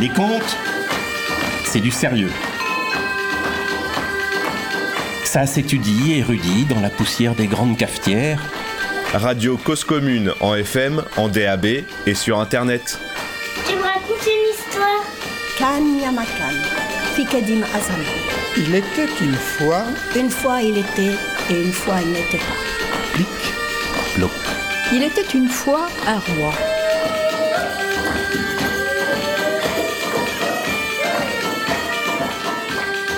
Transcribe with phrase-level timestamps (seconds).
[0.00, 0.56] Les contes,
[1.64, 2.30] c'est du sérieux.
[5.24, 8.40] Ça s'étudie et érudit dans la poussière des grandes cafetières.
[9.12, 11.66] Radio Cause Commune en FM, en DAB
[12.06, 12.98] et sur Internet.
[13.68, 15.04] Tu me racontes une histoire
[15.58, 16.54] Kan Yamakan,
[17.16, 18.04] Fikadim Azam.
[18.56, 19.82] Il était une fois,
[20.14, 21.16] Une fois il était
[21.50, 23.14] et une fois il n'était pas.
[23.14, 23.26] Plic.
[24.92, 26.52] Il était une fois un roi.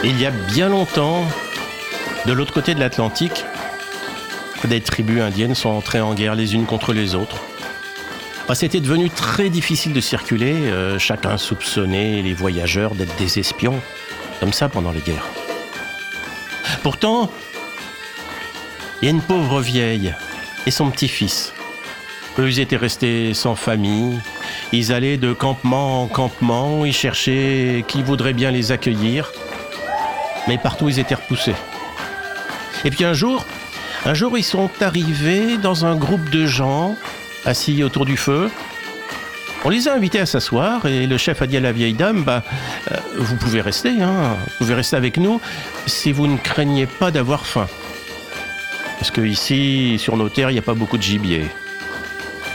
[0.02, 1.26] Il y a bien longtemps,
[2.24, 3.44] de l'autre côté de l'Atlantique,
[4.64, 7.36] des tribus indiennes sont entrées en guerre les unes contre les autres.
[8.48, 13.78] Bah, C'était devenu très difficile de circuler, euh, chacun soupçonnait les voyageurs d'être des espions,
[14.40, 15.26] comme ça pendant les guerres.
[16.82, 17.30] Pourtant,
[19.02, 20.14] il y a une pauvre vieille
[20.66, 21.52] et son petit-fils.
[22.38, 24.18] Eux, étaient restés sans famille,
[24.72, 29.30] ils allaient de campement en campement, ils cherchaient qui voudrait bien les accueillir
[30.48, 31.54] mais partout ils étaient repoussés.
[32.84, 33.44] Et puis un jour,
[34.06, 36.96] un jour ils sont arrivés dans un groupe de gens
[37.44, 38.50] assis autour du feu.
[39.64, 42.22] On les a invités à s'asseoir et le chef a dit à la vieille dame,
[42.24, 42.42] bah,
[42.92, 45.38] euh, vous pouvez rester, hein, vous pouvez rester avec nous
[45.86, 47.66] si vous ne craignez pas d'avoir faim.
[48.98, 51.44] Parce que ici, sur nos terres, il n'y a pas beaucoup de gibier.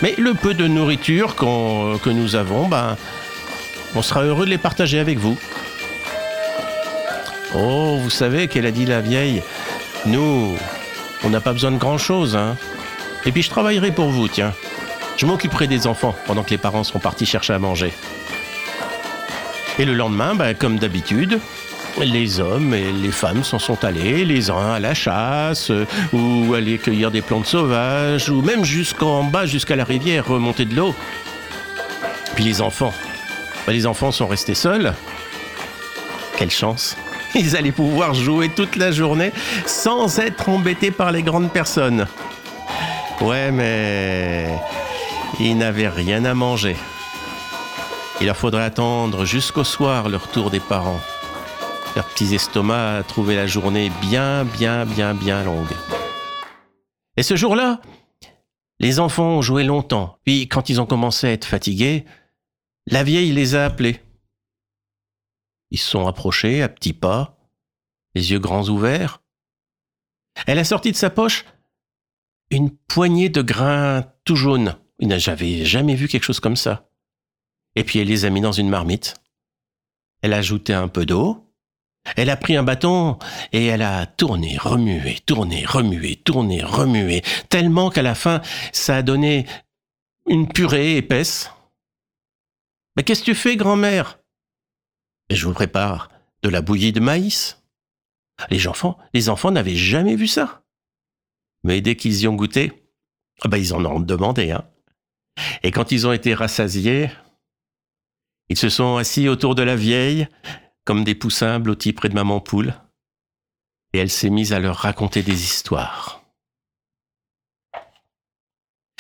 [0.02, 2.98] Mais le peu de nourriture qu'on- que nous avons, bah,
[3.96, 5.38] on sera heureux de les partager avec vous.
[7.58, 9.42] Oh, vous savez qu'elle a dit la vieille,
[10.06, 10.58] nous,
[11.24, 12.58] on n'a pas besoin de grand-chose, hein.
[13.26, 14.54] Et puis je travaillerai pour vous, tiens.
[15.18, 17.94] Je m'occuperai des enfants pendant que les parents sont partis chercher à manger.
[19.80, 21.40] Et le lendemain, bah, comme d'habitude,
[21.98, 26.54] les hommes et les femmes s'en sont allés, les uns à la chasse, euh, ou
[26.54, 30.94] aller cueillir des plantes sauvages, ou même jusqu'en bas, jusqu'à la rivière, remonter de l'eau.
[32.36, 32.94] Puis les enfants,
[33.66, 34.94] bah, les enfants sont restés seuls.
[36.38, 36.98] Quelle chance
[37.40, 39.32] ils allaient pouvoir jouer toute la journée
[39.66, 42.08] sans être embêtés par les grandes personnes.
[43.22, 44.48] Ouais, mais
[45.40, 46.76] ils n'avaient rien à manger.
[48.22, 51.00] Il leur faudrait attendre jusqu'au soir le retour des parents.
[51.96, 55.74] Leurs petits estomacs trouvaient la journée bien, bien, bien, bien longue.
[57.18, 57.82] Et ce jour-là,
[58.80, 60.18] les enfants ont joué longtemps.
[60.26, 62.06] Puis, quand ils ont commencé à être fatigués,
[62.88, 64.00] la vieille les a appelés.
[65.72, 67.38] Ils se sont approchés à petits pas,
[68.14, 69.22] les yeux grands ouverts.
[70.48, 71.46] Elle a sorti de sa poche
[72.52, 74.76] une poignée de grains tout jaunes.
[75.00, 76.90] J'avais jamais vu quelque chose comme ça.
[77.76, 79.16] Et puis elle les a mis dans une marmite.
[80.22, 81.42] Elle a ajouté un peu d'eau.
[82.16, 83.18] Elle a pris un bâton
[83.52, 89.02] et elle a tourné, remué, tourné, remué, tourné, remué, tellement qu'à la fin, ça a
[89.02, 89.48] donné
[90.28, 91.52] une purée épaisse.
[92.96, 94.20] Mais qu'est-ce que tu fais, grand-mère?
[95.30, 96.10] Et je vous prépare
[96.44, 97.64] de la bouillie de maïs.
[98.50, 100.64] Les enfants, les enfants n'avaient jamais vu ça.
[101.64, 102.90] Mais dès qu'ils y ont goûté,
[103.42, 104.52] ah ben ils en ont demandé.
[104.52, 104.66] Hein.
[105.64, 107.10] Et quand ils ont été rassasiés,
[108.50, 110.28] ils se sont assis autour de la vieille,
[110.84, 112.76] comme des poussins blottis près de maman poule.
[113.94, 116.22] Et elle s'est mise à leur raconter des histoires.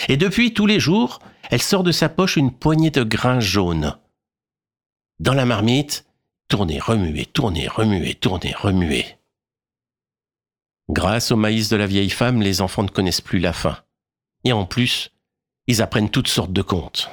[0.08, 1.20] Et depuis, tous les jours,
[1.50, 3.98] elle sort de sa poche une poignée de grains jaunes.
[5.20, 6.06] Dans la marmite,
[6.48, 9.06] tourner, remuer, tourner, remuer, tourner, remuer.
[10.90, 13.78] Grâce au maïs de la vieille femme, les enfants ne connaissent plus la faim.
[14.44, 15.12] Et en plus,
[15.68, 17.10] ils apprennent toutes sortes de contes.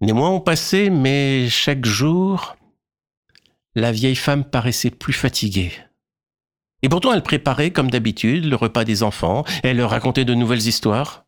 [0.00, 2.56] Les mois ont passé, mais chaque jour,
[3.74, 5.72] la vieille femme paraissait plus fatiguée.
[6.82, 10.66] Et pourtant, elle préparait, comme d'habitude, le repas des enfants, elle leur racontait de nouvelles
[10.66, 11.26] histoires.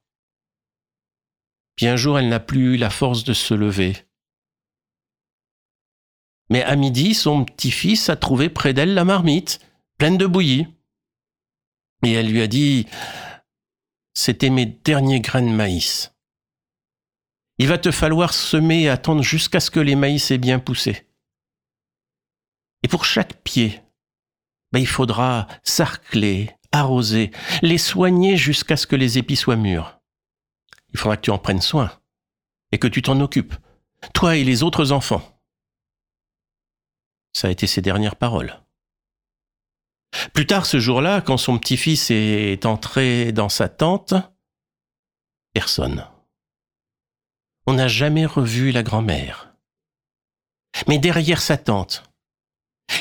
[1.76, 3.96] Puis un jour, elle n'a plus eu la force de se lever.
[6.52, 9.58] Mais à midi, son petit-fils a trouvé près d'elle la marmite,
[9.96, 10.66] pleine de bouillie.
[12.04, 12.86] Et elle lui a dit
[14.12, 16.14] C'était mes derniers grains de maïs.
[17.56, 21.06] Il va te falloir semer et attendre jusqu'à ce que les maïs aient bien poussé.
[22.82, 23.80] Et pour chaque pied,
[24.72, 27.30] ben, il faudra sarcler, arroser,
[27.62, 29.98] les soigner jusqu'à ce que les épis soient mûrs.
[30.92, 31.90] Il faudra que tu en prennes soin
[32.72, 33.54] et que tu t'en occupes,
[34.12, 35.31] toi et les autres enfants.
[37.32, 38.60] Ça a été ses dernières paroles.
[40.34, 44.14] Plus tard ce jour-là, quand son petit-fils est entré dans sa tente,
[45.54, 46.06] personne.
[47.66, 49.54] On n'a jamais revu la grand-mère.
[50.88, 52.04] Mais derrière sa tente,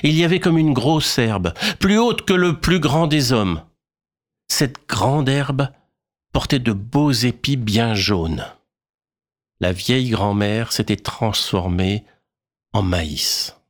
[0.03, 3.63] il y avait comme une grosse herbe, plus haute que le plus grand des hommes.
[4.47, 5.69] Cette grande herbe
[6.31, 8.45] portait de beaux épis bien jaunes.
[9.59, 12.03] la vieille grand-mère s'était transformée
[12.73, 13.60] en maïs.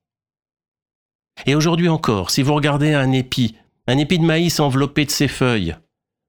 [1.45, 3.55] Et aujourd'hui encore, si vous regardez un épi,
[3.87, 5.75] un épi de maïs enveloppé de ses feuilles,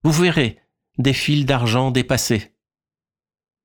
[0.05, 0.59] vous verrez
[0.99, 2.53] des fils d'argent dépassés.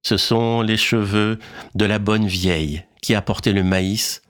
[0.03, 1.39] Ce sont les cheveux
[1.75, 4.21] de la bonne vieille qui a porté le maïs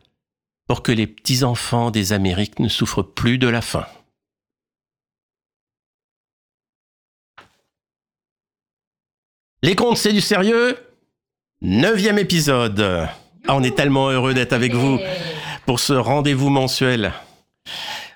[0.67, 3.85] pour que les petits-enfants des Amériques ne souffrent plus de la faim.
[9.63, 10.77] Les contes, c'est du sérieux?
[11.61, 12.79] Neuvième épisode.
[13.47, 14.99] Ah, on est tellement heureux d'être avec vous
[15.67, 17.11] pour ce rendez-vous mensuel.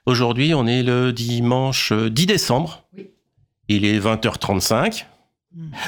[0.06, 2.86] Aujourd'hui, on est le dimanche 10 décembre.
[3.68, 5.06] Il est 20h35.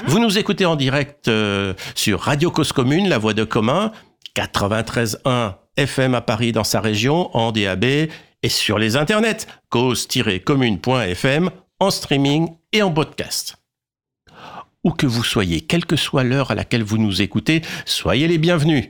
[0.05, 3.93] Vous nous écoutez en direct euh, sur Radio Cause Commune, la voix de commun,
[4.35, 8.09] 93.1 FM à Paris dans sa région, en DAB et
[8.49, 11.49] sur les internets, cause-commune.fm,
[11.79, 13.55] en streaming et en podcast.
[14.83, 18.37] Où que vous soyez, quelle que soit l'heure à laquelle vous nous écoutez, soyez les
[18.37, 18.89] bienvenus.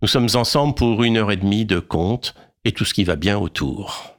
[0.00, 2.34] Nous sommes ensemble pour une heure et demie de contes
[2.64, 4.16] et tout ce qui va bien autour.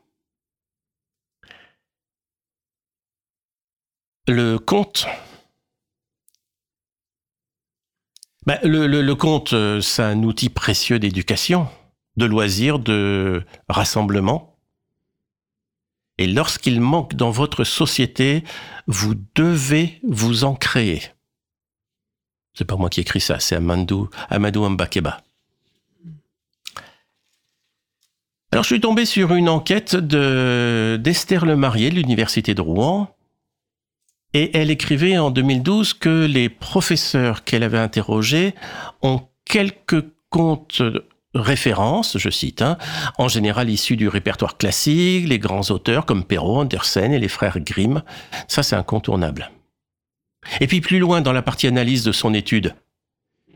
[4.27, 5.07] Le conte.
[8.63, 11.67] Le, le conte, euh, c'est un outil précieux d'éducation,
[12.17, 14.57] de loisirs, de rassemblement.
[16.17, 18.43] Et lorsqu'il manque dans votre société,
[18.87, 21.01] vous devez vous en créer.
[22.53, 25.21] C'est pas moi qui écris ça, c'est Amadou, Amadou Mbakeba.
[28.51, 33.15] Alors, je suis tombé sur une enquête de, d'Esther Lemarié de l'Université de Rouen.
[34.33, 38.53] Et elle écrivait en 2012 que les professeurs qu'elle avait interrogés
[39.01, 40.81] ont quelques contes
[41.35, 42.77] références, je cite, hein,
[43.17, 47.59] en général issus du répertoire classique, les grands auteurs comme Perrault, Andersen et les frères
[47.59, 48.03] Grimm.
[48.47, 49.51] Ça, c'est incontournable.
[50.59, 52.75] Et puis plus loin dans la partie analyse de son étude,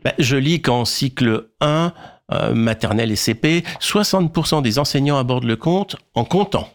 [0.04, 1.92] ben, je lis qu'en cycle 1,
[2.32, 6.68] euh, maternelle et CP, 60% des enseignants abordent le conte en comptant.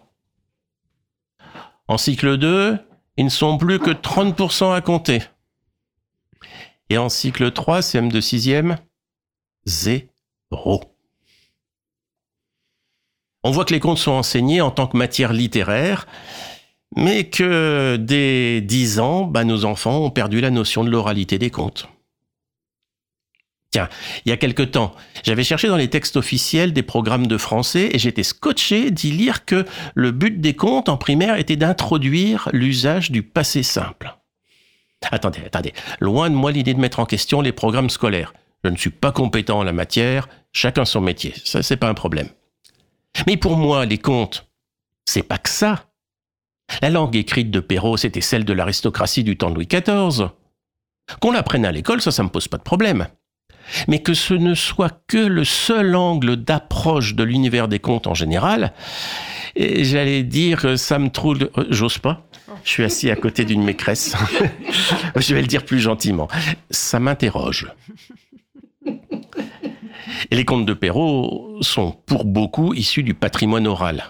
[1.88, 2.78] En cycle 2,
[3.18, 5.24] ils ne sont plus que 30% à compter.
[6.90, 8.78] Et en cycle 3, CM de 6e,
[9.66, 10.84] zéro.
[13.44, 16.08] On voit que les contes sont enseignés en tant que matière littéraire,
[16.96, 21.50] mais que dès 10 ans, bah, nos enfants ont perdu la notion de l'oralité des
[21.50, 21.88] contes.
[23.72, 23.88] Tiens,
[24.26, 27.92] il y a quelque temps, j'avais cherché dans les textes officiels des programmes de français
[27.94, 29.64] et j'étais scotché d'y lire que
[29.94, 34.16] le but des contes en primaire était d'introduire l'usage du passé simple.
[35.12, 38.34] Attendez, attendez, loin de moi l'idée de mettre en question les programmes scolaires.
[38.64, 41.94] Je ne suis pas compétent en la matière, chacun son métier, ça c'est pas un
[41.94, 42.30] problème.
[43.28, 44.50] Mais pour moi, les contes,
[45.06, 45.86] c'est pas que ça.
[46.82, 50.30] La langue écrite de Perrault, c'était celle de l'aristocratie du temps de Louis XIV.
[51.20, 53.08] Qu'on l'apprenne à l'école, ça, ça me pose pas de problème
[53.88, 58.14] mais que ce ne soit que le seul angle d'approche de l'univers des contes en
[58.14, 58.74] général,
[59.56, 62.26] j'allais dire, ça me trouve, j'ose pas.
[62.64, 64.16] Je suis assis à côté d'une maîtresse.
[65.16, 66.28] Je vais le dire plus gentiment.
[66.70, 67.72] Ça m'interroge.
[70.32, 74.04] Et les contes de Perrault sont pour beaucoup issus du patrimoine oral.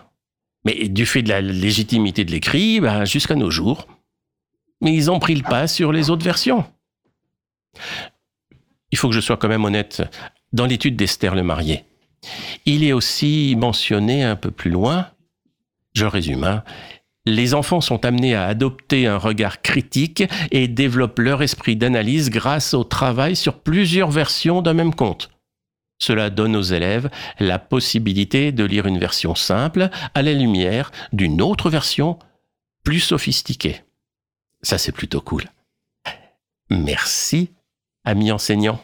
[0.66, 3.88] Mais du fait de la légitimité de l'écrit, ben, jusqu'à nos jours.
[4.82, 6.66] Mais ils ont pris le pas sur les autres versions
[8.92, 10.04] il faut que je sois quand même honnête,
[10.54, 11.86] dans l'étude d'Esther le marié,
[12.66, 15.08] il est aussi mentionné un peu plus loin,
[15.94, 16.64] je résume, hein,
[17.26, 22.74] les enfants sont amenés à adopter un regard critique et développent leur esprit d'analyse grâce
[22.74, 25.30] au travail sur plusieurs versions d'un même conte.
[26.00, 31.42] Cela donne aux élèves la possibilité de lire une version simple à la lumière d'une
[31.42, 32.18] autre version
[32.84, 33.82] plus sophistiquée.
[34.62, 35.44] Ça, c'est plutôt cool.
[36.70, 37.52] Merci
[38.10, 38.82] ami enseignant.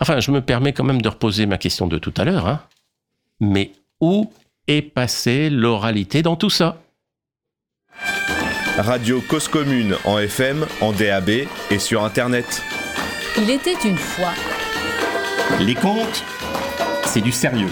[0.00, 2.48] Enfin, je me permets quand même de reposer ma question de tout à l'heure.
[2.48, 2.60] Hein.
[3.40, 4.32] Mais où
[4.66, 6.78] est passée l'oralité dans tout ça?
[8.76, 11.30] Radio Cause Commune en FM, en DAB
[11.70, 12.62] et sur Internet.
[13.38, 14.32] Il était une fois.
[15.60, 16.24] Les contes,
[17.04, 17.70] c'est du sérieux.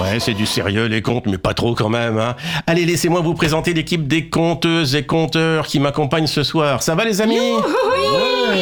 [0.00, 2.18] Ouais, c'est du sérieux les contes, mais pas trop quand même.
[2.18, 2.36] Hein.
[2.66, 6.82] Allez, laissez-moi vous présenter l'équipe des conteuses et conteurs qui m'accompagnent ce soir.
[6.82, 7.38] Ça va les amis?
[7.40, 8.58] Oui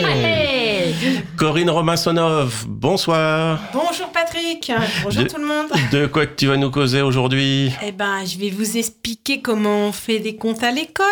[1.37, 3.61] Corinne Romansonov, bonsoir.
[3.73, 5.67] Bonjour Patrick, bonjour tout le monde.
[5.93, 9.89] De quoi que tu vas nous causer aujourd'hui Eh ben, je vais vous expliquer comment
[9.89, 11.05] on fait des comptes à l'école.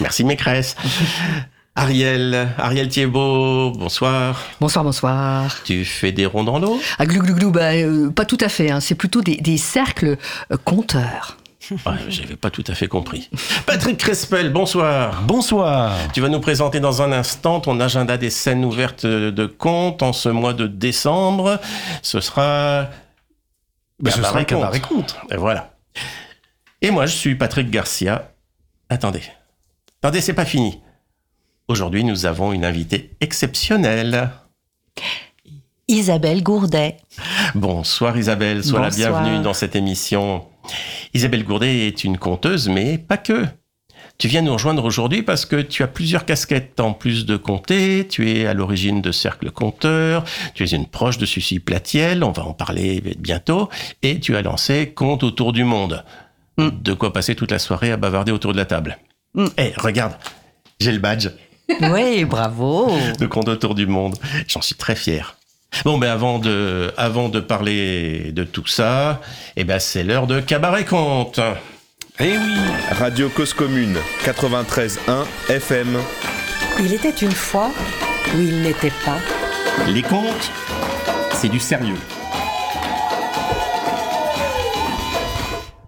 [0.00, 0.76] Merci maîtresse.
[1.82, 4.42] Ariel, Ariel Thiebaud, bonsoir.
[4.60, 5.62] Bonsoir, bonsoir.
[5.62, 6.80] Tu fais des ronds dans l'eau?
[6.98, 8.72] Ah, glou, glou, glou, bah, euh, pas tout à fait.
[8.72, 8.80] hein.
[8.80, 10.16] C'est plutôt des, des cercles
[10.52, 11.36] euh, compteurs.
[11.70, 13.28] Ouais, J'avais pas tout à fait compris.
[13.66, 15.22] Patrick Crespel, bonsoir.
[15.22, 15.94] Bonsoir.
[16.14, 20.12] Tu vas nous présenter dans un instant ton agenda des scènes ouvertes de contes en
[20.12, 21.60] ce mois de décembre.
[22.02, 22.88] Ce sera.
[24.00, 24.42] Bah, ce sera.
[24.44, 25.14] Cabaret Conte.
[25.30, 25.74] Et voilà.
[26.82, 28.32] Et moi, je suis Patrick Garcia.
[28.88, 29.22] Attendez.
[30.02, 30.80] Attendez, c'est pas fini.
[31.68, 34.30] Aujourd'hui, nous avons une invitée exceptionnelle.
[35.86, 36.96] Isabelle Gourdet.
[37.54, 40.46] Bonsoir Isabelle, sois la bienvenue dans cette émission.
[41.12, 43.44] Isabelle Gourdet est une conteuse, mais pas que.
[44.16, 46.80] Tu viens nous rejoindre aujourd'hui parce que tu as plusieurs casquettes.
[46.80, 51.18] En plus de compter, tu es à l'origine de Cercle Conteur, tu es une proche
[51.18, 53.68] de Sucy Platiel, on va en parler bientôt,
[54.02, 56.04] et tu as lancé Conte autour du monde.
[56.56, 56.68] Mm.
[56.82, 58.98] De quoi passer toute la soirée à bavarder autour de la table.
[59.36, 59.48] Eh, Mm.
[59.76, 60.14] regarde,
[60.80, 61.28] j'ai le badge
[61.92, 62.90] Oui, bravo.
[63.18, 64.16] de Conte autour du monde.
[64.46, 65.36] J'en suis très fier.
[65.84, 69.20] Bon, ben avant de, avant de parler de tout ça,
[69.56, 71.40] eh ben c'est l'heure de Cabaret Conte.
[72.20, 72.56] Eh oui.
[72.98, 75.98] Radio Cause Commune 93.1 FM.
[76.80, 77.70] Il était une fois
[78.34, 79.18] où il n'était pas?
[79.88, 80.50] Les contes,
[81.34, 81.94] c'est du sérieux.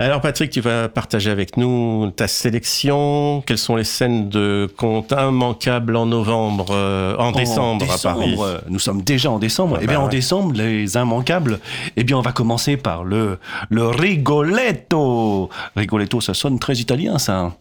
[0.03, 3.43] Alors Patrick, tu vas partager avec nous ta sélection.
[3.45, 8.59] Quelles sont les scènes de contes immanquables en novembre, euh, en, décembre, à Paris euh,
[8.71, 9.77] Nous sommes déjà en décembre.
[9.77, 10.11] Ah eh bien, bah en ouais.
[10.11, 11.61] décembre, les immanquables.
[11.99, 13.39] Eh bien, on va commencer par le
[13.69, 15.51] le Rigoletto.
[15.77, 17.53] Rigoletto, ça sonne très italien, ça.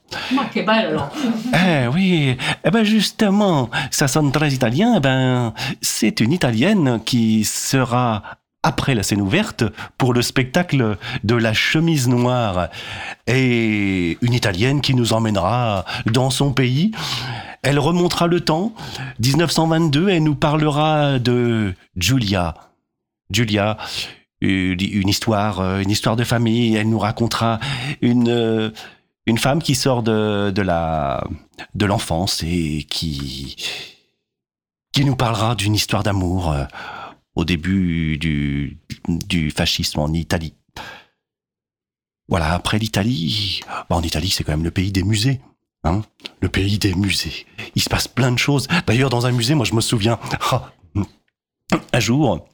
[1.54, 2.38] Eh oui.
[2.64, 4.94] Eh ben, justement, ça sonne très italien.
[4.96, 8.24] Eh ben, c'est une italienne qui sera
[8.64, 9.64] après la scène ouverte
[9.98, 12.70] pour le spectacle de la chemise noire
[13.28, 16.92] et une italienne qui nous emmènera dans son pays.
[17.62, 18.74] Elle remontera le temps,
[19.20, 22.56] 1922, et nous parlera de Giulia.
[23.32, 23.78] Giulia,
[24.42, 26.76] une, une histoire, euh, une histoire de famille.
[26.76, 27.60] Elle nous racontera
[28.02, 28.72] une euh,
[29.26, 31.24] une femme qui sort de de la
[31.76, 33.56] de l'enfance et qui
[34.94, 36.64] qui nous parlera d'une histoire d'amour euh,
[37.40, 40.54] au début du fascisme en Italie.
[42.28, 45.40] Voilà, après l'Italie, bah, en Italie, c'est quand même le pays des musées.
[45.86, 46.02] Hein
[46.42, 47.46] le pays des musées.
[47.76, 48.68] Il se passe plein de choses.
[48.86, 50.20] D'ailleurs, dans un musée, moi, je me souviens,
[50.52, 50.74] ah,
[51.94, 52.46] un jour,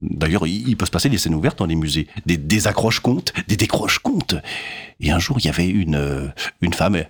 [0.00, 3.56] d'ailleurs, il peut se passer des scènes ouvertes dans les musées, des, des accroches-comptes, des
[3.56, 4.36] décroches-comptes.
[5.00, 7.04] Et un jour, il y avait une, une femme,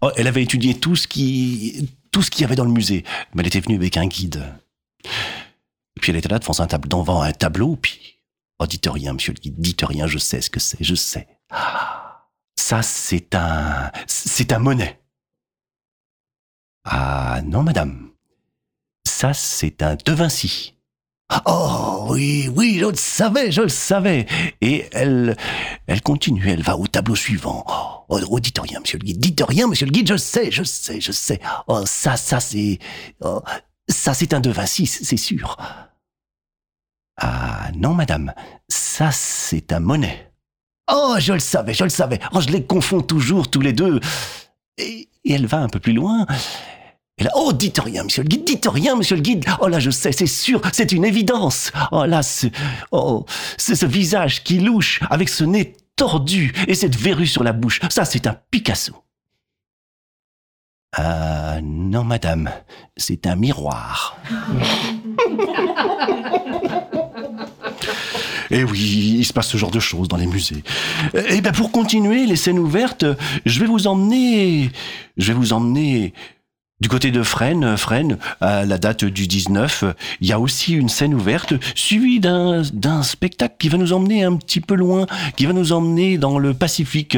[0.00, 3.04] oh, elle avait étudié tout ce qui, tout ce qu'il y avait dans le musée,
[3.34, 4.42] mais elle était venue avec un guide.
[6.06, 8.20] Puis elle était là devant un, tab- devant un tableau, puis,
[8.60, 11.26] oh, dites rien, monsieur le guide, dites rien, je sais ce que c'est, je sais.
[12.54, 15.00] Ça, c'est un, c'est un monnaie.
[16.84, 18.12] Ah, non, madame.
[19.04, 20.76] Ça, c'est un De Vinci.
[21.44, 24.26] Oh, oui, oui, je le savais, je le savais.
[24.60, 25.36] Et elle,
[25.88, 27.64] elle continue, elle va au tableau suivant.
[28.08, 30.62] Oh, oh, dites rien, monsieur le guide, dites rien, monsieur le guide, je sais, je
[30.62, 31.40] sais, je sais.
[31.66, 32.78] Oh, ça, ça, c'est,
[33.22, 33.42] oh,
[33.88, 35.56] ça, c'est un De Vinci, c'est sûr.
[37.18, 38.32] Ah, non, madame.
[38.68, 40.32] Ça, c'est un monnaie.
[40.90, 42.20] Oh, je le savais, je le savais.
[42.32, 44.00] Oh, je les confonds toujours, tous les deux.
[44.78, 46.26] Et, elle va un peu plus loin.
[47.18, 49.44] Et là, oh, dites rien, monsieur le guide, dites rien, monsieur le guide.
[49.60, 51.72] Oh là, je sais, c'est sûr, c'est une évidence.
[51.90, 52.46] Oh là, ce,
[52.92, 53.24] oh,
[53.56, 57.80] c'est ce visage qui louche avec ce nez tordu et cette verrue sur la bouche.
[57.90, 58.94] Ça, c'est un Picasso.
[60.94, 62.50] Ah, non, madame,
[62.96, 64.16] c'est un miroir.
[68.50, 70.62] Et Eh oui, il se passe ce genre de choses dans les musées.
[71.30, 73.04] Et ben pour continuer les scènes ouvertes,
[73.44, 74.70] je vais vous emmener,
[75.16, 76.12] je vais vous emmener
[76.78, 79.84] du côté de Fresnes, Fresnes, à la date du 19,
[80.20, 84.24] il y a aussi une scène ouverte, suivie d'un, d'un spectacle qui va nous emmener
[84.24, 87.16] un petit peu loin, qui va nous emmener dans le Pacifique.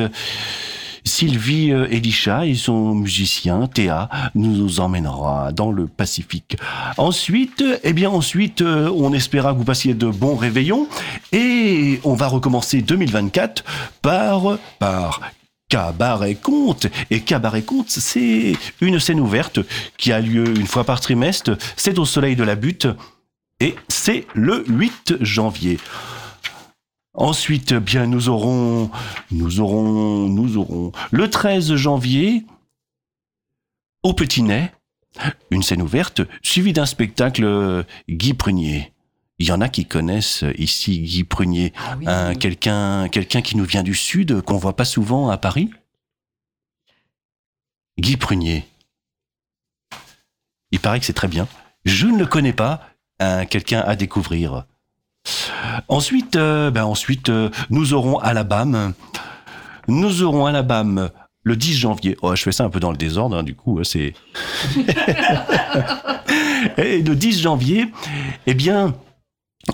[1.09, 6.57] Sylvie euh, Elisha et son musicien Théa nous emmènera dans le Pacifique.
[6.99, 10.87] Ensuite, eh bien ensuite, euh, on espéra que vous passiez de bons réveillons
[11.33, 13.65] et on va recommencer 2024
[14.03, 15.21] par par
[15.69, 16.87] Cabaret Conte.
[17.11, 19.61] Et Cabaret Conte, c'est une scène ouverte
[19.97, 21.57] qui a lieu une fois par trimestre.
[21.77, 22.87] C'est au Soleil de la Butte
[23.61, 25.79] et c'est le 8 janvier.
[27.19, 28.93] Ensuite, eh bien, nous aurons,
[29.33, 32.47] nous aurons, nous aurons le 13 janvier
[34.05, 34.71] au Petit Nez,
[35.51, 38.93] une scène ouverte suivie d'un spectacle euh, Guy Prunier.
[39.41, 41.73] Il y en a qui connaissent ici Guy Prunier,
[42.07, 45.71] un quelqu'un, quelqu'un qui nous vient du sud, qu'on voit pas souvent à Paris.
[47.99, 48.65] Guy Prunier.
[50.71, 51.49] Il paraît que c'est très bien.
[51.85, 52.81] Je ne le connais pas.
[53.19, 54.67] Un quelqu'un à découvrir.
[55.89, 58.95] Ensuite, euh, ben ensuite, euh, nous aurons à la BAM
[59.89, 61.11] nous aurons à la BAM
[61.43, 62.17] le 10 janvier.
[62.21, 64.13] Oh, je fais ça un peu dans le désordre, hein, du coup, c'est.
[66.77, 67.87] Et le 10 janvier,
[68.47, 68.95] eh bien,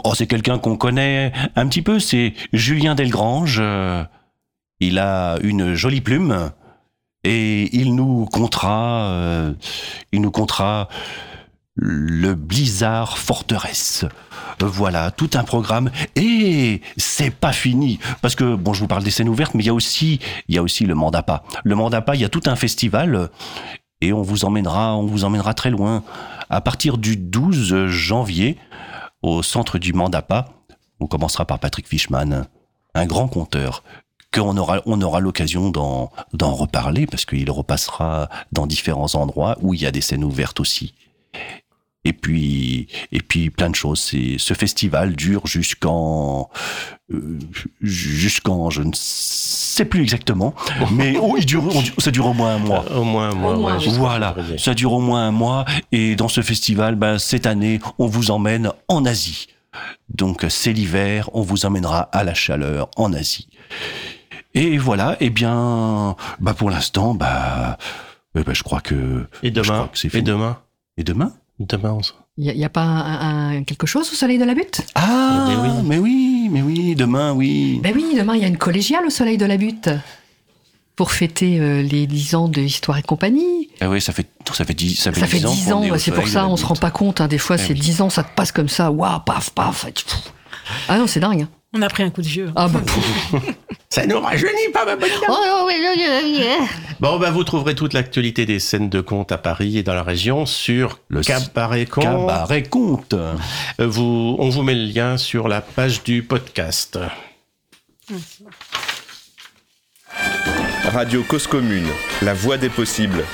[0.04, 3.58] oh, c'est quelqu'un qu'on connaît un petit peu, c'est Julien Delgrange.
[3.60, 4.04] Euh,
[4.78, 6.50] il a une jolie plume
[7.24, 9.52] et il nous comptera, euh,
[10.12, 10.88] il nous comptera
[11.74, 14.04] le Blizzard Forteresse.
[14.60, 15.90] Voilà, tout un programme.
[16.16, 17.98] Et c'est pas fini.
[18.22, 20.20] Parce que, bon, je vous parle des scènes ouvertes, mais il y a aussi,
[20.84, 21.44] le Mandapa.
[21.64, 23.30] Le Mandapa, il y a tout un festival.
[24.00, 26.02] Et on vous emmènera, on vous emmènera très loin.
[26.50, 28.58] À partir du 12 janvier,
[29.22, 30.50] au centre du Mandapa,
[31.00, 32.46] on commencera par Patrick Fishman,
[32.94, 33.82] un grand conteur
[34.34, 39.74] qu'on aura, on aura l'occasion d'en, d'en reparler parce qu'il repassera dans différents endroits où
[39.74, 40.94] il y a des scènes ouvertes aussi.
[42.04, 44.00] Et puis, et puis plein de choses.
[44.00, 46.50] C'est, ce festival dure jusqu'en,
[47.12, 47.38] euh,
[47.80, 50.54] jusqu'en, je ne sais plus exactement,
[50.92, 51.64] mais oh, il dure,
[51.98, 52.84] ça dure au moins un mois.
[52.94, 53.78] au moins un mois.
[53.88, 55.64] voilà, ça dure au moins un mois.
[55.92, 59.48] Et dans ce festival, ben, cette année, on vous emmène en Asie.
[60.08, 63.48] Donc c'est l'hiver, on vous emmènera à la chaleur en Asie.
[64.54, 67.76] Et voilà, et eh bien, bah pour l'instant, bah,
[68.34, 69.26] bah, je crois que.
[69.42, 69.90] Et demain.
[70.12, 70.58] et demain.
[70.96, 71.32] Et demain?
[71.60, 71.98] Demain.
[72.36, 74.80] Il n'y a, pas un, quelque chose au Soleil de la Butte?
[74.96, 77.78] Ah, eh ben mais oui, mais oui, demain, oui.
[77.80, 79.90] Ben oui, demain, il y a une collégiale au Soleil de la Butte
[80.96, 83.70] pour fêter euh, les 10 ans de Histoire et compagnie.
[83.80, 85.82] Ah oui, ça fait, ça fait 10, ça fait ça 10 fait ans.
[85.98, 87.20] c'est pour ça, on se rend pas compte.
[87.20, 88.90] Hein, des fois, eh c'est 10 ans, ça te passe comme ça.
[88.90, 89.86] Waouh, paf, paf.
[90.88, 91.46] Ah non, c'est dingue.
[91.74, 91.78] Hein.
[91.78, 92.50] On a pris un coup de vieux.
[92.54, 92.80] Ah bah,
[93.90, 95.68] Ça nous rajeunit pas, ma bonne oh,
[97.00, 100.02] Bon, bah, vous trouverez toute l'actualité des scènes de conte à Paris et dans la
[100.02, 102.04] région sur le Cabaret Conte.
[102.04, 103.14] Cabaret Conte.
[103.14, 103.34] Euh,
[103.78, 106.98] vous, on vous met le lien sur la page du podcast.
[110.92, 111.86] Radio Cause Commune,
[112.22, 113.24] la voix des possibles.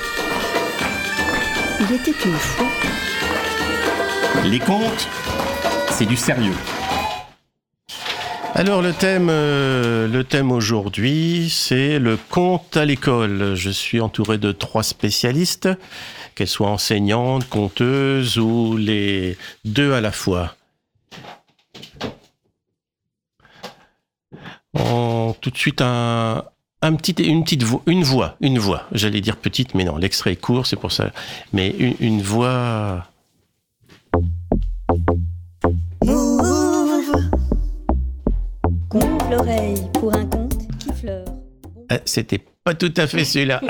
[1.79, 2.67] Il était une fois.
[4.45, 5.07] Les contes,
[5.91, 6.55] c'est du sérieux.
[8.53, 13.55] Alors le thème, euh, le thème aujourd'hui, c'est le conte à l'école.
[13.55, 15.69] Je suis entouré de trois spécialistes,
[16.35, 20.55] qu'elles soient enseignantes, conteuses ou les deux à la fois.
[25.41, 26.43] tout de suite un,
[26.81, 28.83] un petit, une petite voix, une voix, une voix.
[28.91, 31.11] J'allais dire petite, mais non, l'extrait est court, c'est pour ça.
[31.51, 33.07] Mais une, une voix.
[39.29, 41.25] L'oreille pour un conte qui fleure.
[41.91, 43.61] Euh, c'était pas tout à fait celui-là.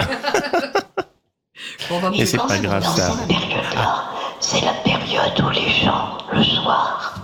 [2.12, 3.14] Mais c'est pas grave ça.
[4.40, 7.20] C'est la période où les gens, le soir,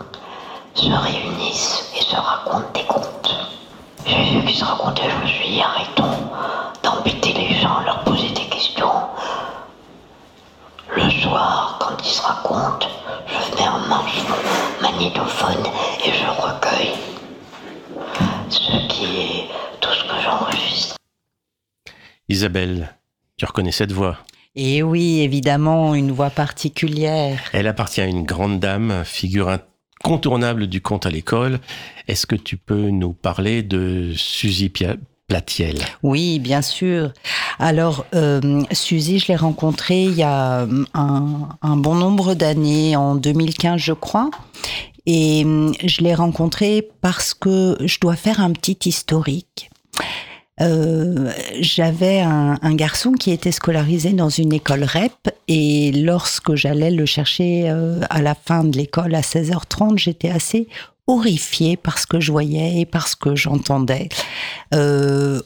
[0.73, 3.35] se réunissent et se racontent des contes.
[4.05, 6.29] Jésus qui se racontait, je me suis dit, arrêtons
[6.83, 8.91] d'embêter les gens, leur poser des questions.
[10.95, 12.87] Le soir, quand ils se racontent,
[13.25, 15.65] je mets en marche mon magnétophone
[16.05, 17.16] et je recueille
[18.49, 19.47] ce qui est
[19.79, 20.95] tout ce que j'enregistre.
[22.29, 22.95] Isabelle,
[23.37, 24.17] tu reconnais cette voix?
[24.55, 27.39] Eh oui, évidemment, une voix particulière.
[27.53, 31.59] Elle appartient à une grande dame, figure incontournable du conte à l'école.
[32.07, 34.71] Est-ce que tu peux nous parler de Suzy
[35.27, 35.77] Platiel?
[36.01, 37.11] Oui, bien sûr.
[37.59, 43.15] Alors, euh, Suzy, je l'ai rencontrée il y a un, un bon nombre d'années, en
[43.15, 44.31] 2015, je crois.
[45.07, 49.71] Et hum, je l'ai rencontré parce que je dois faire un petit historique.
[50.59, 57.05] Euh, j'avais un, garçon qui était scolarisé dans une école REP et lorsque j'allais le
[57.05, 60.67] chercher euh, à la fin de l'école à 16h30, j'étais assez
[61.07, 64.09] horrifiée par ce que je voyais et par ce que j'entendais,
[64.73, 65.41] euh,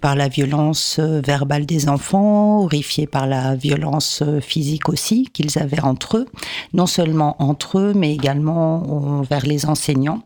[0.00, 5.58] par la violence euh, verbale des enfants, horrifiée par la violence euh, physique aussi qu'ils
[5.58, 6.26] avaient entre eux,
[6.72, 10.22] non seulement entre eux, mais également vers les enseignants.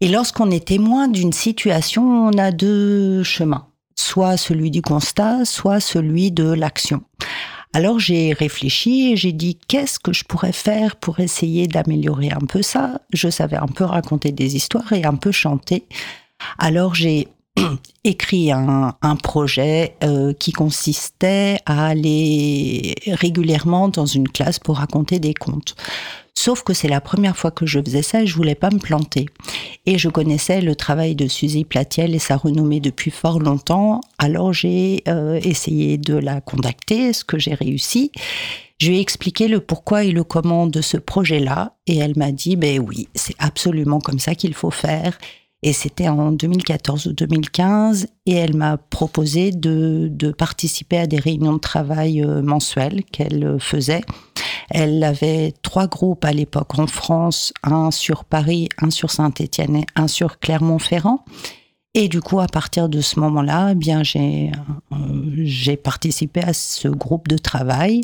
[0.00, 5.80] Et lorsqu'on est témoin d'une situation, on a deux chemins, soit celui du constat, soit
[5.80, 7.02] celui de l'action.
[7.74, 12.46] Alors j'ai réfléchi et j'ai dit qu'est-ce que je pourrais faire pour essayer d'améliorer un
[12.46, 13.00] peu ça?
[13.12, 15.84] Je savais un peu raconter des histoires et un peu chanter.
[16.58, 17.28] Alors j'ai
[18.04, 25.34] écrit un, projet euh, qui consistait à aller régulièrement dans une classe pour raconter des
[25.34, 25.74] contes.
[26.34, 28.78] Sauf que c'est la première fois que je faisais ça et je voulais pas me
[28.78, 29.26] planter.
[29.86, 34.00] Et je connaissais le travail de Suzy Platiel et sa renommée depuis fort longtemps.
[34.18, 38.12] Alors j'ai euh, essayé de la contacter, ce que j'ai réussi.
[38.78, 42.30] Je lui ai expliqué le pourquoi et le comment de ce projet-là et elle m'a
[42.30, 45.18] dit ben oui, c'est absolument comme ça qu'il faut faire.
[45.62, 51.54] Et c'était en 2014 ou 2015, et elle m'a proposé de, participer à des réunions
[51.54, 54.02] de travail euh, mensuelles qu'elle euh, faisait.
[54.70, 59.86] Elle avait trois groupes à l'époque en France, un sur Paris, un sur Saint-Étienne et
[59.96, 61.24] un sur Clermont-Ferrand.
[61.94, 64.50] Et du coup, à partir de ce moment-là, eh bien euh,
[65.38, 68.02] j'ai participé à ce groupe de travail.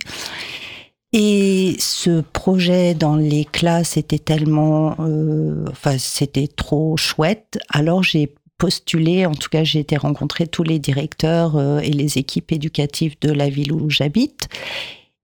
[1.17, 7.57] Et ce projet dans les classes était tellement, euh, enfin, c'était trop chouette.
[7.69, 12.19] Alors j'ai postulé, en tout cas j'ai été rencontrer tous les directeurs euh, et les
[12.19, 14.49] équipes éducatives de la ville où j'habite.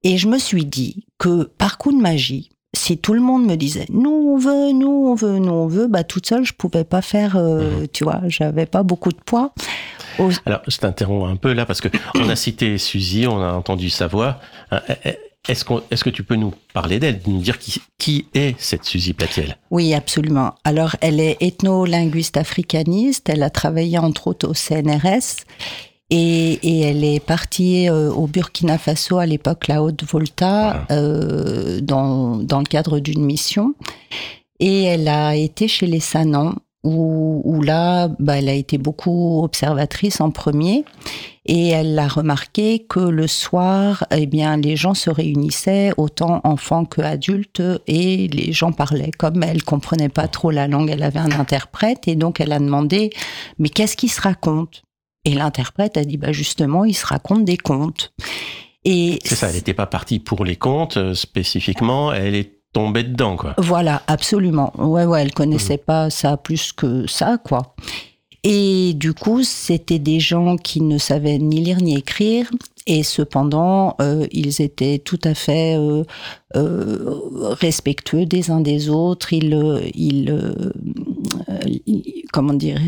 [0.04, 3.56] Et je me suis dit que par coup de magie, si tout le monde me
[3.56, 6.84] disait nous on veut, nous on veut, nous on veut, bah toute seule je pouvais
[6.84, 7.88] pas faire, euh, mhm.
[7.88, 9.52] tu vois, j'avais pas beaucoup de poids.
[10.46, 13.90] Alors je t'interromps un peu là parce que on a cité Suzy, on a entendu
[13.90, 14.38] sa voix.
[15.48, 19.14] Est-ce, est que tu peux nous parler d'elle, nous dire qui, qui est cette Suzy
[19.14, 19.56] Platiel?
[19.70, 20.54] Oui, absolument.
[20.64, 23.28] Alors, elle est ethno-linguiste africaniste.
[23.28, 25.44] Elle a travaillé entre autres au CNRS.
[26.10, 32.58] Et, elle est partie euh, au Burkina Faso à l'époque, la Haute-Volta, euh, dans, dans
[32.58, 33.74] le cadre d'une mission.
[34.58, 40.20] Et elle a été chez les Sanans où, là, bah, elle a été beaucoup observatrice
[40.20, 40.84] en premier
[41.52, 46.84] et elle a remarqué que le soir, eh bien, les gens se réunissaient, autant enfants
[46.84, 49.10] que adultes, et les gens parlaient.
[49.10, 52.60] Comme elle comprenait pas trop la langue, elle avait un interprète et donc elle a
[52.60, 53.10] demandé,
[53.58, 54.82] mais qu'est-ce qui se raconte?
[55.24, 58.12] Et l'interprète a dit, bah justement, il se raconte des contes.
[58.84, 63.02] Et c'est ça, elle n'était pas partie pour les contes euh, spécifiquement, elle est tomber
[63.02, 63.54] dedans, quoi.
[63.58, 64.72] Voilà, absolument.
[64.78, 65.84] Ouais, ouais, elle connaissait mmh.
[65.84, 67.74] pas ça plus que ça, quoi.
[68.42, 72.50] Et du coup, c'était des gens qui ne savaient ni lire ni écrire,
[72.86, 76.04] et cependant, euh, ils étaient tout à fait euh,
[76.56, 77.20] euh,
[77.60, 79.32] respectueux des uns des autres.
[79.32, 80.54] Ils, ils,
[81.86, 82.80] ils comment dire,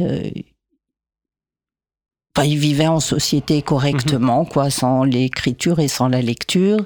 [2.35, 4.49] Enfin, ils vivaient en société correctement, mhm.
[4.49, 6.79] quoi, sans l'écriture et sans la lecture.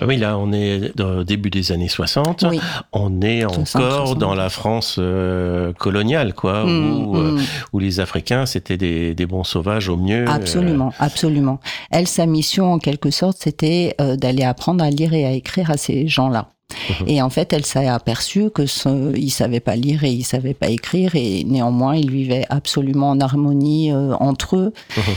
[0.00, 2.46] Oui, là, on est au début des années 60.
[2.94, 7.40] On est encore dans la France euh, coloniale, quoi, mm, où, euh, mm.
[7.74, 10.26] où, les Africains, c'était des, des, bons sauvages au mieux.
[10.26, 11.04] Absolument, euh.
[11.04, 11.60] absolument.
[11.90, 15.76] Elle, sa mission, en quelque sorte, c'était d'aller apprendre à lire et à écrire à
[15.76, 16.53] ces gens-là.
[17.00, 17.08] Mhm.
[17.08, 20.54] Et en fait, elle s'est aperçue que ce, il savait pas lire et il savait
[20.54, 24.72] pas écrire et néanmoins, ils vivaient absolument en harmonie euh, entre eux.
[24.96, 25.14] Mhm.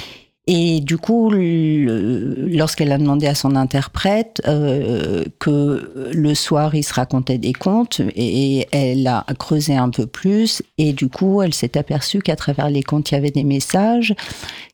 [0.49, 6.93] Et du coup, lorsqu'elle a demandé à son interprète euh, que le soir, il se
[6.93, 11.77] racontait des contes, et elle a creusé un peu plus, et du coup, elle s'est
[11.77, 14.15] aperçue qu'à travers les contes, il y avait des messages,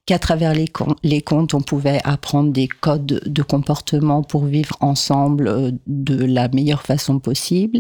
[0.06, 0.70] qu'à travers les,
[1.04, 6.48] les contes, on pouvait apprendre des codes de comportement pour vivre ensemble euh, de la
[6.50, 7.80] meilleure façon possible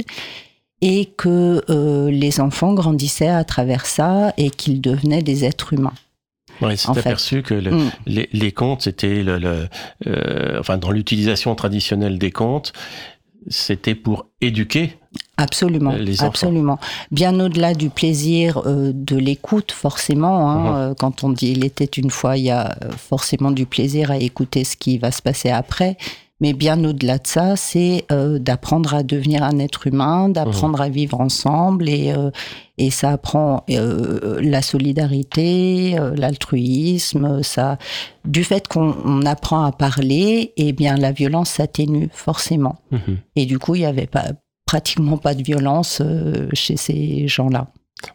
[0.81, 5.93] et que euh, les enfants grandissaient à travers ça et qu'ils devenaient des êtres humains.
[6.61, 7.91] Ouais, s'est aperçu que mm.
[8.05, 9.67] les, les, contes, c'était le, le
[10.07, 12.73] euh, enfin dans l'utilisation traditionnelle des contes,
[13.47, 14.97] c'était pour éduquer
[15.37, 16.27] Absolument, les enfants.
[16.27, 16.79] absolument.
[17.11, 20.49] Bien au-delà du plaisir euh, de l'écoute, forcément.
[20.49, 20.77] Hein, mm-hmm.
[20.77, 24.17] euh, quand on dit il était une fois, il y a forcément du plaisir à
[24.17, 25.97] écouter ce qui va se passer après.
[26.43, 30.89] Mais bien au-delà de ça, c'est euh, d'apprendre à devenir un être humain, d'apprendre à
[30.89, 32.31] vivre ensemble et, euh,
[32.77, 37.77] et ça apprend euh, la solidarité, l'altruisme, ça.
[38.25, 42.75] Du fait qu'on apprend à parler, eh bien la violence s'atténue forcément.
[42.91, 43.19] Mhm.
[43.37, 44.25] Et du coup, il n'y avait pas
[44.73, 46.01] pratiquement pas de violence
[46.53, 47.67] chez ces gens-là.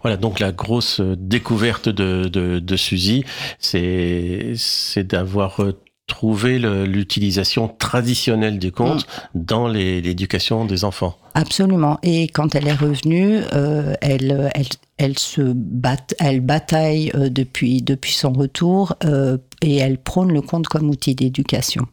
[0.02, 3.24] Voilà, donc la grosse découverte de, de, de Suzy,
[3.60, 4.56] c'est
[5.04, 5.60] d'avoir
[6.08, 9.42] trouver l'utilisation traditionnelle du conte mm.
[9.44, 11.16] dans l'éducation des enfants.
[11.34, 11.98] Absolument.
[12.02, 14.66] Et quand elle est revenue, euh, elle, elle,
[14.96, 20.40] elle, se bat, elle bataille euh, depuis, depuis son retour euh, et elle prône le
[20.40, 21.86] conte comme outil d'éducation.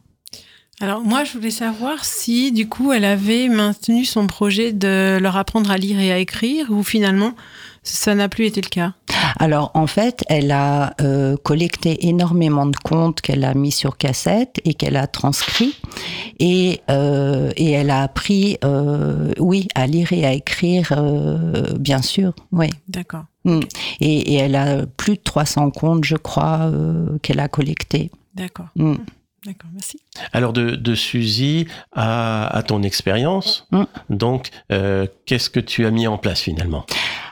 [0.80, 5.38] Alors moi, je voulais savoir si, du coup, elle avait maintenu son projet de leur
[5.38, 7.32] apprendre à lire et à écrire, ou finalement,
[7.82, 8.92] ça n'a plus été le cas?
[9.38, 14.60] Alors en fait, elle a euh, collecté énormément de contes qu'elle a mis sur cassette
[14.64, 15.74] et qu'elle a transcrit
[16.38, 20.92] et, euh, et elle a appris, euh, oui, à lire et à écrire,
[21.78, 22.68] bien sûr, oui.
[22.88, 23.24] D'accord.
[23.44, 23.60] Mm.
[24.00, 26.70] Et, et, elle a plus de 300 contes, je crois,
[27.22, 28.10] qu'elle a collectés.
[28.34, 28.68] D'accord.
[28.76, 28.96] Mm.
[29.46, 30.00] D'accord, merci.
[30.32, 33.84] Alors de, de Suzy à, à ton expérience, mm.
[34.10, 34.50] donc
[35.24, 36.84] qu'est-ce que tu as mis en place finalement?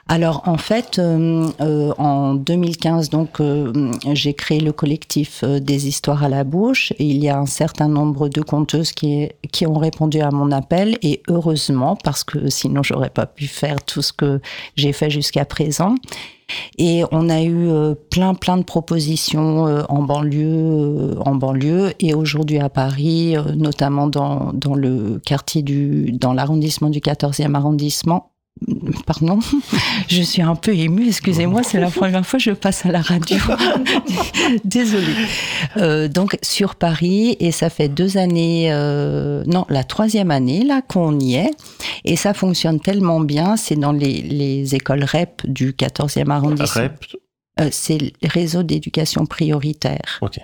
[0.06, 6.22] Alors en fait, euh, euh, en 2015, donc euh, j'ai créé le collectif des histoires
[6.22, 6.92] à la bouche.
[6.98, 10.52] Et il y a un certain nombre de conteuses qui, qui ont répondu à mon
[10.52, 14.40] appel et heureusement parce que sinon j'aurais pas pu faire tout ce que
[14.76, 15.94] j'ai fait jusqu'à présent.
[16.78, 22.14] Et on a eu euh, plein, plein de propositions euh, en banlieue, en banlieue, et
[22.14, 28.30] aujourd'hui à Paris, notamment dans, le quartier du, dans l'arrondissement du 14e arrondissement,
[29.06, 29.40] Pardon,
[30.08, 33.00] je suis un peu émue, excusez-moi, c'est la première fois que je passe à la
[33.00, 33.36] radio.
[34.64, 35.04] Désolée.
[35.76, 40.82] Euh, donc sur Paris, et ça fait deux années, euh, non, la troisième année là
[40.82, 41.50] qu'on y est,
[42.04, 46.82] et ça fonctionne tellement bien, c'est dans les, écoles REP du 14e arrondissement.
[46.82, 47.04] REP
[47.60, 50.18] euh, C'est le réseau d'éducation prioritaire.
[50.20, 50.38] Ok.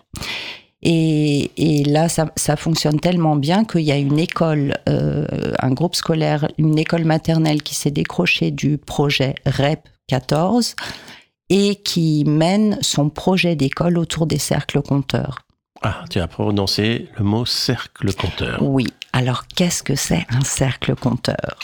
[0.82, 5.26] Et, et là, ça, ça, fonctionne tellement bien qu'il y a une école, euh,
[5.58, 10.74] un groupe scolaire, une école maternelle qui s'est décrochée du projet REP 14
[11.50, 15.40] et qui mène son projet d'école autour des cercles compteurs.
[15.82, 18.62] Ah, tu as prononcé le mot cercle compteur.
[18.62, 18.86] Oui.
[19.12, 21.58] Alors, qu'est-ce que c'est un cercle compteur?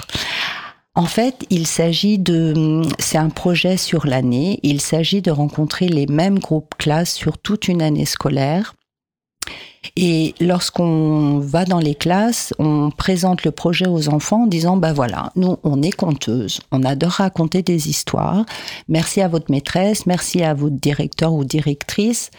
[0.94, 4.59] En fait, il s'agit de, c'est un projet sur l'année.
[4.62, 8.74] Il s'agit de rencontrer les mêmes groupes classes sur toute une année scolaire
[9.95, 14.93] et lorsqu'on va dans les classes, on présente le projet aux enfants en disant, bah
[14.93, 18.45] voilà, nous, on est conteuse, on adore raconter des histoires.
[18.89, 22.31] Merci à votre maîtresse, merci à votre directeur ou directrice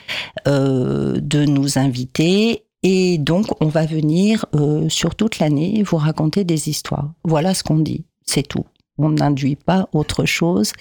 [0.48, 2.64] euh, de nous inviter.
[2.84, 7.12] Et donc, on va venir euh, sur toute l'année vous raconter des histoires.
[7.24, 8.66] Voilà ce qu'on dit, c'est tout.
[9.00, 10.74] On n'induit pas autre chose.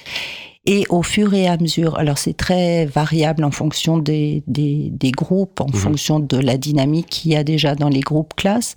[0.67, 5.13] Et au fur et à mesure, alors c'est très variable en fonction des, des, des
[5.13, 5.75] groupes, en mhm.
[5.75, 8.75] fonction de la dynamique qu'il y a déjà dans les groupes classes,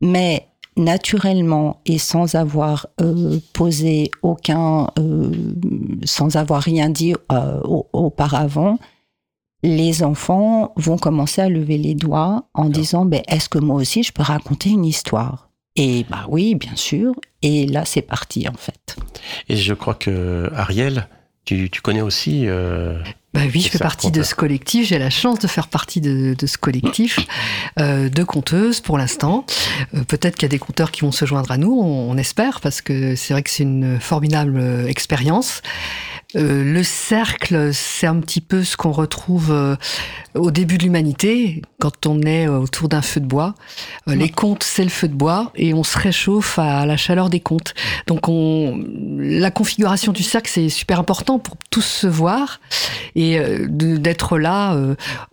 [0.00, 5.32] mais naturellement et sans avoir euh, posé aucun, euh,
[6.04, 7.60] sans avoir rien dit euh,
[7.92, 8.78] auparavant,
[9.62, 14.02] les enfants vont commencer à lever les doigts en disant ben, est-ce que moi aussi
[14.02, 15.48] je peux raconter une histoire?
[15.76, 17.14] Et bah oui, bien sûr.
[17.42, 18.96] Et là, c'est parti en fait.
[19.48, 21.08] Et je crois que Ariel,
[21.44, 22.98] tu, connais aussi euh,
[23.34, 24.86] bah oui, je fais partie de ce collectif.
[24.86, 27.18] J'ai la chance de faire partie de, ce collectif
[27.78, 29.44] euh, de conteuses pour l'instant.
[29.94, 32.60] Euh, peut-être qu'il y a des compteurs qui vont se joindre à nous, on espère,
[32.60, 35.62] parce que c'est vrai que c'est une formidable expérience.
[36.36, 39.76] Euh, le cercle, c'est un petit peu ce qu'on retrouve euh,
[40.34, 43.54] au début de l'humanité, quand on est euh, autour d'un feu de bois.
[44.06, 47.40] Les contes, c'est le feu de bois, et on se réchauffe à la chaleur des
[47.40, 47.74] contes.
[48.06, 48.84] Donc, on,
[49.18, 52.60] la configuration du cercle, c'est super important pour tous se voir
[53.14, 54.76] et d'être là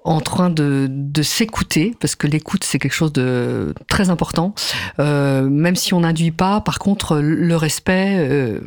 [0.03, 4.53] en train de, de s'écouter, parce que l'écoute, c'est quelque chose de très important.
[4.99, 8.59] même si on n'induit pas, par contre, le respect,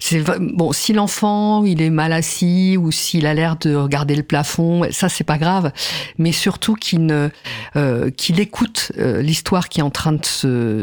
[0.00, 0.72] c'est bon.
[0.72, 5.08] Si l'enfant il est mal assis ou s'il a l'air de regarder le plafond, ça
[5.08, 5.72] c'est pas grave,
[6.18, 7.30] mais surtout qu'il ne
[7.76, 10.24] euh, qu'il écoute euh, l'histoire qui est en train de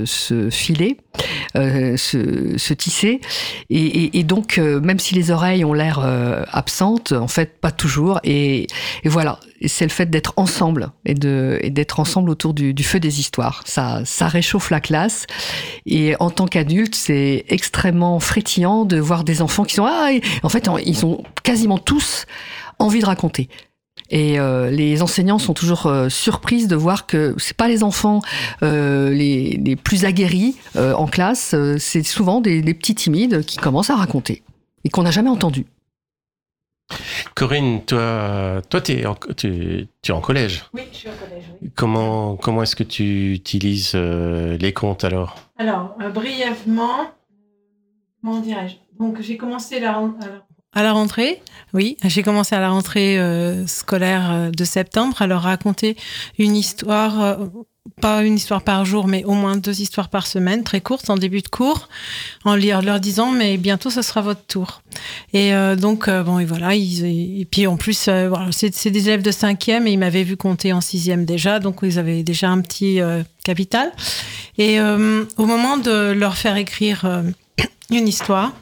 [0.05, 0.97] se, filer,
[1.55, 3.21] euh, se, se, tisser,
[3.69, 5.99] et, donc même si les oreilles ont l'air
[6.51, 8.67] absentes, en fait pas toujours, et
[9.05, 13.63] voilà, c'est le fait d'être ensemble et d'être ensemble autour du, feu des histoires.
[13.65, 15.27] Ça réchauffe la classe,
[15.85, 20.09] et en tant qu'adulte c'est extrêmement frétillant de voir des enfants qui sont ah
[20.43, 22.25] en fait ils ont quasiment tous
[22.79, 23.49] envie de raconter.
[24.11, 28.21] Et euh, les enseignants sont toujours euh, surprises de voir que c'est pas les enfants
[28.63, 33.95] euh, les, plus aguerris en classe, c'est souvent des, des, petits timides qui commencent à
[33.95, 34.43] raconter
[34.83, 35.65] et qu'on n'a jamais entendu.
[37.35, 40.65] Corinne, toi, toi es en, tu, tu, es en collège.
[40.73, 41.43] Oui, je suis en collège.
[41.61, 41.71] Oui.
[41.75, 45.35] Comment, comment est-ce que tu utilises les contes alors?
[45.57, 47.11] Alors, brièvement,
[48.21, 48.75] comment dirais-je?
[48.99, 50.01] Donc, j'ai commencé la,
[50.71, 51.41] à la rentrée,
[51.73, 55.97] oui, j'ai commencé à la rentrée euh, scolaire euh, de septembre à leur raconter
[56.37, 57.47] une histoire, euh,
[58.01, 61.15] pas une histoire par jour, mais au moins deux histoires par semaine, très courtes, en
[61.15, 61.89] début de cours,
[62.45, 64.81] en leur disant mais bientôt ce sera votre tour.
[65.33, 69.31] Et donc bon et voilà, ils, et puis en plus voilà, c'est des élèves de
[69.31, 72.99] cinquième et ils m'avaient vu compter en sixième déjà, donc ils avaient déjà un petit
[73.43, 73.91] capital.
[74.57, 77.23] Et au moment de leur faire écrire
[77.91, 78.53] une histoire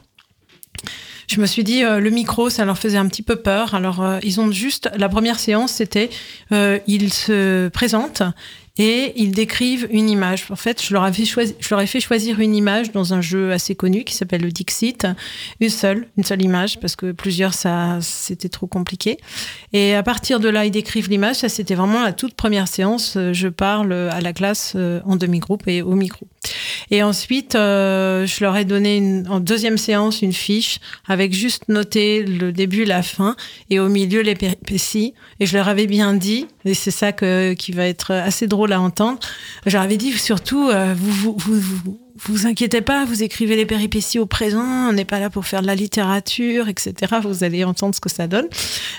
[1.28, 3.76] je me suis dit euh, le micro, ça leur faisait un petit peu peur.
[3.76, 6.10] Alors euh, ils ont juste la première séance, c'était
[6.52, 8.24] euh, ils se présentent
[8.78, 10.46] et ils décrivent une image.
[10.50, 13.22] En fait, je leur, avais choisi, je leur ai fait choisir une image dans un
[13.22, 15.08] jeu assez connu qui s'appelle le Dixit,
[15.60, 19.18] une seule, une seule image, parce que plusieurs, ça, c'était trop compliqué.
[19.74, 21.38] Et à partir de là, ils décrivent l'image.
[21.38, 23.18] Ça, c'était vraiment la toute première séance.
[23.34, 26.28] Je parle à la classe euh, en demi-groupe et au micro.
[26.92, 31.64] Et ensuite, euh, je leur ai donné une, en deuxième séance une fiche avec juste
[31.68, 33.36] noté le début, la fin
[33.70, 35.14] et au milieu les péripéties.
[35.40, 38.67] Et je leur avais bien dit, et c'est ça que, qui va être assez drôle
[38.74, 39.20] à entendre.
[39.66, 44.26] J'avais dit surtout, euh, vous, vous, vous, vous inquiétez pas, vous écrivez les péripéties au
[44.26, 47.16] présent, on n'est pas là pour faire de la littérature, etc.
[47.24, 48.48] Vous allez entendre ce que ça donne,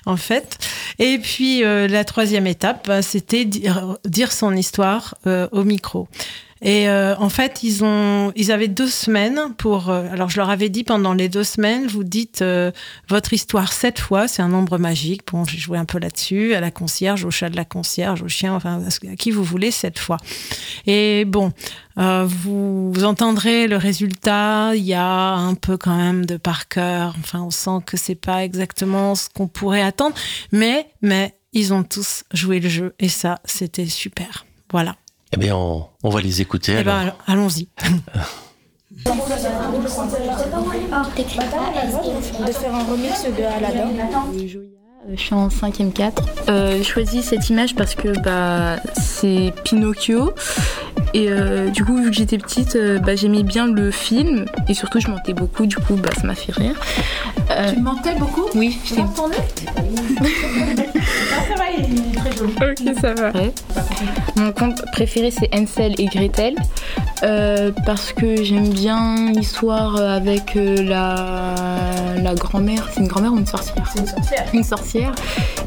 [0.07, 0.59] en fait.
[0.98, 6.09] Et puis la troisième étape, bah, c'était dire, dire, son histoire au micro.
[6.62, 9.90] Et euh, en fait, ils ont, ils avaient deux semaines pour.
[9.90, 12.73] Euh, alors, je leur avais dit pendant les deux semaines, vous dites euh,
[13.09, 14.29] votre histoire sept fois.
[14.29, 15.23] C'est un nombre magique.
[15.31, 18.29] Bon, j'ai joué un peu là-dessus, à la concierge, au chat de la concierge, au
[18.29, 20.16] chien, enfin à qui vous voulez sept fois.
[20.87, 21.53] Et bon,
[21.97, 24.73] vous, vous, entendrez le résultat.
[24.75, 27.14] Il y a un peu quand même de par cœur.
[27.21, 30.14] Enfin, on sent que c'est pas exactement ce qu'on pourrait attendre,
[30.53, 34.47] mais mais ils ont tous joué le jeu et ça, c'était super.
[34.71, 34.97] Voilà.
[35.33, 36.77] Eh bien, on, on va les écouter.
[36.81, 37.69] Eh ben, allons-y.
[42.47, 43.91] de faire un remix de Aladdin.
[45.09, 46.23] Euh, je suis en 5ème 4.
[46.49, 50.33] Euh, j'ai choisi cette image parce que bah, c'est Pinocchio.
[51.14, 54.47] Et euh, du coup, vu que j'étais petite, bah, j'aimais bien le film.
[54.69, 55.67] Et surtout, je mentais beaucoup?
[55.67, 56.81] Du coup, bah, ça m'a fait rire.
[57.69, 58.79] tu mentais beaucoup Oui.
[58.85, 59.37] Je entendu
[59.77, 59.83] ah,
[63.01, 63.88] ça va, il
[64.37, 66.55] Mon conte préféré, c'est Ansel et Gretel.
[67.87, 71.55] parce que j'aime bien l'histoire avec la,
[72.23, 72.89] la grand-mère.
[72.93, 73.85] C'est une grand-mère ou une sorcière?
[73.93, 74.45] C'est une sorcière.
[74.53, 75.13] Une sorcière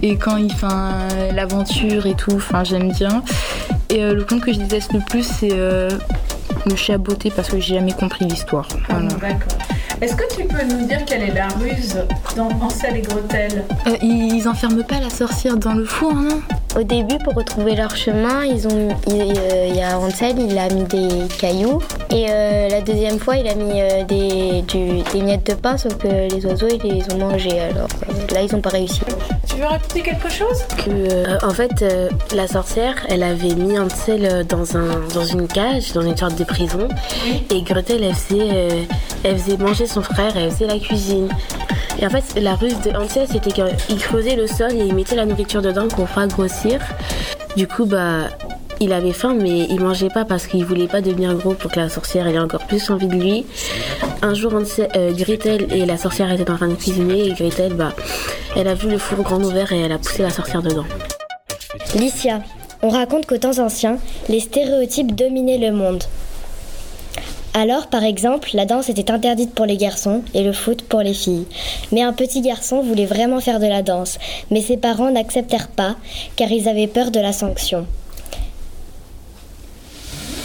[0.02, 0.68] et quand il fait
[1.34, 3.24] l'aventure et tout, enfin j'aime bien.
[3.90, 5.90] Et euh, le conte que je déteste le plus, c'est euh,
[6.66, 8.68] le chat beauté parce que j'ai jamais compris l'histoire.
[8.90, 9.58] Ah, d'accord.
[10.00, 11.98] Est-ce que tu peux nous dire quelle est la ruse
[12.36, 13.64] dans Ansel et Gretel?
[13.88, 16.42] Euh, Ils enferment pas la sorcière dans le four, non?
[16.78, 20.84] Au début, pour retrouver leur chemin, ils ont, il, y a Ansel, il a mis
[20.84, 21.82] des cailloux.
[22.10, 25.98] Et euh, la deuxième fois, il a mis euh, des, des, miettes de pain, sauf
[25.98, 27.60] que les oiseaux, ils les ont mangés.
[27.60, 27.90] Alors
[28.34, 29.02] là, ils n'ont pas réussi.
[29.48, 30.64] Tu veux rajouter quelque chose?
[30.78, 31.84] Que, En fait,
[32.34, 36.46] la sorcière, elle avait mis Ansel dans, un, dans une cage, dans une sorte de
[36.46, 36.88] prison.
[37.50, 38.88] Et Gretel, elle faisait,
[39.26, 41.28] elle faisait manger son frère, elle faisait la cuisine.
[42.04, 45.26] En fait, la ruse de Hansel, c'était qu'il creusait le sol et il mettait la
[45.26, 46.80] nourriture dedans pour faire grossir.
[47.56, 48.30] Du coup, bah,
[48.80, 51.80] il avait faim, mais il mangeait pas parce qu'il voulait pas devenir gros pour que
[51.80, 53.46] la sorcière ait encore plus envie de lui.
[54.24, 57.94] Un jour, euh, Gretel et la sorcière étaient en train de cuisiner et Gretel, bah,
[58.56, 60.86] elle a vu le four grand ouvert et elle a poussé la sorcière dedans.
[61.96, 62.42] Licia,
[62.82, 66.04] on raconte qu'aux temps anciens, les stéréotypes dominaient le monde.
[67.54, 71.14] Alors, par exemple, la danse était interdite pour les garçons et le foot pour les
[71.14, 71.46] filles.
[71.92, 74.20] Mais un petit garçon voulait vraiment faire de la danse,
[74.52, 75.98] mais ses parents n'acceptèrent pas
[76.38, 77.86] car ils avaient peur de la sanction.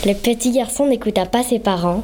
[0.04, 2.02] Le petit garçon n'écouta pas ses parents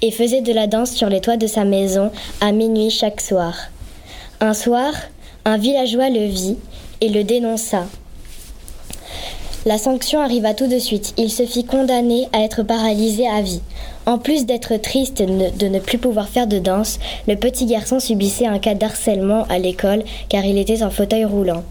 [0.00, 3.54] et faisait de la danse sur les toits de sa maison à minuit chaque soir.
[4.40, 4.92] Un soir,
[5.44, 6.56] un villageois le vit
[7.00, 7.86] et le dénonça.
[9.64, 11.14] La sanction arriva tout de suite.
[11.16, 13.60] Il se fit condamner à être paralysé à vie.
[14.06, 16.98] En plus d'être triste de ne plus pouvoir faire de danse,
[17.28, 21.62] le petit garçon subissait un cas d'harcèlement à l'école car il était en fauteuil roulant.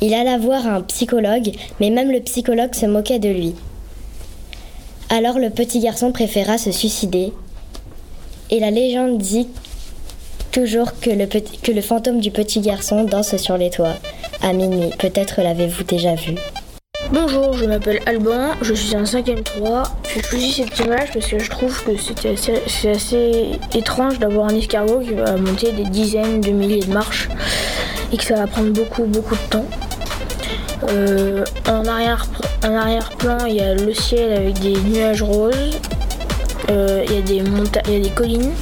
[0.00, 1.50] Il alla voir un psychologue,
[1.80, 3.56] mais même le psychologue se moquait de lui.
[5.08, 7.32] Alors le petit garçon préféra se suicider.
[8.50, 9.48] Et la légende dit
[10.52, 13.96] toujours que le, que le fantôme du petit garçon danse sur les toits.
[14.42, 16.36] À minuit, peut-être l'avez-vous déjà vu.
[17.10, 19.82] Bonjour, je m'appelle Alban, je suis en 5ème 3.
[20.14, 25.00] J'ai choisi cette image parce que je trouve que c'est assez, étrange d'avoir un escargot
[25.00, 27.28] qui va monter des dizaines de milliers de marches
[28.12, 29.66] et que ça va prendre beaucoup beaucoup de temps.
[30.90, 33.10] Euh, en arrière-plan, arrière
[33.48, 35.80] il y a le ciel avec des nuages roses,
[36.70, 38.52] euh, il, y a des collines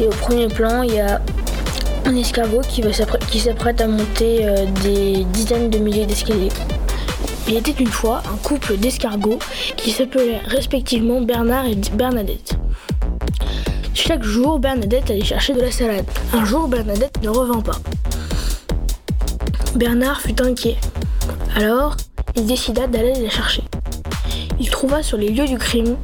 [0.00, 1.20] et au premier plan, il y a
[2.06, 2.82] un escargot qui,
[3.30, 6.50] qui s'apprête à monter euh, des dizaines de milliers d'escaliers.
[7.46, 9.38] Il était une fois un couple d'escargots
[9.76, 12.56] qui s'appelaient respectivement Bernard et Bernadette.
[13.92, 16.06] Chaque jour, Bernadette allait chercher de la salade.
[16.32, 17.78] Un jour, Bernadette ne revint pas.
[19.76, 20.76] Bernard fut inquiet.
[21.54, 21.96] Alors,
[22.34, 23.62] il décida d'aller la chercher.
[24.58, 25.96] Il trouva sur les lieux du crime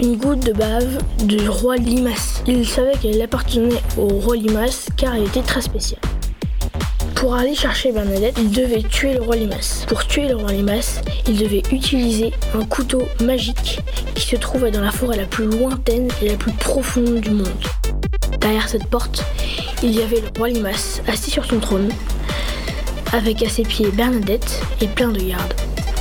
[0.00, 2.42] une goutte de bave du roi Limas.
[2.46, 6.00] Il savait qu'elle appartenait au roi Limas car elle était très spéciale.
[7.24, 9.86] Pour aller chercher Bernadette, il devait tuer le roi Limas.
[9.88, 13.80] Pour tuer le roi Limas, il devait utiliser un couteau magique
[14.14, 17.48] qui se trouvait dans la forêt la plus lointaine et la plus profonde du monde.
[18.42, 19.24] Derrière cette porte,
[19.82, 21.88] il y avait le roi Limas assis sur son trône,
[23.14, 25.54] avec à ses pieds Bernadette et plein de gardes.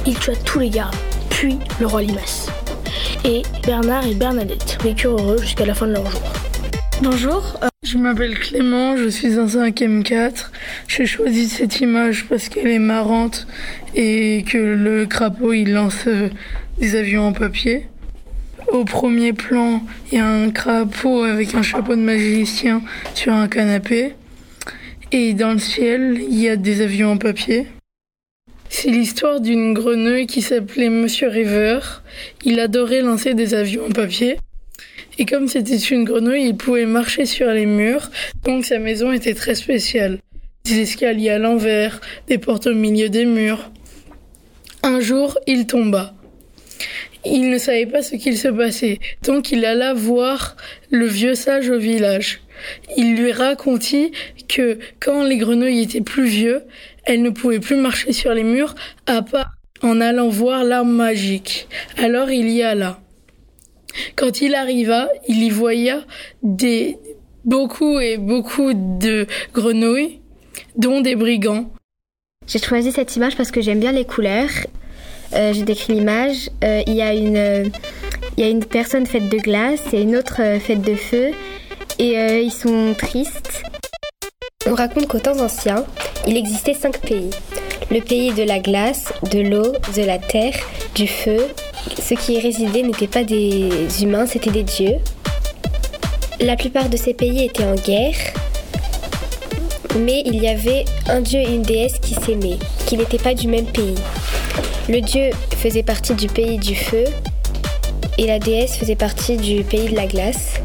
[0.06, 0.94] Il tua tous les gardes,
[1.30, 2.50] puis le roi Limas.
[3.24, 6.22] Et Bernard et Bernadette vécurent heureux jusqu'à la fin de leur jour.
[7.02, 10.52] Bonjour, euh, je m'appelle Clément, je suis en 5ème 4.
[10.88, 13.46] J'ai choisi cette image parce qu'elle est marrante
[13.94, 16.30] et que le crapaud il lance euh,
[16.80, 17.86] des avions en papier.
[18.70, 22.82] Au premier plan, il y a un crapaud avec un chapeau de magicien
[23.14, 24.16] sur un canapé.
[25.12, 27.68] Et dans le ciel, il y a des avions en papier.
[28.70, 31.80] C'est l'histoire d'une grenouille qui s'appelait Monsieur River.
[32.44, 34.38] Il adorait lancer des avions en papier.
[35.20, 38.10] Et comme c'était une grenouille, il pouvait marcher sur les murs,
[38.44, 40.20] donc sa maison était très spéciale.
[40.66, 43.70] Des escaliers à l'envers, des portes au milieu des murs.
[44.82, 46.14] Un jour, il tomba.
[47.26, 50.58] Il ne savait pas ce qu'il se passait, donc il alla voir
[50.90, 52.42] le vieux sage au village.
[52.98, 54.12] Il lui racontit
[54.50, 56.64] que quand les grenouilles étaient plus vieux,
[57.06, 61.68] elles ne pouvaient plus marcher sur les murs à part en allant voir l'arme magique.
[61.98, 63.03] Alors il y alla.
[64.16, 66.02] Quand il arriva, il y voya
[66.42, 66.98] des
[67.46, 70.22] beaucoup et beaucoup de grenouilles,
[70.78, 71.70] dont des brigands.
[72.48, 74.50] J'ai choisi cette image parce que j'aime bien les couleurs.
[75.34, 76.50] Euh, J'ai décrit l'image.
[76.62, 77.66] Il y a une, euh,
[78.38, 81.32] il y a une personne faite de glace et une autre euh, faite de feu,
[82.00, 83.64] et euh, ils sont tristes.
[84.66, 85.86] On raconte qu'aux temps anciens,
[86.26, 87.32] il existait cinq pays.
[87.92, 90.56] Le pays de la glace, de l'eau, de la terre,
[90.96, 91.48] du feu.
[92.02, 93.70] Ceux qui y résidaient n'étaient pas des
[94.02, 94.96] humains, c'étaient des dieux.
[96.40, 98.16] La plupart de ces pays étaient en guerre,
[100.00, 103.48] mais il y avait un dieu et une déesse qui s'aimaient, qui n'étaient pas du
[103.48, 103.96] même pays.
[104.88, 107.04] Le dieu faisait partie du pays du feu
[108.18, 110.62] et la déesse faisait partie du pays de la glace.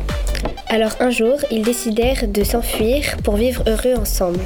[0.69, 4.41] Alors un jour, ils décidèrent de s'enfuir pour vivre heureux ensemble.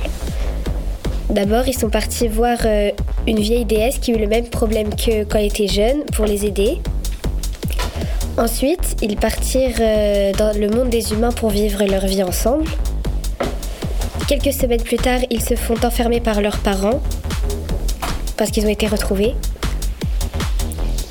[1.30, 2.90] D'abord, ils sont partis voir euh,
[3.26, 6.45] une vieille déesse qui eut le même problème que quand elle était jeune pour les
[6.45, 6.78] aider.
[8.36, 12.66] Ensuite, ils partirent euh, dans le monde des humains pour vivre leur vie ensemble.
[14.28, 17.01] Quelques semaines plus tard, ils se font enfermer par leurs parents
[18.36, 19.34] parce qu'ils ont été retrouvés.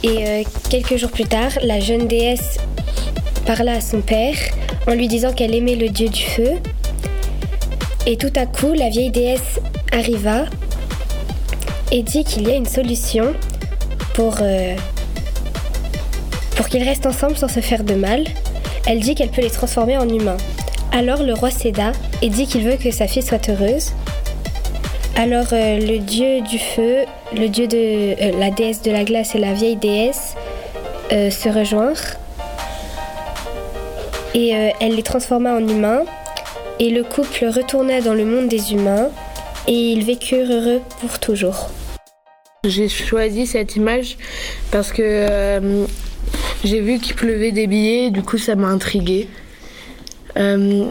[0.04, 2.58] Et euh, quelques jours plus tard, la jeune déesse
[3.46, 4.36] parla à son père
[4.88, 6.54] en lui disant qu'elle aimait le dieu du feu.
[8.08, 9.60] Et tout à coup, la vieille déesse
[9.92, 10.46] arriva
[11.92, 13.34] et dit qu'il y a une solution
[14.14, 14.76] pour, euh,
[16.56, 18.24] pour qu'ils restent ensemble sans se faire de mal.
[18.88, 20.38] Elle dit qu'elle peut les transformer en humains.
[20.92, 23.92] Alors le roi céda et dit qu'il veut que sa fille soit heureuse.
[25.16, 27.06] Alors euh, le dieu du feu,
[27.36, 30.36] le dieu de euh, la déesse de la glace et la vieille déesse
[31.12, 32.18] se rejoignent.
[34.34, 36.04] Et euh, elle les transforma en humains.
[36.80, 39.10] Et le couple retourna dans le monde des humains.
[39.68, 41.70] Et ils vécurent heureux pour toujours.
[42.64, 44.18] J'ai choisi cette image
[44.72, 45.86] parce que euh,
[46.64, 49.28] j'ai vu qu'il pleuvait des billets, du coup ça m'a intriguée.
[50.38, 50.90] Euh,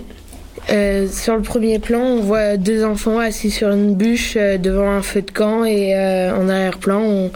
[1.08, 5.22] sur le premier plan, on voit deux enfants assis sur une bûche devant un feu
[5.22, 7.30] de camp et en arrière-plan,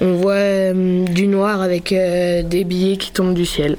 [0.00, 3.76] on, voit du noir avec des billets qui tombent du ciel.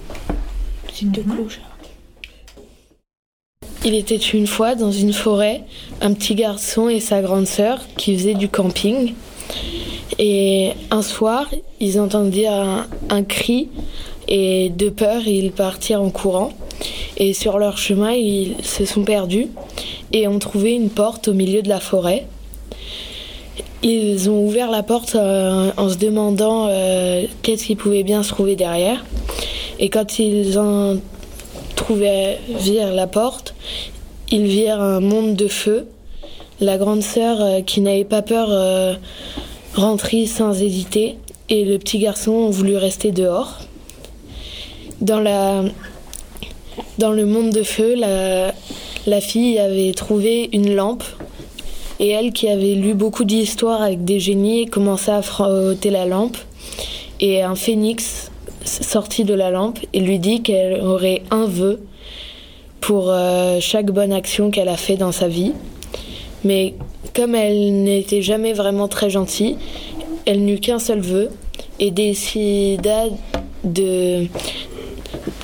[3.84, 5.64] Il était une fois dans une forêt
[6.02, 9.14] un petit garçon et sa grande sœur qui faisaient du camping.
[10.20, 11.48] Et un soir,
[11.80, 13.70] ils entendirent un, un cri
[14.28, 16.54] et de peur, ils partirent en courant.
[17.18, 19.48] Et sur leur chemin, ils se sont perdus
[20.14, 22.28] et ont trouvé une porte au milieu de la forêt.
[23.84, 28.30] Ils ont ouvert la porte euh, en se demandant euh, qu'est-ce qui pouvait bien se
[28.30, 29.04] trouver derrière.
[29.82, 31.02] Et quand ils ont
[31.76, 33.56] trouvé virent la porte,
[34.30, 35.88] ils virent un monde de feu.
[36.60, 38.94] La grande sœur, euh, qui n'avait pas peur, euh,
[39.74, 41.18] rentrit sans hésiter,
[41.50, 43.58] et le petit garçon ont voulu rester dehors.
[45.02, 45.72] Dans le
[47.26, 48.54] monde de feu, la,
[49.08, 51.04] la fille avait trouvé une lampe,
[52.00, 56.38] et elle, qui avait lu beaucoup d'histoires avec des génies, commença à frotter la lampe,
[57.20, 58.31] et un phénix
[58.64, 61.82] sortit de la lampe et lui dit qu'elle aurait un vœu
[62.80, 65.54] pour euh, chaque bonne action qu'elle a fait dans sa vie.
[66.44, 66.74] Mais
[67.16, 69.58] comme elle n'était jamais vraiment très gentille,
[70.26, 71.30] elle n'eut qu'un seul vœu
[71.80, 73.06] et décida
[73.64, 74.26] de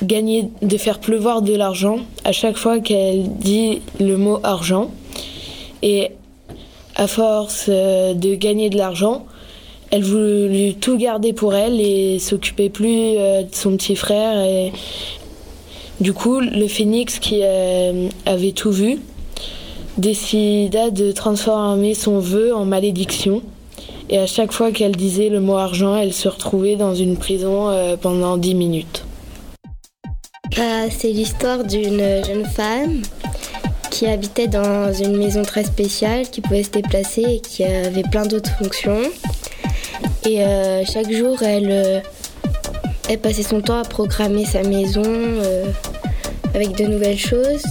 [0.02, 4.90] gagner, de faire pleuvoir de l'argent à chaque fois qu'elle dit le mot argent.
[5.82, 6.10] Et
[6.96, 9.24] à force euh, de gagner de l'argent,
[9.90, 14.42] elle voulut tout garder pour elle et s'occupait plus euh, de son petit frère.
[14.44, 14.72] Et
[16.00, 18.98] du coup, le phénix qui euh, avait tout vu
[19.96, 23.42] décida de transformer son vœu en malédiction.
[24.10, 27.68] Et à chaque fois qu'elle disait le mot argent, elle se retrouvait dans une prison
[27.68, 29.04] euh, pendant 10 minutes.
[30.90, 33.02] C'est l'histoire d'une jeune femme
[33.90, 38.26] qui habitait dans une maison très spéciale, qui pouvait se déplacer et qui avait plein
[38.26, 39.02] d'autres fonctions.
[40.28, 42.00] Et euh, chaque jour, elle, euh,
[43.08, 45.02] elle passait son temps à programmer sa maison
[46.54, 47.62] avec de nouvelles choses.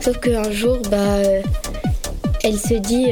[0.00, 1.18] Sauf qu'un jour, bah,
[2.42, 3.08] elle se dit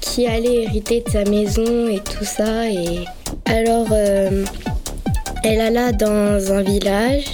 [0.00, 2.68] qui allait hériter de sa maison et tout ça.
[2.68, 3.04] Et
[3.44, 3.86] alors,
[5.44, 7.26] elle alla dans un village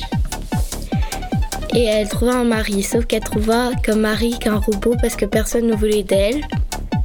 [1.74, 5.66] et elle trouva un mari, sauf qu'elle trouva comme mari qu'un robot parce que personne
[5.66, 6.42] ne voulait d'elle.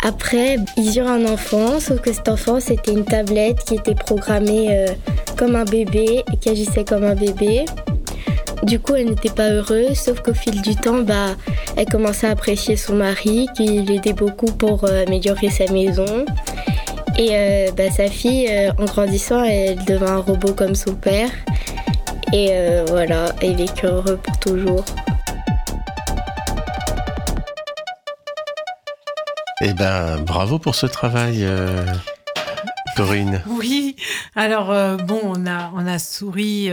[0.03, 4.67] Après, ils eurent un enfant, sauf que cet enfant, c'était une tablette qui était programmée
[4.71, 4.87] euh,
[5.37, 7.65] comme un bébé et qui agissait comme un bébé.
[8.63, 11.35] Du coup, elle n'était pas heureuse, sauf qu'au fil du temps, bah,
[11.75, 16.25] elle commençait à apprécier son mari, qui l'aidait beaucoup pour euh, améliorer sa maison.
[17.19, 18.49] Et euh, bah, sa fille,
[18.79, 21.29] en grandissant, elle devint un robot comme son père.
[22.33, 22.49] Et
[22.87, 24.85] voilà, et vécu heureux pour toujours.
[29.63, 31.85] Eh ben, bravo pour ce travail, euh,
[32.97, 33.43] Corinne.
[33.47, 33.95] Oui,
[34.35, 36.71] alors euh, bon, on a, on a souri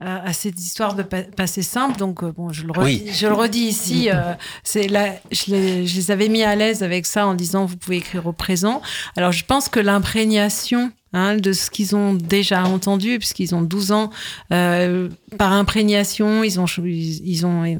[0.00, 1.98] à cette histoire de passé simple.
[1.98, 4.08] Donc, bon, je le redis, je le redis ici.
[4.62, 7.76] c'est là, je les, je les, avais mis à l'aise avec ça en disant vous
[7.76, 8.82] pouvez écrire au présent.
[9.16, 13.92] Alors, je pense que l'imprégnation Hein, de ce qu'ils ont déjà entendu, puisqu'ils ont 12
[13.92, 14.10] ans,
[14.52, 15.08] euh,
[15.38, 17.76] par imprégnation, ils ont, ils ont euh,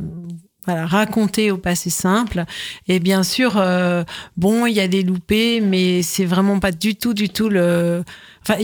[0.67, 2.45] voilà, raconté au passé simple.
[2.89, 4.05] Et bien sûr, euh,
[4.37, 8.05] bon, il y a des loupés, mais c'est vraiment pas du tout, du tout le.
[8.43, 8.59] Enfin,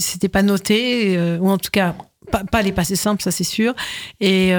[0.00, 1.94] c'était pas noté, ou en tout cas,
[2.32, 3.74] pas, pas, les passés simples, ça c'est sûr.
[4.20, 4.52] Et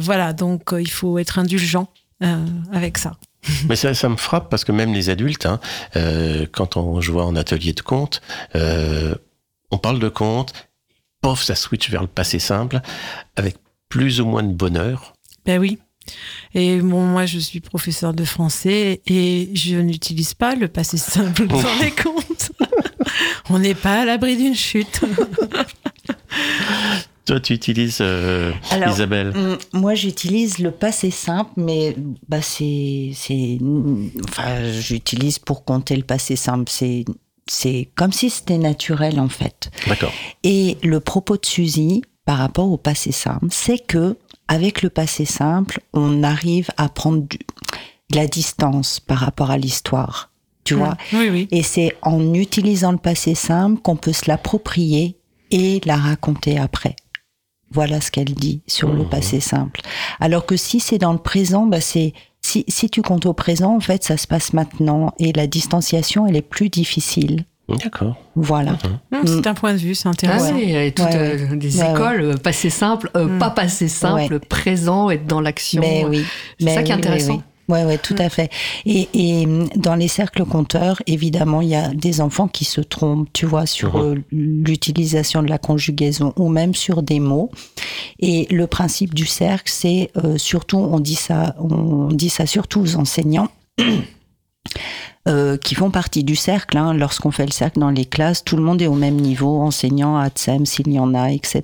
[0.00, 1.88] voilà, donc il faut être indulgent
[2.72, 3.16] avec ça.
[3.68, 5.60] Mais ça, ça me frappe parce que même les adultes, hein,
[5.96, 8.20] euh, quand on, je vois en atelier de compte,
[8.54, 9.14] euh,
[9.70, 10.52] on parle de compte,
[11.20, 12.80] pof, ça switch vers le passé simple,
[13.36, 13.56] avec
[13.88, 15.14] plus ou moins de bonheur.
[15.46, 15.78] Ben oui.
[16.54, 21.46] Et bon, moi, je suis professeur de français et je n'utilise pas le passé simple
[21.46, 22.52] dans les comptes.
[23.50, 25.00] on n'est pas à l'abri d'une chute.
[27.28, 28.52] Toi, tu utilises, euh,
[28.86, 31.94] Isabelle mm, Moi, j'utilise le passé simple, mais
[32.26, 33.58] bah, c'est, c'est,
[34.24, 36.70] enfin, j'utilise pour compter le passé simple.
[36.70, 37.04] C'est,
[37.46, 39.70] c'est comme si c'était naturel, en fait.
[39.86, 40.12] D'accord.
[40.42, 44.16] Et le propos de Suzy, par rapport au passé simple, c'est que
[44.48, 47.38] avec le passé simple, on arrive à prendre de
[48.14, 50.30] la distance par rapport à l'histoire.
[50.64, 51.48] Tu vois oui, oui.
[51.50, 55.16] Et c'est en utilisant le passé simple qu'on peut se l'approprier
[55.50, 56.96] et la raconter après.
[57.70, 59.08] Voilà ce qu'elle dit sur le mmh.
[59.08, 59.80] passé simple.
[60.20, 63.76] Alors que si c'est dans le présent, bah c'est si, si tu comptes au présent,
[63.76, 67.44] en fait, ça se passe maintenant et la distanciation, elle est plus difficile.
[67.68, 68.16] D'accord.
[68.34, 68.72] Voilà.
[69.10, 69.16] Mmh.
[69.26, 70.54] C'est un point de vue, c'est intéressant.
[70.54, 73.38] Ah il y a toutes euh, des écoles, euh, passé simple, euh, mmh.
[73.38, 75.82] pas passé simple, présent, être dans l'action.
[75.82, 76.24] Mais oui.
[76.58, 77.42] C'est ça qui est intéressant.
[77.68, 78.50] Ouais, ouais, tout à fait.
[78.86, 79.46] Et, et,
[79.76, 83.66] dans les cercles compteurs, évidemment, il y a des enfants qui se trompent, tu vois,
[83.66, 87.50] sur euh, l'utilisation de la conjugaison ou même sur des mots.
[88.20, 92.80] Et le principe du cercle, c'est euh, surtout, on dit ça, on dit ça surtout
[92.80, 93.48] aux enseignants.
[95.28, 96.78] Euh, qui font partie du cercle.
[96.78, 96.94] Hein.
[96.94, 100.16] Lorsqu'on fait le cercle dans les classes, tout le monde est au même niveau, enseignant,
[100.16, 101.62] ATSEM, s'il y en a, etc.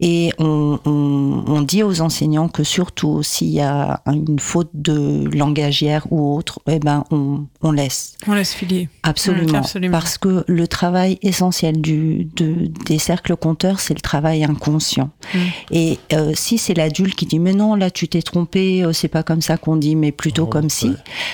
[0.00, 5.28] Et on, on, on, dit aux enseignants que surtout s'il y a une faute de
[5.36, 8.16] langagière ou autre, eh ben on, on laisse.
[8.28, 8.88] On laisse filer.
[9.02, 9.60] Absolument.
[9.90, 15.10] Parce que le travail essentiel du, de, des cercles compteurs, c'est le travail inconscient.
[15.34, 15.38] Mm.
[15.72, 19.08] Et euh, si c'est l'adulte qui dit mais non là tu t'es trompé, euh, c'est
[19.08, 20.90] pas comme ça qu'on dit, mais plutôt oh, comme si,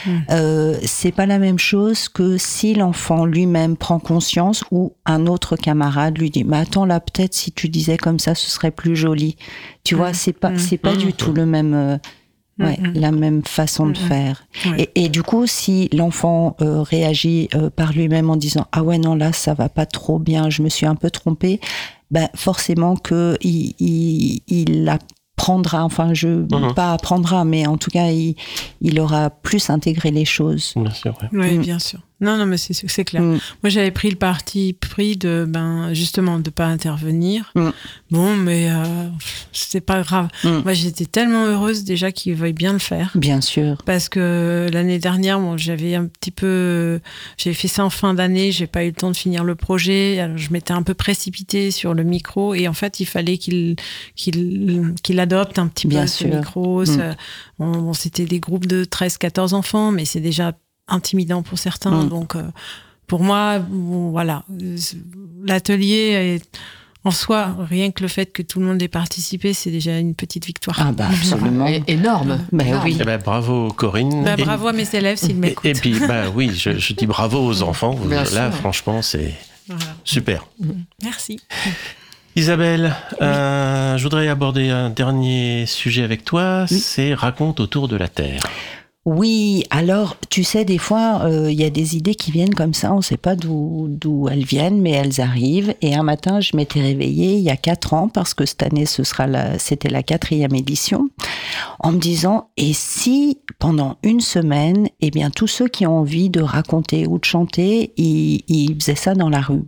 [0.06, 0.10] mm.
[0.30, 5.56] euh, c'est pas la même chose que si l'enfant lui-même prend conscience ou un autre
[5.56, 8.96] camarade lui dit mais attends là peut-être si tu disais comme ça ce serait plus
[8.96, 9.36] joli.
[9.82, 10.14] Tu vois, mm.
[10.14, 10.58] c'est pas, mm.
[10.58, 11.12] c'est pas du mm.
[11.12, 11.96] tout le même, euh,
[12.58, 14.46] ouais, la même façon de faire.
[14.78, 18.98] Et, et, du coup, si l'enfant euh, réagit euh, par lui-même en disant ah ouais
[18.98, 21.60] non là ça va pas trop bien, je me suis un peu trompé,
[22.10, 26.74] ben forcément que il, il, il apprendra, enfin je mm-hmm.
[26.74, 28.36] pas apprendra, mais en tout cas il,
[28.80, 30.72] il aura plus intégré les choses.
[30.76, 31.18] Bien sûr.
[31.32, 32.00] Oui, bien sûr.
[32.20, 33.22] Non, non, mais c'est clair.
[33.22, 33.38] Mm.
[33.62, 37.50] Moi, j'avais pris le parti pris de, ben, justement, de pas intervenir.
[37.56, 37.70] Mm.
[38.12, 39.08] Bon, mais euh,
[39.52, 40.28] c'est pas grave.
[40.44, 40.58] Mm.
[40.62, 43.10] Moi, j'étais tellement heureuse déjà qu'il veuille bien le faire.
[43.16, 43.82] Bien sûr.
[43.84, 47.00] Parce que l'année dernière, bon, j'avais un petit peu,
[47.36, 50.20] j'ai fait ça en fin d'année, j'ai pas eu le temps de finir le projet.
[50.20, 53.74] Alors, je m'étais un peu précipitée sur le micro et en fait, il fallait qu'il
[54.14, 56.84] qu'il qu'il adopte un petit peu ce micro.
[57.58, 60.52] on, c'était des groupes de 13-14 enfants, mais c'est déjà
[60.88, 62.04] intimidant pour certains.
[62.04, 62.08] Mm.
[62.08, 62.42] Donc, euh,
[63.06, 64.44] pour moi, voilà,
[65.44, 66.58] l'atelier est
[67.06, 70.14] en soi, rien que le fait que tout le monde ait participé, c'est déjà une
[70.14, 70.76] petite victoire.
[70.80, 71.66] Ah bah absolument.
[71.86, 72.40] énorme.
[72.50, 72.96] Bah, oui.
[72.98, 74.24] Eh ben, bravo Corinne.
[74.24, 75.66] Bah, bravo à mes élèves s'ils m'écoutent.
[75.66, 77.98] Et, puis bah oui, je, dis bravo aux enfants.
[78.08, 79.34] Là, franchement, c'est
[80.02, 80.46] super.
[81.02, 81.38] Merci.
[82.36, 88.08] Isabelle, euh, je voudrais aborder un dernier sujet avec toi, c'est raconte autour de la
[88.08, 88.40] Terre.
[89.06, 92.72] Oui, alors tu sais, des fois, euh, il y a des idées qui viennent comme
[92.72, 95.74] ça, on ne sait pas d'où elles viennent, mais elles arrivent.
[95.82, 98.86] Et un matin, je m'étais réveillée il y a quatre ans, parce que cette année,
[98.86, 99.26] ce sera
[99.58, 101.10] c'était la quatrième édition,
[101.80, 106.30] en me disant, et si pendant une semaine, eh bien, tous ceux qui ont envie
[106.30, 109.64] de raconter ou de chanter, ils, ils faisaient ça dans la rue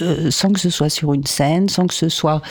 [0.00, 2.42] euh, sans que ce soit sur une scène, sans que ce soit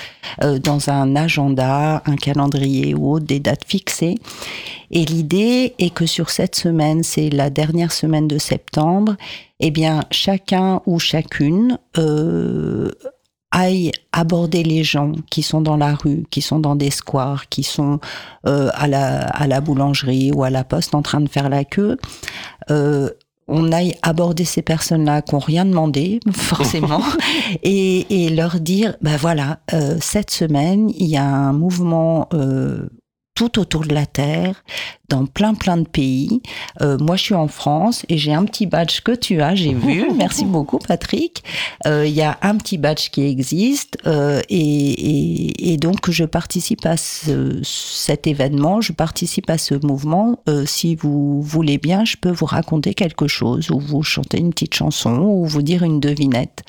[0.44, 4.16] euh, dans un agenda, un calendrier ou autre, des dates fixées.
[4.92, 9.16] Et l'idée est que sur cette semaine, c'est la dernière semaine de septembre,
[9.60, 12.92] eh bien, chacun ou chacune euh,
[13.52, 17.64] aille aborder les gens qui sont dans la rue, qui sont dans des squares, qui
[17.64, 18.00] sont
[18.46, 21.64] euh, à, la, à la boulangerie ou à la poste en train de faire la
[21.64, 21.98] queue.
[22.70, 23.10] Euh,
[23.50, 27.02] on aille aborder ces personnes-là qui n'ont rien demandé, forcément,
[27.64, 32.88] et, et, leur dire, ben voilà, euh, cette semaine, il y a un mouvement euh,
[33.36, 34.64] tout autour de la Terre
[35.10, 36.42] dans plein plein de pays.
[36.82, 39.74] Euh, moi, je suis en France et j'ai un petit badge que tu as, j'ai
[39.74, 40.08] vu.
[40.16, 41.44] Merci beaucoup, Patrick.
[41.86, 46.26] Euh, il y a un petit badge qui existe euh, et, et, et, donc je
[46.26, 50.40] participe à ce, cet événement, je participe à ce mouvement.
[50.48, 54.52] Euh, si vous voulez bien, je peux vous raconter quelque chose ou vous chanter une
[54.52, 56.64] petite chanson ou vous dire une devinette.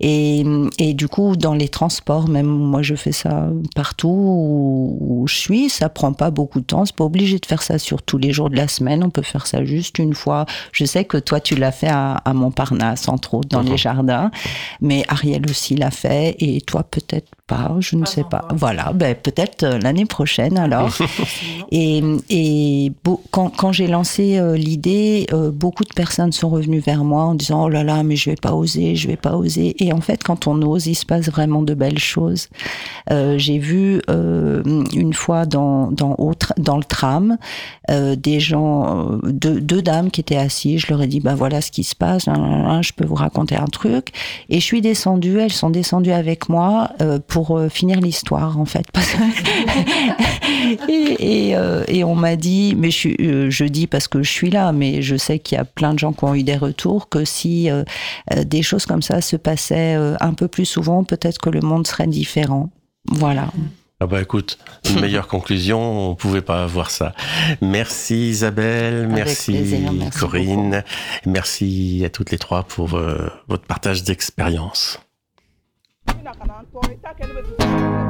[0.00, 0.44] Et,
[0.78, 5.34] et du coup, dans les transports, même moi, je fais ça partout où, où je
[5.34, 5.68] suis.
[5.68, 6.84] Ça prend pas beaucoup de temps.
[6.84, 9.02] C'est pas obligé de faire ça sur tous les jours de la semaine.
[9.04, 10.46] On peut faire ça juste une fois.
[10.72, 14.30] Je sais que toi, tu l'as fait à, à, Montparnasse, entre autres, dans les jardins.
[14.80, 16.36] Mais Ariel aussi l'a fait.
[16.38, 18.48] Et toi, peut-être pas, je ne sais pas.
[18.54, 20.96] Voilà, ben, peut-être euh, l'année prochaine alors.
[21.70, 22.92] et et
[23.30, 27.34] quand, quand j'ai lancé euh, l'idée, euh, beaucoup de personnes sont revenues vers moi en
[27.34, 29.74] disant Oh là là, mais je vais pas oser, je vais pas oser.
[29.84, 32.48] Et en fait, quand on ose, il se passe vraiment de belles choses.
[33.10, 36.16] j'ai vu une fois dans, dans,
[36.56, 37.36] dans le tram
[37.88, 40.80] des gens, deux, deux, dames qui étaient assises.
[40.80, 43.66] Je leur ai dit Ben voilà ce qui se passe, je peux vous raconter un
[43.66, 44.08] truc.
[44.48, 46.90] Et je suis descendue, elles sont descendues avec moi
[47.28, 48.86] pour euh, finir l'histoire en fait.
[50.88, 54.30] et, et, euh, et, on m'a dit, mais je, euh, je, dis parce que je
[54.30, 56.56] suis là, mais je sais qu'il y a plein de gens qui ont eu des
[56.56, 57.84] retours que si euh,
[58.44, 62.06] des choses comme ça se passaient un peu plus souvent, peut-être que le monde serait
[62.06, 62.70] différent.
[63.10, 63.48] Voilà.
[64.00, 64.58] Ah bah écoute,
[64.90, 67.14] une meilleure conclusion, on pouvait pas avoir ça.
[67.62, 70.84] Merci Isabelle, merci, merci, Corinne,
[71.26, 74.98] merci à toutes les trois pour euh, votre partage d'expérience.
[76.22, 78.03] na kana an tɔɔrɔ i t'a kɛ ne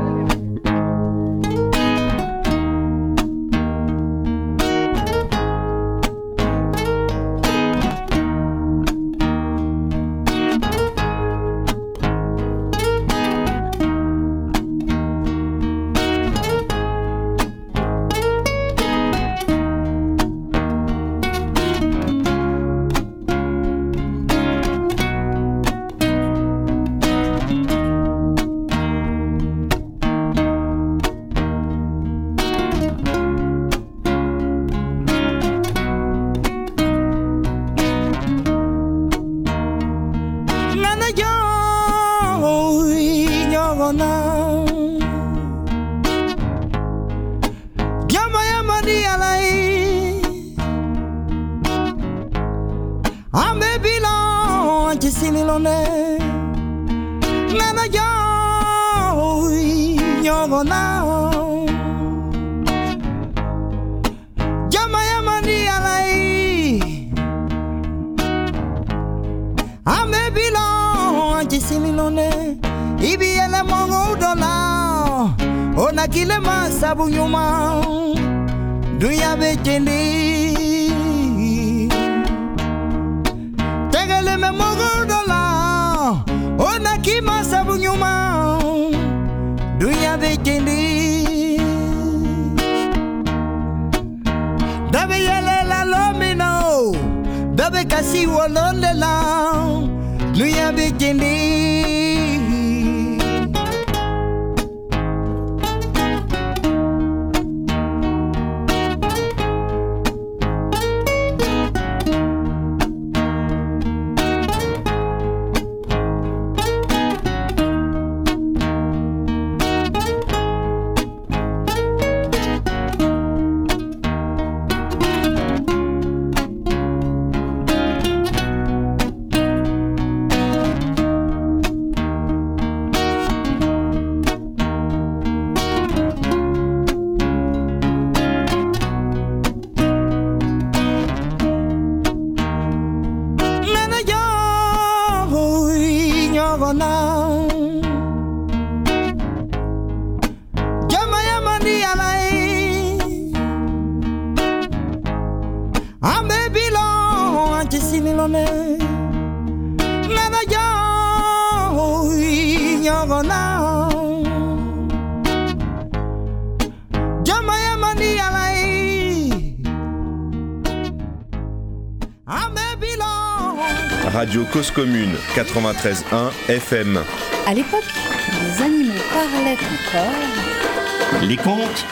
[174.75, 177.01] Commune 93.1 FM.
[177.47, 177.85] À l'époque,
[178.33, 181.23] les animaux parlaient encore.
[181.23, 181.87] Les contes,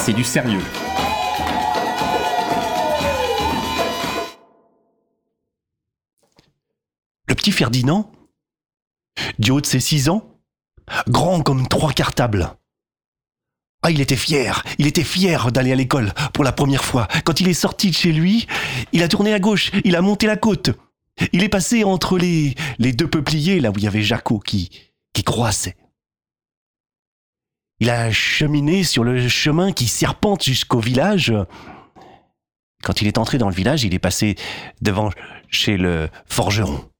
[0.00, 0.60] c'est du sérieux.
[7.26, 8.12] Le petit Ferdinand,
[9.38, 10.28] du haut de ses six ans,
[11.08, 12.50] grand comme trois cartables.
[13.82, 17.08] Ah, il était fier, il était fier d'aller à l'école pour la première fois.
[17.24, 18.46] Quand il est sorti de chez lui,
[18.92, 20.70] il a tourné à gauche, il a monté la côte.
[21.32, 24.70] Il est passé entre les, deux peupliers, là où il y avait Jaco qui,
[25.24, 25.76] croissait.
[27.80, 31.32] Il a cheminé sur le chemin qui serpente jusqu'au village.
[32.82, 34.36] Quand il est entré dans le village, il est passé
[34.80, 35.10] devant
[35.48, 36.90] chez le forgeron.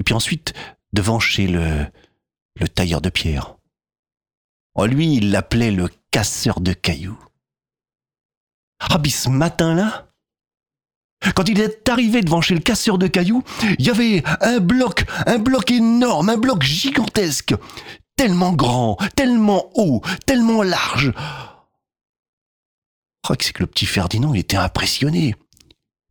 [0.00, 0.52] Et puis ensuite,
[0.92, 1.86] devant chez le,
[2.58, 3.56] le tailleur de pierre.
[4.74, 7.18] Oh, lui, il l'appelait le casseur de cailloux.
[8.78, 10.05] Ah, puis ce matin-là,
[11.34, 13.42] quand il est arrivé devant chez le casseur de cailloux,
[13.78, 17.54] il y avait un bloc, un bloc énorme, un bloc gigantesque,
[18.16, 21.12] tellement grand, tellement haut, tellement large.
[23.28, 25.34] Oh, c'est que le petit Ferdinand, il était impressionné.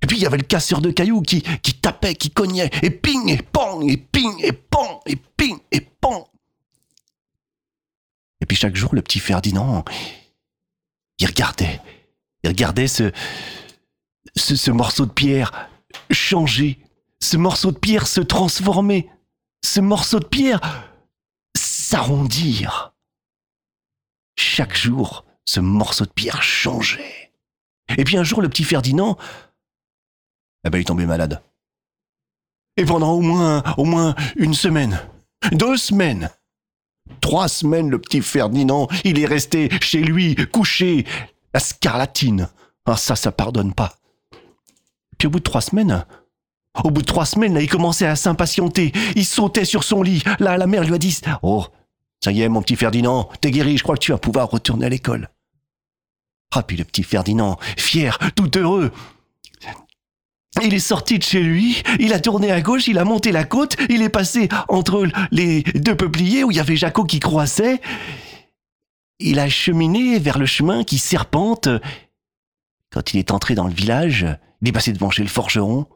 [0.01, 2.89] Et puis il y avait le casseur de cailloux qui, qui tapait, qui cognait, et
[2.89, 6.25] ping, et pong, et ping, et pong, et ping, et pong.
[8.41, 9.83] Et puis chaque jour, le petit Ferdinand,
[11.19, 11.81] il regardait,
[12.43, 13.11] il regardait ce,
[14.35, 15.69] ce, morceau de pierre
[16.11, 16.79] changer,
[17.19, 19.09] ce morceau de pierre se transformer,
[19.63, 20.61] ce morceau de pierre
[21.55, 22.93] s'arrondir.
[24.37, 27.31] Chaque jour, ce morceau de pierre changeait.
[27.97, 29.17] Et puis un jour, le petit Ferdinand,
[30.65, 31.41] eh ben, il tombait malade.
[32.77, 34.99] Et pendant au moins, au moins une semaine,
[35.51, 36.29] deux semaines,
[37.21, 41.05] trois semaines, le petit Ferdinand, il est resté chez lui, couché,
[41.53, 42.49] la scarlatine.
[42.85, 43.97] Ah, ça, ça pardonne pas.
[45.17, 46.05] Puis au bout de trois semaines,
[46.83, 48.91] au bout de trois semaines, il commençait à s'impatienter.
[49.15, 50.23] Il sautait sur son lit.
[50.39, 51.65] Là, la mère lui a dit Oh,
[52.23, 54.85] ça y est, mon petit Ferdinand, t'es guéri, je crois que tu vas pouvoir retourner
[54.85, 55.29] à l'école.
[56.51, 58.91] Ah, puis le petit Ferdinand, fier, tout heureux,
[60.63, 63.43] il est sorti de chez lui, il a tourné à gauche, il a monté la
[63.43, 67.81] côte, il est passé entre les deux peupliers où il y avait Jaco qui croissait.
[69.19, 71.67] Il a cheminé vers le chemin qui serpente.
[72.89, 74.25] Quand il est entré dans le village,
[74.65, 75.87] il est passé devant chez le forgeron.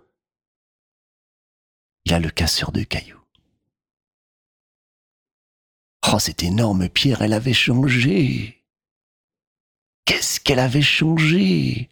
[2.06, 3.20] Il a le casseur de cailloux.
[6.08, 8.64] Oh, cette énorme pierre, elle avait changé.
[10.06, 11.90] Qu'est-ce qu'elle avait changé?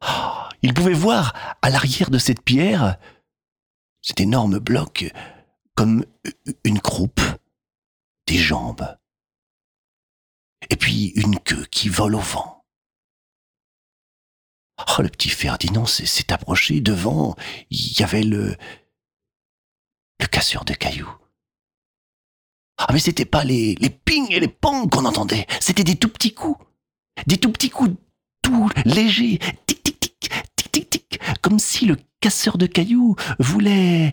[0.00, 2.96] Oh, Il pouvait voir à l'arrière de cette pierre
[4.00, 5.12] cet énorme bloc
[5.74, 6.06] comme
[6.64, 7.20] une croupe,
[8.26, 8.96] des jambes,
[10.70, 12.53] et puis une queue qui vole au vent.
[14.78, 17.36] Oh, le petit Ferdinand s'est approché devant.
[17.70, 18.56] Il y avait le.
[20.20, 21.12] le casseur de cailloux.
[22.78, 25.46] Ah, mais c'était pas les, les pings et les pangs qu'on entendait.
[25.60, 26.58] C'était des tout petits coups.
[27.26, 27.96] Des tout petits coups
[28.42, 29.38] tout légers.
[29.66, 31.20] Tic, tic, tic, tic, tic, tic.
[31.40, 34.12] Comme si le casseur de cailloux voulait.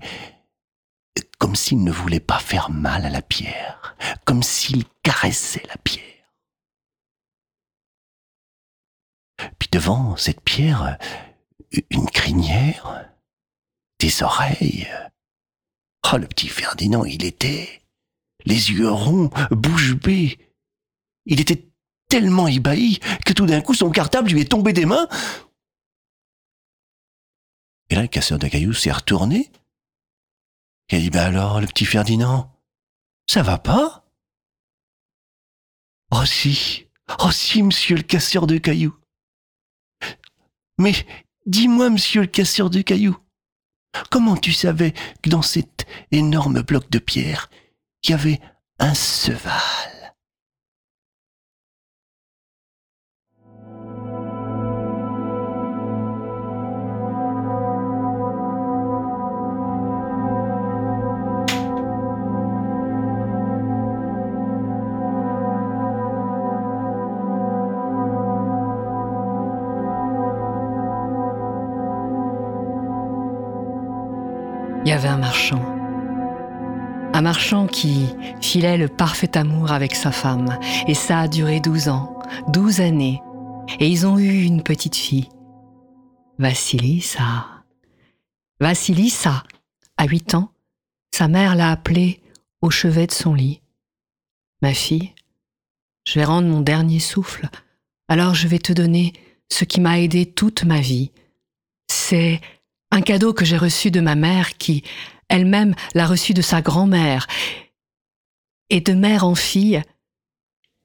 [1.40, 3.96] Comme s'il ne voulait pas faire mal à la pierre.
[4.26, 6.11] Comme s'il caressait la pierre.
[9.72, 10.98] Devant cette pierre,
[11.90, 13.10] une crinière,
[14.00, 14.88] des oreilles.
[16.12, 17.82] Oh, le petit Ferdinand, il était
[18.46, 20.40] les yeux ronds, bouche bée.
[21.26, 21.70] Il était
[22.10, 25.08] tellement ébahi que tout d'un coup son cartable lui est tombé des mains.
[27.90, 29.52] Et là, le casseur de cailloux s'est retourné.
[30.90, 32.52] Il a dit, ben alors, le petit Ferdinand,
[33.28, 34.06] ça va pas?
[36.12, 36.88] Oh si,
[37.20, 39.01] oh si, monsieur le casseur de cailloux.
[40.82, 40.96] Mais
[41.46, 43.16] dis-moi, monsieur le casseur de cailloux,
[44.10, 47.52] comment tu savais que dans cet énorme bloc de pierre,
[48.04, 48.42] il y avait
[48.80, 49.91] un seval?
[77.22, 78.08] Marchand qui
[78.42, 80.58] filait le parfait amour avec sa femme.
[80.88, 82.20] Et ça a duré douze ans,
[82.50, 83.22] douze années.
[83.80, 85.30] Et ils ont eu une petite fille.
[86.40, 87.46] Vassilissa.
[88.60, 89.44] Vassilissa,
[89.98, 90.52] à huit ans,
[91.14, 92.22] sa mère l'a appelée
[92.62, 93.62] au chevet de son lit.
[94.62, 95.14] Ma fille,
[96.06, 97.50] je vais rendre mon dernier souffle,
[98.08, 99.14] alors je vais te donner
[99.50, 101.12] ce qui m'a aidé toute ma vie.
[101.88, 102.42] C'est
[102.92, 104.84] un cadeau que j'ai reçu de ma mère qui,
[105.32, 107.26] elle-même, l'a reçu de sa grand-mère.
[108.70, 109.82] Et de mère en fille,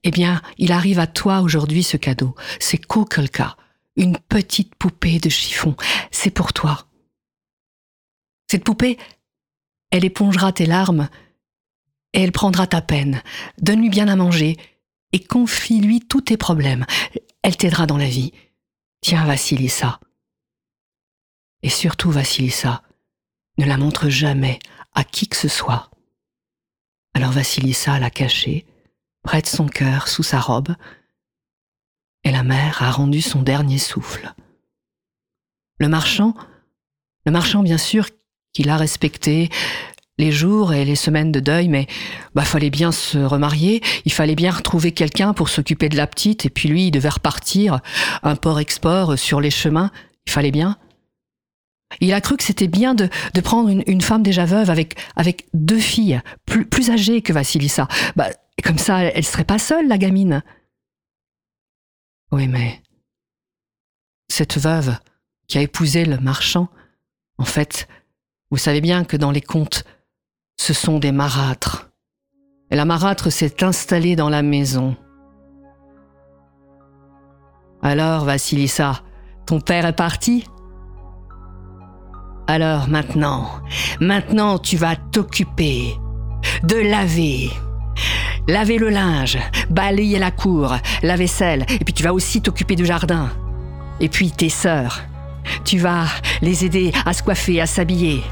[0.05, 2.35] eh bien, il arrive à toi aujourd'hui ce cadeau.
[2.61, 3.57] C'est Kukulka,
[3.97, 5.77] une petite poupée de chiffon.
[6.13, 6.87] C'est pour toi.
[8.49, 8.99] Cette poupée,
[9.91, 11.09] elle épongera tes larmes
[12.13, 13.23] et elle prendra ta peine.
[13.61, 14.57] Donne-lui bien à manger
[15.13, 16.87] et confie-lui tous tes problèmes.
[17.43, 18.33] Elle t'aidera dans la vie.
[19.01, 19.99] Tiens, Vassilissa.
[21.63, 22.83] Et surtout, Vassilissa,
[23.59, 24.59] ne la montre jamais
[24.95, 25.91] à qui que ce soit.
[27.15, 28.67] Alors Vassilissa l'a cachée,
[29.23, 30.75] près de son cœur, sous sa robe,
[32.25, 34.33] et la mère a rendu son dernier souffle.
[35.79, 36.35] Le marchand,
[37.25, 38.09] le marchand bien sûr
[38.53, 39.51] qu'il a respecté,
[40.19, 41.87] les jours et les semaines de deuil, mais
[42.35, 46.47] bah fallait bien se remarier, il fallait bien retrouver quelqu'un pour s'occuper de la petite,
[46.47, 47.81] et puis lui, il devait repartir,
[48.23, 49.91] un port-export sur les chemins,
[50.27, 50.79] il fallait bien.
[52.01, 53.09] Il a cru que c'était bien de,
[53.43, 57.89] prendre une, femme déjà veuve avec, avec deux filles, plus, âgées que Vassilissa.
[58.17, 58.29] Bah,
[58.63, 60.43] comme ça, elle serait pas seule, la gamine.
[62.33, 62.83] Oui, mais
[64.29, 64.97] cette veuve
[65.47, 66.69] qui a épousé le marchand,
[67.39, 67.89] en fait,
[68.51, 69.85] vous savez bien que dans les contes,
[70.57, 71.91] ce sont des marâtres.
[72.71, 74.97] Et la marâtre s'est installée dans la maison.
[77.83, 79.03] Alors, Vassilissa,
[79.47, 80.45] ton père est parti?
[82.49, 83.51] Alors maintenant,
[84.01, 85.97] maintenant tu vas t'occuper
[86.63, 87.51] de laver.
[88.47, 89.39] Laver le linge,
[89.71, 93.31] balayer la cour, la vaisselle, et puis tu vas aussi t'occuper du jardin.
[93.99, 95.03] Et puis tes sœurs,
[95.65, 96.05] tu vas
[96.43, 98.23] les aider à se coiffer, à s'habiller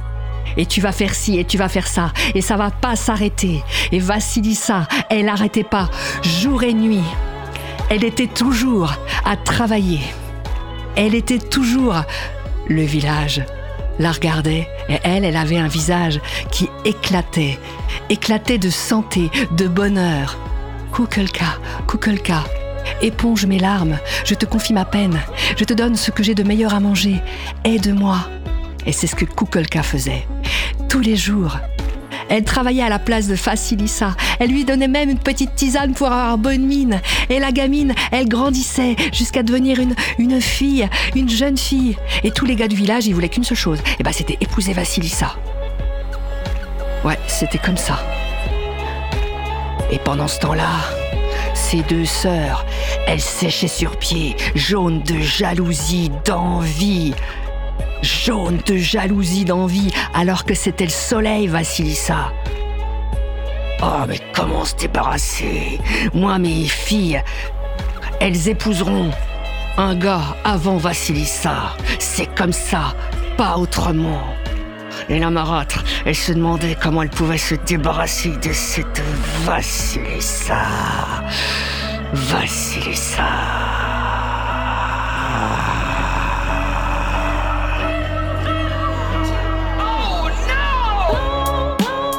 [0.57, 3.63] et tu vas faire ci et tu vas faire ça et ça va pas s'arrêter.
[3.91, 5.91] Et Vassilissa, elle n'arrêtait pas
[6.23, 7.03] jour et nuit.
[7.91, 8.95] Elle était toujours
[9.25, 10.01] à travailler.
[10.97, 11.97] Elle était toujours
[12.69, 13.43] le village
[13.99, 16.21] la regardait et elle, elle avait un visage
[16.51, 17.59] qui éclatait,
[18.11, 20.39] éclatait de santé, de bonheur.
[20.93, 22.45] Kukulka, Kukulka,
[23.03, 25.21] éponge mes larmes, je te confie ma peine,
[25.57, 27.21] je te donne ce que j'ai de meilleur à manger,
[27.65, 28.19] aide-moi.
[28.87, 30.27] Et c'est ce que Kukulka faisait.
[30.89, 31.57] Tous les jours.
[32.29, 34.15] Elle travaillait à la place de Facilissa.
[34.39, 37.01] Elle lui donnait même une petite tisane pour avoir bonne mine.
[37.29, 41.97] Et la gamine, elle grandissait jusqu'à devenir une, une fille, une jeune fille.
[42.23, 43.81] Et tous les gars du village, ils voulaient qu'une seule chose.
[43.99, 45.37] Et bah, c'était épouser Vassilissa.
[47.05, 47.99] Ouais, c'était comme ça.
[49.91, 50.71] Et pendant ce temps-là,
[51.55, 52.65] ces deux sœurs,
[53.07, 57.15] elles séchaient sur pied, jaunes de jalousie, d'envie
[58.03, 62.33] jaune de jalousie, d'envie, alors que c'était le soleil, Vassilissa.
[63.83, 65.81] Oh, mais comment se débarrasser?
[66.13, 67.23] Moi, mes filles,
[68.21, 69.11] elles épouseront
[69.77, 71.75] un gars avant Vassilissa.
[71.99, 72.95] C'est comme ça,
[73.37, 74.23] pas autrement.
[75.09, 79.03] Et la marâtre, elle se demandait comment elle pouvait se débarrasser de cette
[79.45, 80.63] Vassilissa.
[82.13, 83.25] Vassilissa.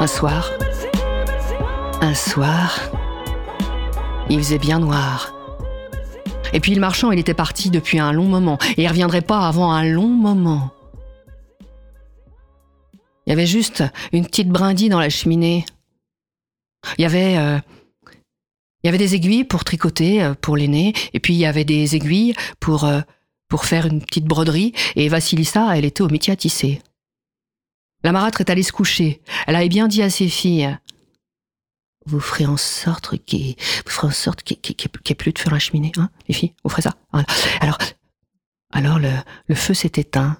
[0.05, 0.51] Un soir,
[1.99, 2.79] un soir,
[4.29, 5.33] il faisait bien noir.
[6.53, 9.47] Et puis le marchand, il était parti depuis un long moment, et il reviendrait pas
[9.47, 10.69] avant un long moment.
[13.25, 15.65] Il y avait juste une petite brindille dans la cheminée.
[16.99, 17.57] Il y avait, euh,
[18.83, 21.65] il y avait des aiguilles pour tricoter euh, pour l'aîné, et puis il y avait
[21.65, 23.01] des aiguilles pour, euh,
[23.47, 26.79] pour faire une petite broderie, et Vassilissa, elle était au métier à tisser.
[28.05, 29.19] La marâtre est allée se coucher.
[29.47, 30.77] Elle avait bien dit à ses filles
[32.05, 33.55] Vous ferez en sorte qu'il
[33.87, 36.93] vous n'y ait plus de feu dans la cheminée, hein, les filles Vous ferez ça
[37.61, 37.79] Alors,
[38.71, 40.37] alors le, feu s'est éteint.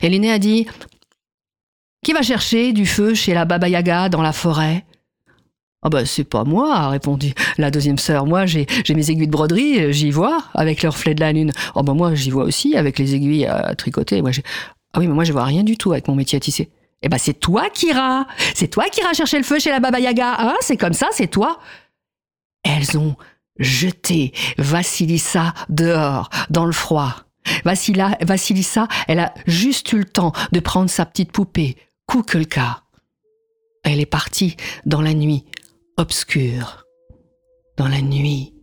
[0.00, 0.68] Et l'aîné a dit
[2.04, 4.84] Qui va chercher du feu chez la Baba Yaga dans la forêt?
[5.82, 8.26] Ah bah c'est pas moi, a répondu la deuxième sœur.
[8.26, 11.50] Moi j'ai mes aiguilles de broderie, j'y vois avec le reflet de la lune.
[11.74, 14.22] Oh bah moi j'y vois aussi avec les aiguilles à tricoter.
[14.22, 14.30] Moi
[14.92, 16.70] ah oui, mais moi je vois rien du tout avec mon métier à tisser.
[17.02, 18.26] Eh ben c'est toi qui iras.
[18.54, 20.54] C'est toi qui iras chercher le feu chez la Baba Yaga, hein?
[20.60, 21.58] C'est comme ça, c'est toi.
[22.62, 23.16] Elles ont
[23.58, 27.14] jeté Vassilissa dehors, dans le froid.
[27.64, 31.76] Vassila, Vassilissa, elle a juste eu le temps de prendre sa petite poupée,
[32.06, 32.82] Kukulka.
[33.82, 35.44] Elle est partie dans la nuit
[35.96, 36.84] obscure.
[37.78, 38.54] Dans la nuit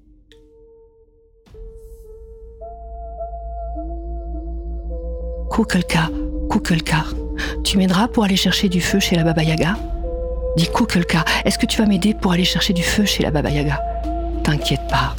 [5.49, 6.09] Kukulka,
[6.49, 7.05] Kukulka,
[7.63, 9.75] tu m'aideras pour aller chercher du feu chez la Baba Yaga?
[10.55, 13.49] Dis Kukulka, est-ce que tu vas m'aider pour aller chercher du feu chez la Baba
[13.49, 13.81] Yaga?
[14.43, 15.15] T'inquiète pas,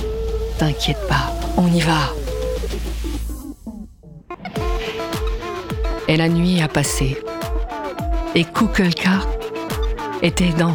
[0.58, 2.12] t'inquiète pas, on y va.
[6.06, 7.20] Et la nuit a passé.
[8.34, 9.20] Et Kukulka
[10.22, 10.74] était dans,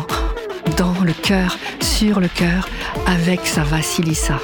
[0.77, 2.67] dans le cœur, sur le cœur,
[3.07, 4.39] avec sa Vassilissa.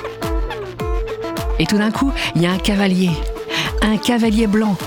[1.59, 3.11] Et tout d'un coup, il y a un cavalier,
[3.81, 4.77] un cavalier blanc,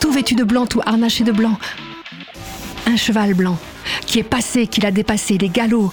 [0.00, 1.58] tout vêtu de blanc, tout harnaché de blanc,
[2.86, 3.58] un cheval blanc,
[4.06, 5.92] qui est passé, qui l'a dépassé, des galops,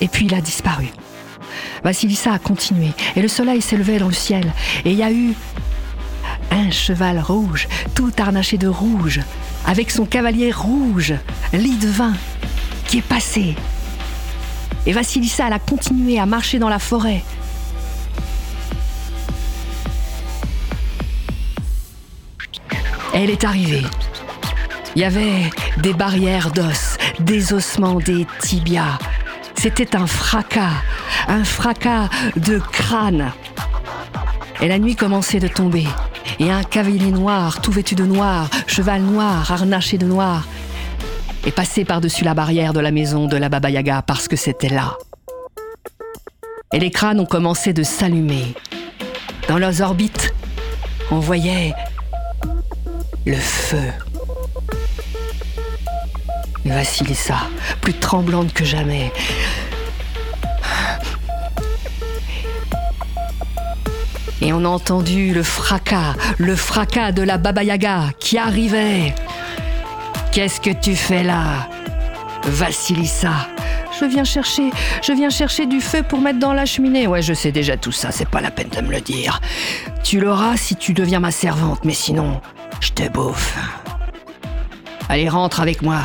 [0.00, 0.88] et puis il a disparu.
[1.84, 4.52] Vassilissa a continué, et le soleil levé dans le ciel,
[4.84, 5.34] et il y a eu
[6.50, 9.20] un cheval rouge, tout harnaché de rouge,
[9.66, 11.14] avec son cavalier rouge,
[11.52, 11.78] lit
[12.86, 13.54] qui est passé.
[14.86, 17.22] Et Vassilissa, elle a continué à marcher dans la forêt,
[23.14, 23.84] Elle est arrivée.
[24.94, 28.98] Il y avait des barrières d'os, des ossements, des tibias.
[29.54, 30.82] C'était un fracas,
[31.28, 33.32] un fracas de crâne.
[34.60, 35.86] Et la nuit commençait de tomber.
[36.38, 40.46] Et un cavalier noir, tout vêtu de noir, cheval noir, harnaché de noir,
[41.46, 44.68] est passé par-dessus la barrière de la maison de la Baba Yaga parce que c'était
[44.68, 44.96] là.
[46.72, 48.54] Et les crânes ont commencé de s'allumer.
[49.48, 50.34] Dans leurs orbites,
[51.10, 51.74] on voyait
[53.24, 53.92] le feu.
[56.64, 57.38] Vassilissa,
[57.80, 59.12] plus tremblante que jamais.
[64.40, 69.14] Et on a entendu le fracas, le fracas de la Baba Yaga qui arrivait.
[70.32, 71.68] Qu'est-ce que tu fais là
[72.44, 73.48] Vassilissa
[74.00, 74.70] je viens chercher,
[75.00, 77.06] je viens chercher du feu pour mettre dans la cheminée.
[77.06, 79.40] Ouais, je sais déjà tout ça, c'est pas la peine de me le dire.
[80.02, 82.40] Tu l'auras si tu deviens ma servante, mais sinon,
[82.82, 83.56] je te bouffe.
[85.08, 86.00] Allez, rentre avec moi.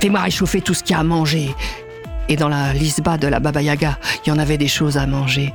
[0.00, 1.54] Fais-moi réchauffer tout ce qu'il y a à manger.
[2.28, 5.06] Et dans la lisba de la Baba Yaga, il y en avait des choses à
[5.06, 5.54] manger.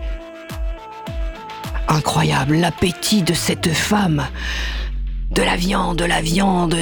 [1.89, 4.25] Incroyable, l'appétit de cette femme.
[5.31, 6.75] De la viande, de la viande.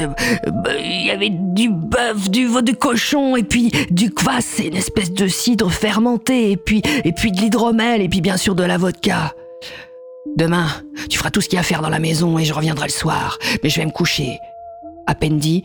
[0.79, 5.11] Il y avait du bœuf, du veau de cochon, et puis du kvass, une espèce
[5.11, 8.77] de cidre fermenté, et puis, et puis de l'hydromel, et puis bien sûr de la
[8.77, 9.33] vodka.
[10.37, 10.67] Demain,
[11.09, 12.87] tu feras tout ce qu'il y a à faire dans la maison et je reviendrai
[12.87, 13.37] le soir.
[13.63, 14.39] Mais je vais me coucher.
[15.07, 15.63] À peine dit,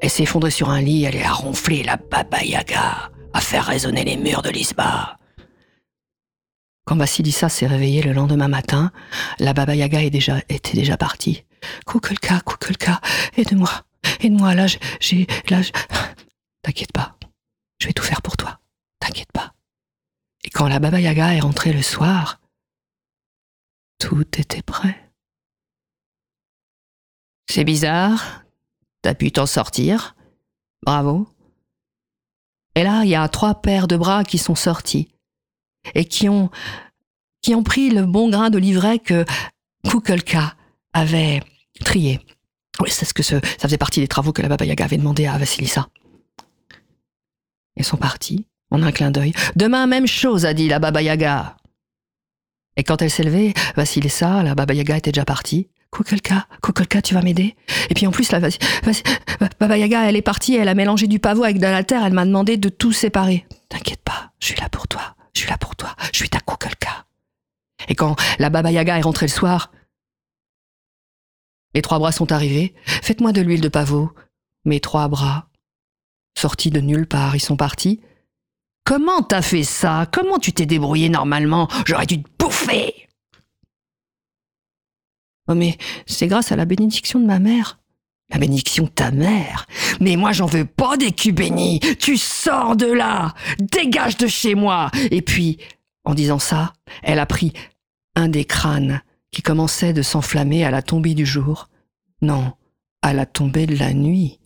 [0.00, 3.64] elle s'est effondrée sur un lit, elle est à ronfler la Baba Yaga, à faire
[3.64, 5.18] résonner les murs de l'Isba.
[6.84, 8.92] Quand Vassilissa s'est réveillée le lendemain matin,
[9.38, 11.44] la Baba Yaga était déjà partie.
[11.86, 13.00] Kukulka, Kukulka,
[13.38, 13.70] aide-moi,
[14.20, 14.66] aide-moi, là,
[15.00, 15.26] j'ai,
[16.62, 17.16] T'inquiète pas,
[17.80, 18.58] je vais tout faire pour toi,
[19.00, 19.52] t'inquiète pas.
[20.44, 22.38] Et quand la Baba Yaga est rentrée le soir,
[23.98, 25.12] tout était prêt.
[27.48, 28.44] C'est bizarre.
[29.02, 30.16] T'as pu t'en sortir.
[30.82, 31.28] Bravo.
[32.74, 35.08] Et là, il y a trois paires de bras qui sont sortis
[35.94, 36.50] et qui ont,
[37.42, 39.24] qui ont pris le bon grain de livret que
[39.88, 40.56] Kukulka
[40.92, 41.42] avait
[41.84, 42.20] trié.
[42.80, 45.26] Oui, c'est ce que ça faisait partie des travaux que la Baba Yaga avait demandé
[45.26, 45.88] à Vassilissa.
[47.76, 49.32] Ils sont partis, en un clin d'œil.
[49.56, 51.56] Demain, même chose, a dit la Baba Yaga.
[52.76, 53.54] Et quand elle s'est levée,
[54.08, 55.68] ça, la Baba Yaga était déjà partie.
[55.92, 57.54] Kukulka, Kukulka, tu vas m'aider?
[57.88, 58.40] Et puis en plus, la
[59.60, 62.12] Baba Yaga, elle est partie, elle a mélangé du pavot avec de la terre, elle
[62.12, 63.46] m'a demandé de tout séparer.
[63.68, 66.40] T'inquiète pas, je suis là pour toi, je suis là pour toi, je suis ta
[66.40, 67.06] Kukulka.
[67.88, 69.70] Et quand la Baba Yaga est rentrée le soir,
[71.74, 72.74] les trois bras sont arrivés.
[72.86, 74.12] Faites-moi de l'huile de pavot.
[74.64, 75.48] Mes trois bras,
[76.38, 78.00] sortis de nulle part, ils sont partis.
[78.84, 80.06] Comment t'as fait ça?
[80.12, 81.68] Comment tu t'es débrouillé normalement?
[81.86, 83.08] J'aurais dû te bouffer
[85.48, 85.76] Oh mais
[86.06, 87.78] c'est grâce à la bénédiction de ma mère.
[88.30, 89.66] La bénédiction de ta mère
[90.00, 94.54] Mais moi j'en veux pas des culs bénis Tu sors de là Dégage de chez
[94.54, 95.58] moi Et puis,
[96.04, 96.72] en disant ça,
[97.02, 97.52] elle a pris
[98.16, 101.68] un des crânes qui commençait de s'enflammer à la tombée du jour.
[102.22, 102.52] Non,
[103.02, 104.38] à la tombée de la nuit.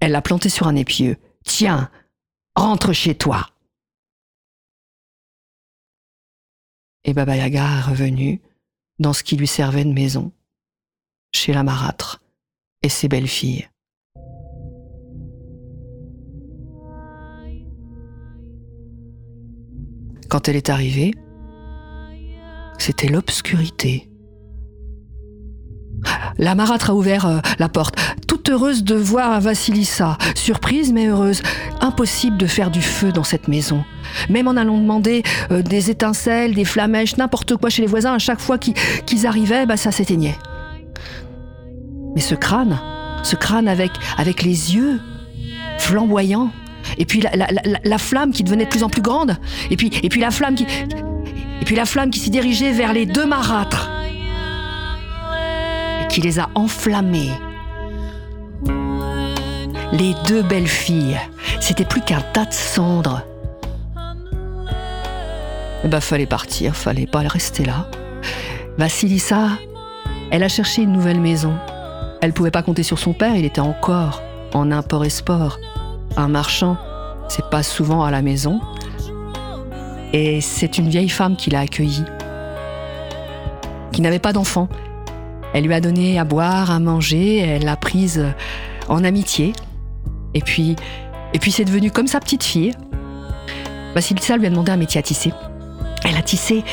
[0.00, 1.16] Elle l'a planté sur un épieu.
[1.44, 1.90] Tiens,
[2.56, 3.46] Rentre chez toi.
[7.04, 8.40] Et Baba Yaga est revenu
[8.98, 10.32] dans ce qui lui servait de maison,
[11.32, 12.22] chez la marâtre
[12.82, 13.68] et ses belles filles.
[20.28, 21.12] Quand elle est arrivée,
[22.78, 24.08] c'était l'obscurité.
[26.38, 27.98] La marâtre a ouvert euh, la porte,
[28.48, 31.42] heureuse de voir Vassilissa, surprise mais heureuse.
[31.80, 33.84] Impossible de faire du feu dans cette maison.
[34.28, 38.18] Même en allant demander euh, des étincelles, des flamèches, n'importe quoi chez les voisins, à
[38.18, 40.36] chaque fois qu'ils arrivaient, bah, ça s'éteignait.
[42.14, 42.78] Mais ce crâne,
[43.22, 45.00] ce crâne avec, avec les yeux
[45.78, 46.50] flamboyants,
[46.98, 49.36] Et puis la, flamme qui devenait de plus en plus grande.
[49.70, 50.66] Et puis, et puis la flamme qui.
[51.60, 53.90] Et puis la flamme qui s'est dirigée vers les deux marâtres.
[56.02, 57.30] Et qui les a enflammés.
[59.92, 61.18] Les deux belles filles,
[61.60, 63.22] c'était plus qu'un tas de cendres.
[65.84, 67.88] Eh ben, fallait partir, fallait pas rester là.
[68.78, 69.48] Vassilissa,
[70.30, 71.54] elle a cherché une nouvelle maison.
[72.22, 74.22] Elle pouvait pas compter sur son père, il était encore
[74.54, 75.58] en import-export.
[76.16, 76.76] Un marchand,
[77.28, 78.60] c'est pas souvent à la maison.
[80.12, 82.04] Et c'est une vieille femme qui l'a accueillie,
[83.90, 84.68] qui n'avait pas d'enfant.
[85.52, 88.24] Elle lui a donné à boire, à manger, elle l'a prise
[88.88, 89.52] en amitié.
[90.34, 90.76] Et puis,
[91.32, 92.72] et puis c'est devenu comme sa petite fille.
[93.94, 95.32] Vassilissa lui a demandé un métier à tisser.
[96.04, 96.64] Elle a tissé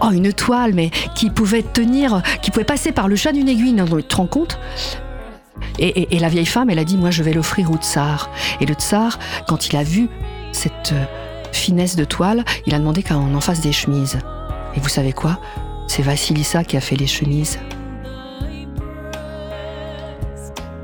[0.00, 3.74] oh, une toile, mais qui pouvait tenir, qui pouvait passer par le chat d'une aiguille.
[3.74, 4.58] Tu te rends compte?
[5.78, 8.30] Et, la vieille femme, elle a dit, moi je vais l'offrir au tsar.
[8.60, 10.08] Et le tsar, quand il a vu
[10.52, 11.04] cette euh,
[11.52, 14.18] finesse de toile, il a demandé qu'on en fasse des chemises.
[14.76, 15.38] Et vous savez quoi?
[15.86, 17.58] C'est Vassilissa qui a fait les chemises.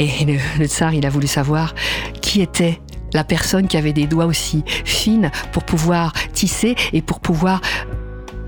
[0.00, 1.74] Et le, tsar, il a voulu savoir
[2.22, 2.80] qui était
[3.12, 7.60] la personne qui avait des doigts aussi fines pour pouvoir tisser et pour pouvoir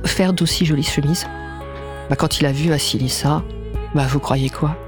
[0.07, 1.27] faire d'aussi jolies chemises.
[2.09, 3.43] Bah, quand il a vu Vassilissa,
[3.95, 4.79] bah vous croyez quoi?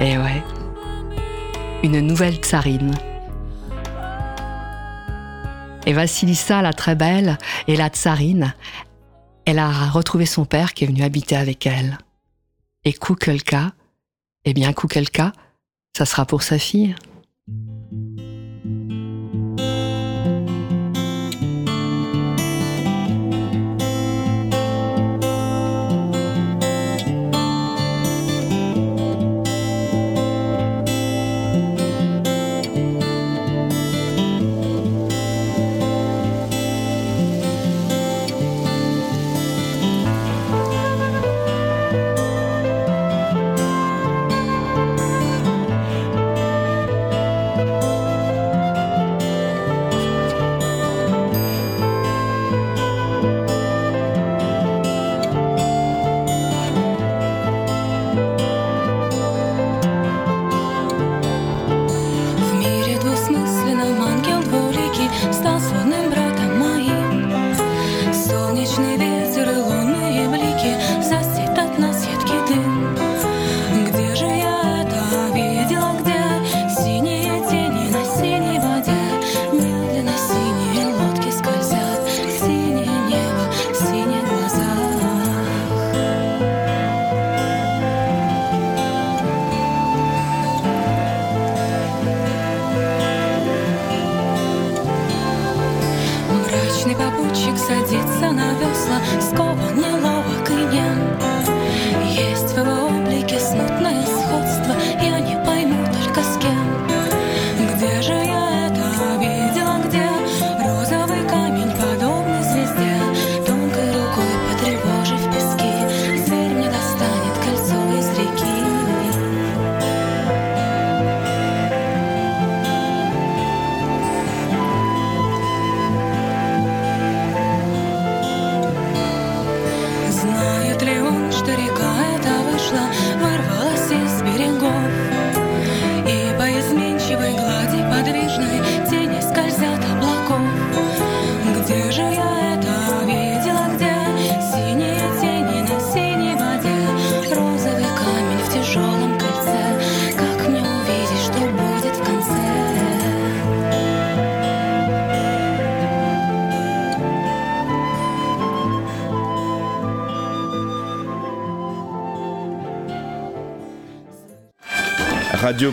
[0.00, 0.42] Eh ouais,
[1.84, 2.92] une nouvelle tsarine.
[5.86, 7.38] Et Vassilissa, la très belle,
[7.68, 8.52] et la tsarine,
[9.44, 11.98] elle a retrouvé son père qui est venu habiter avec elle.
[12.84, 13.70] Et Kukelka,
[14.46, 15.32] eh bien Kukelka,
[15.96, 16.94] ça sera pour sa fille.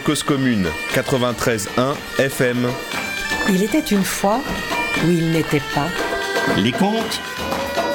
[0.06, 2.68] Cause Commune 93.1 FM.
[3.50, 4.42] Il était une fois
[5.06, 5.88] où il n'était pas.
[6.58, 7.22] Les contes,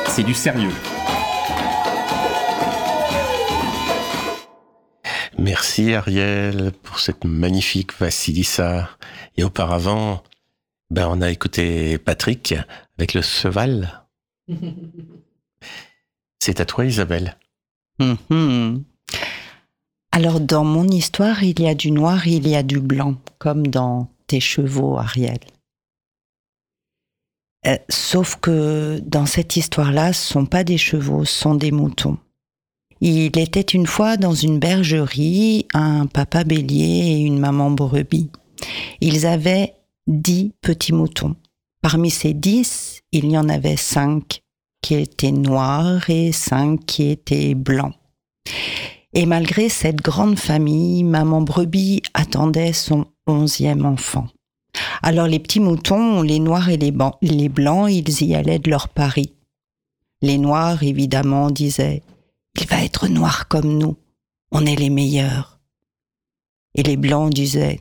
[0.08, 0.72] c'est du sérieux.
[5.38, 8.88] Merci Ariel pour cette magnifique Vassilissa.
[9.36, 10.22] Et auparavant,
[10.90, 12.54] ben on a écouté Patrick
[12.96, 14.06] avec le cheval.
[16.38, 17.36] c'est à toi Isabelle.
[18.00, 18.82] Mm-hmm.
[20.18, 23.68] Alors dans mon histoire, il y a du noir, il y a du blanc, comme
[23.68, 25.38] dans tes chevaux, Ariel.
[27.68, 32.18] Euh, sauf que dans cette histoire-là, ce sont pas des chevaux, ce sont des moutons.
[33.00, 38.28] Il était une fois dans une bergerie un papa bélier et une maman brebis.
[39.00, 39.74] Ils avaient
[40.08, 41.36] dix petits moutons.
[41.80, 44.42] Parmi ces dix, il y en avait cinq
[44.82, 47.94] qui étaient noirs et cinq qui étaient blancs.
[49.14, 54.28] Et malgré cette grande famille, maman brebis attendait son onzième enfant.
[55.02, 58.88] Alors les petits moutons, les noirs et les, les blancs, ils y allaient de leur
[58.88, 59.32] pari.
[60.20, 62.02] Les noirs, évidemment, disaient
[62.60, 63.96] Il va être noir comme nous,
[64.50, 65.58] on est les meilleurs.
[66.74, 67.80] Et les blancs disaient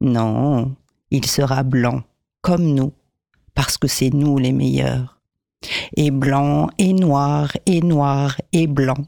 [0.00, 0.74] Non,
[1.10, 2.02] il sera blanc,
[2.40, 2.92] comme nous,
[3.54, 5.20] parce que c'est nous les meilleurs.
[5.96, 8.98] Et blanc, et noir, et noir, et blanc.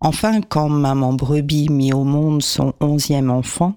[0.00, 3.74] Enfin, quand maman brebis mit au monde son onzième enfant,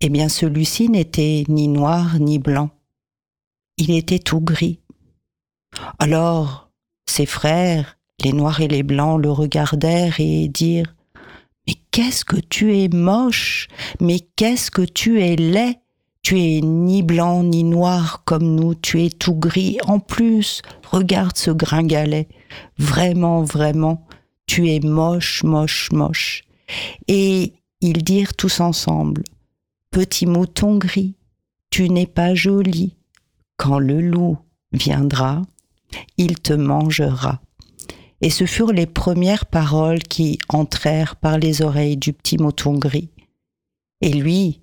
[0.00, 2.70] eh bien celui-ci n'était ni noir ni blanc.
[3.76, 4.80] Il était tout gris.
[5.98, 6.70] Alors,
[7.06, 10.94] ses frères, les noirs et les blancs, le regardèrent et dirent
[11.66, 13.68] Mais qu'est-ce que tu es moche
[14.00, 15.78] Mais qu'est-ce que tu es laid
[16.22, 19.78] Tu es ni blanc ni noir comme nous, tu es tout gris.
[19.86, 22.28] En plus, regarde ce gringalet.
[22.78, 24.05] Vraiment, vraiment,
[24.46, 26.44] tu es moche, moche, moche.
[27.08, 29.22] Et ils dirent tous ensemble
[29.90, 31.14] Petit mouton gris,
[31.70, 32.96] tu n'es pas joli.
[33.56, 34.38] Quand le loup
[34.72, 35.42] viendra,
[36.16, 37.40] il te mangera.
[38.20, 43.10] Et ce furent les premières paroles qui entrèrent par les oreilles du petit mouton gris.
[44.00, 44.60] Et lui,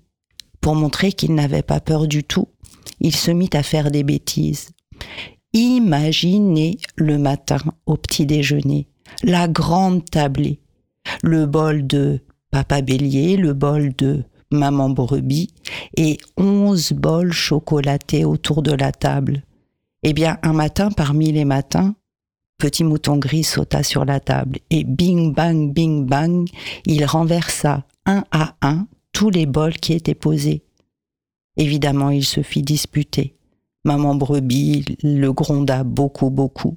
[0.60, 2.48] pour montrer qu'il n'avait pas peur du tout,
[3.00, 4.70] il se mit à faire des bêtises.
[5.52, 8.88] Imaginez le matin au petit déjeuner,
[9.22, 10.60] la grande tablée,
[11.22, 12.20] le bol de
[12.50, 15.50] papa bélier, le bol de maman brebis
[15.96, 19.42] et onze bols chocolatés autour de la table.
[20.02, 21.94] Eh bien, un matin parmi les matins,
[22.58, 26.48] Petit mouton gris sauta sur la table et bing bang bing bang,
[26.86, 30.62] il renversa un à un tous les bols qui étaient posés.
[31.56, 33.36] Évidemment, il se fit disputer.
[33.84, 36.76] Maman brebis le gronda beaucoup beaucoup,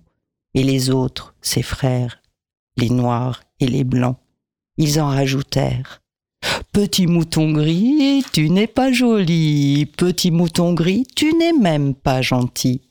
[0.57, 2.17] et les autres, ses frères,
[2.77, 4.17] les noirs et les blancs,
[4.79, 6.01] ils en rajoutèrent.
[6.73, 9.85] Petit mouton gris, tu n'es pas joli.
[9.85, 12.81] Petit mouton gris, tu n'es même pas gentil.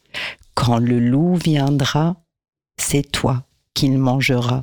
[0.55, 2.22] Quand le loup viendra,
[2.80, 3.43] c'est toi
[3.74, 4.60] qu'il mangera.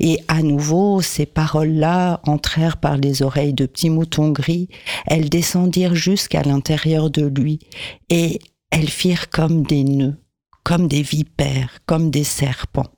[0.00, 4.70] Et à nouveau, ces paroles-là entrèrent par les oreilles de petit mouton gris,
[5.06, 7.58] elles descendirent jusqu'à l'intérieur de lui,
[8.08, 8.38] et
[8.70, 10.16] elles firent comme des nœuds,
[10.66, 12.90] comme des vipères, comme des serpents.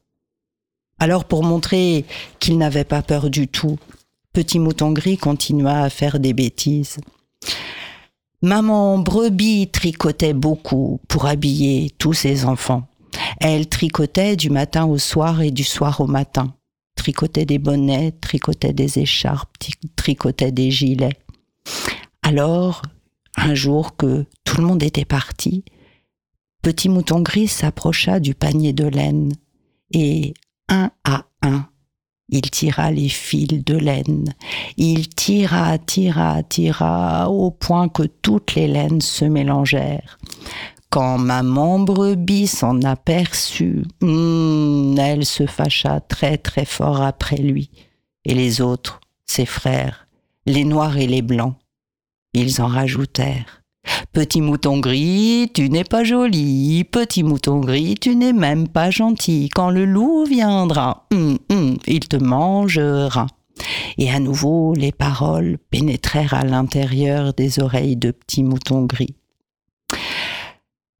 [0.98, 2.06] Alors pour montrer
[2.40, 3.78] qu'il n'avait pas peur du tout,
[4.32, 6.98] Petit mouton gris continua à faire des bêtises.
[8.40, 12.86] Maman brebis tricotait beaucoup pour habiller tous ses enfants.
[13.40, 16.54] Elle tricotait du matin au soir et du soir au matin.
[16.94, 19.56] Tricotait des bonnets, tricotait des écharpes,
[19.96, 21.18] tricotait des gilets.
[22.22, 22.82] Alors,
[23.36, 25.64] un jour que tout le monde était parti,
[26.62, 29.32] Petit mouton gris s'approcha du panier de laine
[29.92, 30.34] et
[30.68, 31.68] un à un,
[32.30, 34.34] il tira les fils de laine.
[34.76, 40.18] Il tira, tira, tira, au point que toutes les laines se mélangèrent.
[40.90, 47.70] Quand maman brebis s'en aperçut, hmm, elle se fâcha très très fort après lui.
[48.24, 50.06] Et les autres, ses frères,
[50.44, 51.54] les noirs et les blancs,
[52.34, 53.57] ils en rajoutèrent.
[54.12, 56.84] Petit mouton gris, tu n'es pas joli.
[56.84, 59.48] Petit mouton gris, tu n'es même pas gentil.
[59.54, 63.26] Quand le loup viendra, hum, hum, il te mangera.
[63.96, 69.14] Et à nouveau, les paroles pénétrèrent à l'intérieur des oreilles de petit mouton gris.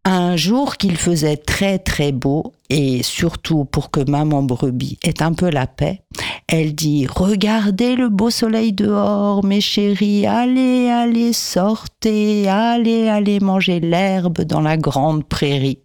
[0.05, 5.33] Un jour qu'il faisait très très beau, et surtout pour que maman brebis ait un
[5.33, 6.03] peu la paix,
[6.47, 13.81] elle dit Regardez le beau soleil dehors, mes chéris, allez, allez, sortez, allez, allez manger
[13.81, 15.81] l'herbe dans la grande prairie.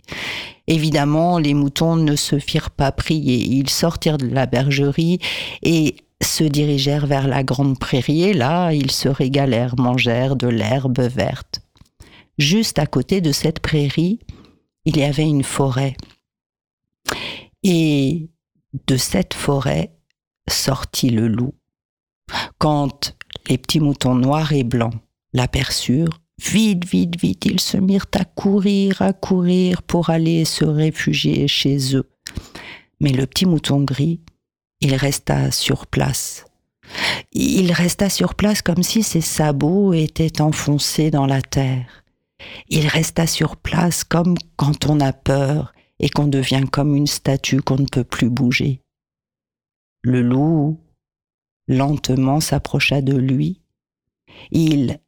[0.67, 3.35] Évidemment, les moutons ne se firent pas prier.
[3.35, 5.19] Ils sortirent de la bergerie
[5.61, 10.99] et se dirigèrent vers la grande prairie et là, ils se régalèrent, mangèrent de l'herbe
[10.99, 11.62] verte.
[12.37, 14.19] Juste à côté de cette prairie,
[14.85, 15.95] il y avait une forêt.
[17.63, 18.29] Et
[18.87, 19.93] de cette forêt,
[20.49, 21.53] sortit le loup.
[22.57, 23.15] Quand
[23.47, 24.95] les petits moutons noirs et blancs
[25.33, 31.47] l'aperçurent, vite, vite, vite, ils se mirent à courir, à courir pour aller se réfugier
[31.47, 32.09] chez eux.
[32.99, 34.21] Mais le petit mouton gris,
[34.81, 36.45] il resta sur place.
[37.31, 42.02] Il resta sur place comme si ses sabots étaient enfoncés dans la terre.
[42.69, 47.61] Il resta sur place comme quand on a peur et qu'on devient comme une statue
[47.61, 48.81] qu'on ne peut plus bouger.
[50.01, 50.79] Le loup
[51.67, 53.61] lentement s'approcha de lui.
[54.51, 54.99] Il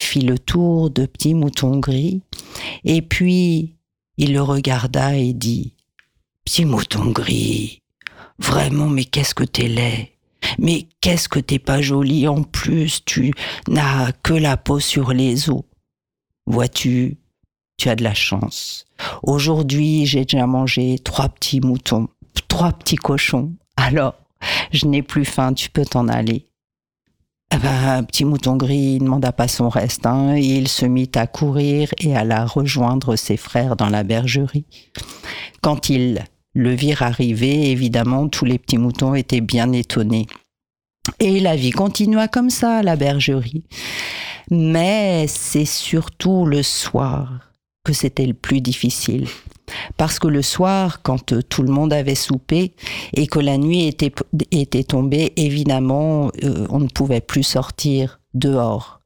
[0.00, 2.22] fit le tour de Petit Mouton Gris,
[2.84, 3.76] et puis
[4.16, 5.74] il le regarda et dit
[6.44, 7.80] Petit Mouton Gris,
[8.38, 10.14] vraiment, mais qu'est-ce que t'es laid
[10.58, 13.32] mais qu'est-ce que t'es pas joli en plus, tu
[13.68, 15.62] n'as que la peau sur les os.
[16.46, 17.18] Vois-tu,
[17.76, 18.86] tu as de la chance.
[19.22, 22.08] Aujourd'hui, j'ai déjà mangé trois petits moutons,
[22.48, 23.52] trois petits cochons.
[23.76, 24.14] Alors,
[24.70, 26.46] je n'ai plus faim, tu peux t'en aller.
[27.54, 30.06] Eh ben, petit mouton gris ne demanda pas son reste.
[30.06, 34.66] Hein, il se mit à courir et alla rejoindre ses frères dans la bergerie.
[35.60, 40.26] Quand ils le virent arriver, évidemment, tous les petits moutons étaient bien étonnés.
[41.18, 43.64] Et la vie continua comme ça à la bergerie.
[44.50, 47.40] Mais c'est surtout le soir
[47.84, 49.28] que c'était le plus difficile.
[49.96, 52.74] Parce que le soir, quand tout le monde avait soupé
[53.14, 54.12] et que la nuit était,
[54.50, 59.00] était tombée, évidemment, euh, on ne pouvait plus sortir dehors.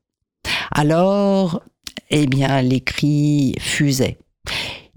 [0.70, 1.62] Alors,
[2.10, 4.18] eh bien, les cris fusaient.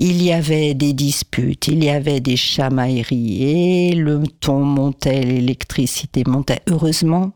[0.03, 6.61] Il y avait des disputes, il y avait des chamailleries, le ton montait, l'électricité montait.
[6.67, 7.33] Heureusement,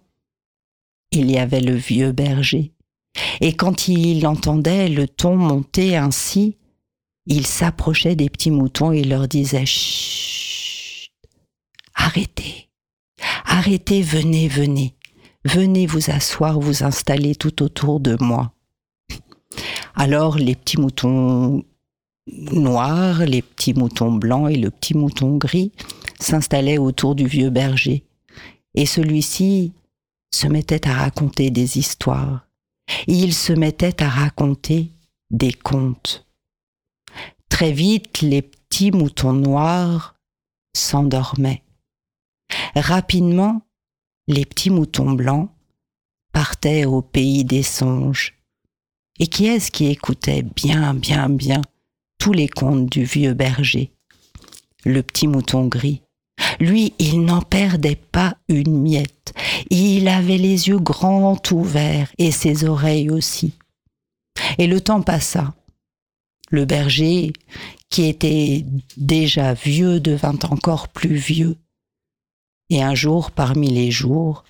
[1.11, 2.73] il y avait le vieux berger.
[3.39, 6.57] Et quand il entendait le ton monter ainsi,
[7.27, 11.11] il s'approchait des petits moutons et leur disait Chut,
[11.93, 12.71] arrêtez,
[13.45, 14.95] arrêtez, venez, venez,
[15.43, 18.53] venez vous asseoir, vous installer tout autour de moi.
[19.93, 21.63] Alors les petits moutons
[22.27, 25.72] noirs, les petits moutons blancs et le petit mouton gris
[26.19, 28.06] s'installaient autour du vieux berger.
[28.73, 29.73] Et celui-ci
[30.34, 32.47] se mettait à raconter des histoires.
[33.07, 34.91] Il se mettait à raconter
[35.31, 36.26] des contes.
[37.49, 40.15] Très vite, les petits moutons noirs
[40.76, 41.64] s'endormaient.
[42.76, 43.61] Rapidement,
[44.27, 45.49] les petits moutons blancs
[46.34, 48.38] partaient au pays des songes.
[49.19, 51.61] Et qui est-ce qui écoutait bien, bien, bien?
[52.34, 53.91] Les contes du vieux berger
[54.84, 56.02] Le petit mouton gris.
[56.60, 59.34] Lui, il n'en perdait pas une miette.
[59.69, 63.53] Il avait les yeux grands ouverts et ses oreilles aussi.
[64.57, 65.53] Et le temps passa
[66.49, 67.34] le berger,
[67.89, 68.65] qui était
[68.97, 71.57] déjà vieux, devint encore plus vieux.
[72.69, 74.43] Et un jour, parmi les jours,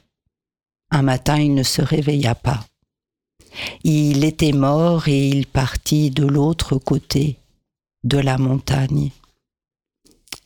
[0.92, 2.66] un matin, il ne se réveilla pas.
[3.84, 7.38] Il était mort et il partit de l'autre côté
[8.06, 9.12] de la montagne.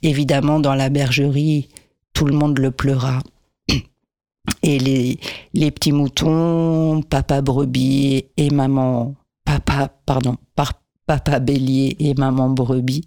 [0.02, 1.70] Évidemment, dans la bergerie,
[2.14, 3.22] tout le monde le pleura.
[4.64, 9.16] Et les, petits moutons, papa brebis et maman,
[9.46, 10.74] papa, pardon, par,
[11.06, 13.06] papa bélier et maman brebis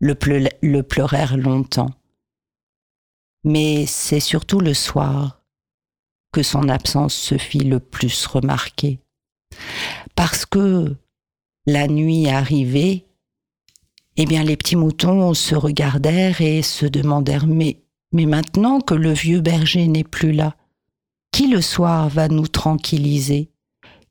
[0.00, 0.16] le,
[0.62, 1.90] le pleurèrent longtemps.
[3.44, 5.42] Mais c'est surtout le soir
[6.32, 8.98] que son absence se fit le plus remarquer.
[10.14, 10.96] Parce que
[11.66, 13.06] la nuit arrivée,
[14.22, 17.82] eh bien les petits moutons se regardèrent et se demandèrent mais,
[18.12, 20.58] maintenant que le vieux berger n'est plus là,
[21.32, 23.50] qui le soir va nous tranquilliser?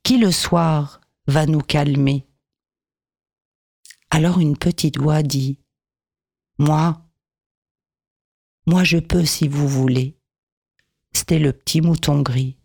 [0.02, 2.26] Qui le soir va nous calmer?
[4.10, 5.58] Alors une petite voix dit
[6.58, 7.00] Moi,
[8.66, 10.16] moi je peux si vous voulez.
[11.12, 12.56] C'était le petit mouton gris.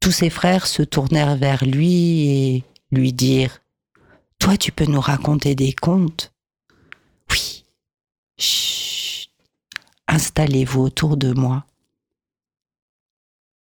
[0.00, 3.60] Tous ses frères se tournèrent vers lui et lui dirent
[4.40, 6.32] Toi, tu peux nous raconter des contes
[7.30, 7.64] Oui.
[8.38, 9.30] Chut.
[10.08, 11.64] Installez-vous autour de moi.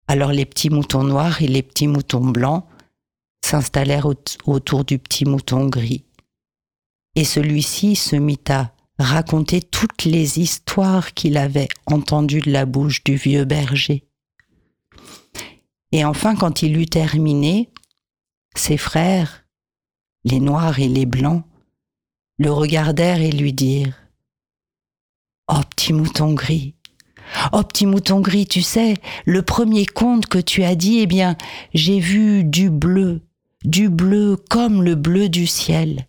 [0.08, 2.64] Alors les petits moutons noirs et les petits moutons blancs
[3.44, 4.08] s'installèrent
[4.46, 6.04] autour du petit mouton gris
[7.14, 13.04] et celui-ci se mit à raconter toutes les histoires qu'il avait entendues de la bouche
[13.04, 14.04] du vieux berger.
[15.92, 17.70] Et enfin, quand il eut terminé,
[18.54, 19.41] ses frères,
[20.24, 21.44] les noirs et les blancs,
[22.38, 23.94] le regardèrent et lui dirent
[25.48, 26.74] Oh petit mouton gris,
[27.52, 28.94] oh petit mouton gris, tu sais,
[29.26, 31.36] le premier conte que tu as dit, eh bien,
[31.74, 33.20] j'ai vu du bleu,
[33.64, 36.06] du bleu comme le bleu du ciel.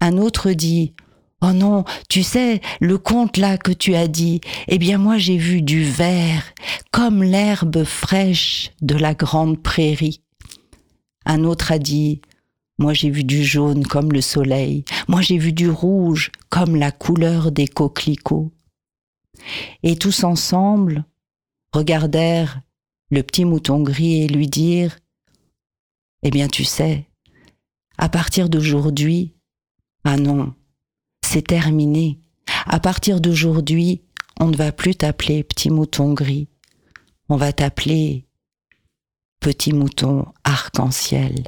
[0.00, 0.94] Un autre dit
[1.42, 5.38] Oh non, tu sais, le conte là que tu as dit, eh bien moi j'ai
[5.38, 6.42] vu du vert,
[6.90, 10.20] comme l'herbe fraîche de la grande prairie.
[11.24, 12.20] Un autre a dit
[12.80, 16.90] Moi j'ai vu du jaune comme le soleil, moi j'ai vu du rouge comme la
[16.90, 18.50] couleur des coquelicots.
[19.82, 21.04] Et tous ensemble
[21.74, 22.62] regardèrent
[23.10, 24.98] le petit mouton gris et lui dirent
[26.22, 27.06] Eh bien tu sais,
[27.98, 29.34] à partir d'aujourd'hui,
[30.04, 30.54] ah non,
[31.22, 32.18] c'est terminé.
[32.64, 34.00] À partir d'aujourd'hui,
[34.40, 36.48] on ne va plus t'appeler petit mouton gris.
[37.28, 38.26] On va t'appeler
[39.38, 41.44] petit mouton arc-en-ciel.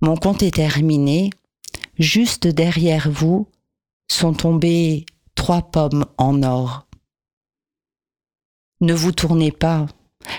[0.00, 1.30] Mon conte est terminé.
[1.98, 3.48] Juste derrière vous
[4.08, 5.04] sont tombées
[5.34, 6.86] trois pommes en or.
[8.80, 9.86] Ne vous tournez pas,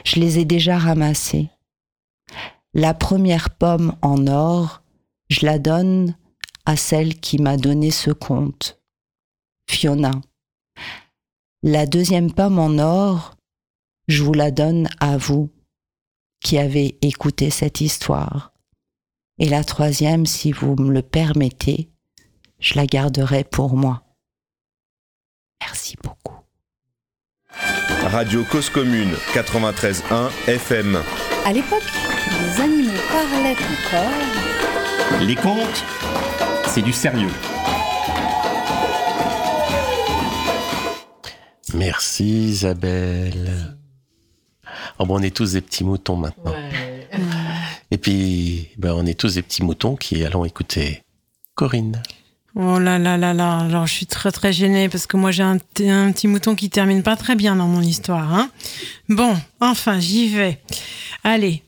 [0.03, 1.49] je les ai déjà ramassées.
[2.73, 4.81] La première pomme en or,
[5.29, 6.15] je la donne
[6.65, 8.81] à celle qui m'a donné ce conte,
[9.69, 10.11] Fiona.
[11.61, 13.35] La deuxième pomme en or,
[14.07, 15.51] je vous la donne à vous
[16.43, 18.53] qui avez écouté cette histoire.
[19.38, 21.89] Et la troisième, si vous me le permettez,
[22.59, 24.03] je la garderai pour moi.
[25.61, 26.35] Merci beaucoup.
[28.03, 31.01] Radio Cause Commune 93.1 FM.
[31.45, 31.84] À l'époque,
[32.30, 35.22] les animaux parlaient encore.
[35.22, 35.85] Les contes,
[36.68, 37.31] c'est du sérieux.
[41.73, 43.80] Merci Isabelle.
[44.99, 46.53] Oh bon, on est tous des petits moutons maintenant.
[47.91, 51.03] Et puis, ben, on est tous des petits moutons qui allons écouter
[51.56, 52.02] Corinne.
[52.56, 55.43] Oh là là là là, alors je suis très très gênée parce que moi j'ai
[55.43, 58.34] un, un, petit mouton qui termine pas très bien dans mon histoire.
[58.34, 58.52] Hein.
[59.07, 60.60] Bon, enfin j'y vais.
[61.23, 61.64] Allez.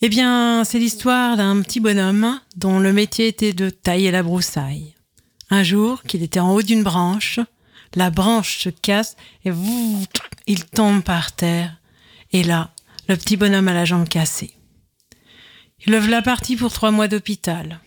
[0.00, 4.94] Eh bien, c'est l'histoire d'un petit bonhomme dont le métier était de tailler la broussaille.
[5.50, 7.38] Un jour, qu'il était en haut d'une branche,
[7.94, 10.04] la branche se casse et vous,
[10.46, 11.76] il tombe par terre.
[12.32, 12.70] Et là,
[13.08, 14.54] le petit bonhomme a la jambe cassée.
[15.84, 17.80] Il lève la partie pour trois mois d'hôpital.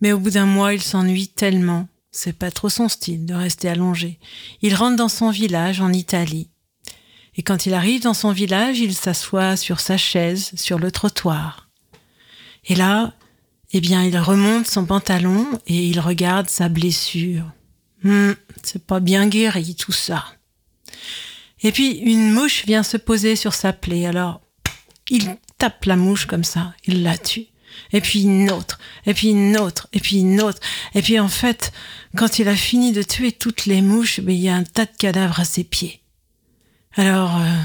[0.00, 1.88] Mais au bout d'un mois, il s'ennuie tellement.
[2.10, 4.18] C'est pas trop son style de rester allongé.
[4.62, 6.50] Il rentre dans son village en Italie.
[7.36, 11.68] Et quand il arrive dans son village, il s'assoit sur sa chaise, sur le trottoir.
[12.64, 13.14] Et là,
[13.72, 17.44] eh bien, il remonte son pantalon et il regarde sa blessure.
[18.04, 20.24] Hum, c'est pas bien guéri tout ça.
[21.62, 24.06] Et puis une mouche vient se poser sur sa plaie.
[24.06, 24.40] Alors,
[25.10, 27.46] il tape la mouche comme ça, il la tue
[27.92, 30.60] et puis une autre, et puis une autre, et puis une autre.
[30.94, 31.72] Et puis en fait,
[32.16, 34.86] quand il a fini de tuer toutes les mouches, ben, il y a un tas
[34.86, 36.00] de cadavres à ses pieds.
[36.96, 37.62] Alors, euh,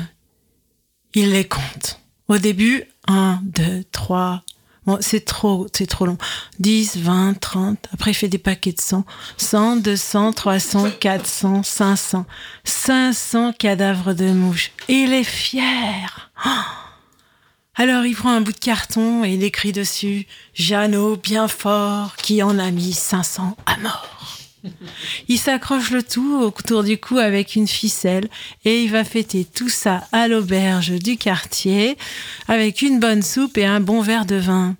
[1.13, 1.99] il les compte.
[2.27, 4.43] Au début, un, deux, trois.
[4.85, 6.17] Bon, c'est trop, c'est trop long.
[6.59, 7.87] 10, 20, 30.
[7.93, 9.03] Après, il fait des paquets de 100.
[9.37, 12.25] 100, 200, 300, 400, 500.
[12.63, 14.71] 500 cadavres de mouches.
[14.87, 16.31] Il est fier.
[17.77, 22.41] Alors il prend un bout de carton et il écrit dessus Jeannot bien fort qui
[22.41, 24.14] en a mis 500 à mort.
[25.27, 28.29] Il s'accroche le tout autour du cou avec une ficelle
[28.63, 31.97] et il va fêter tout ça à l'auberge du quartier
[32.47, 34.75] avec une bonne soupe et un bon verre de vin.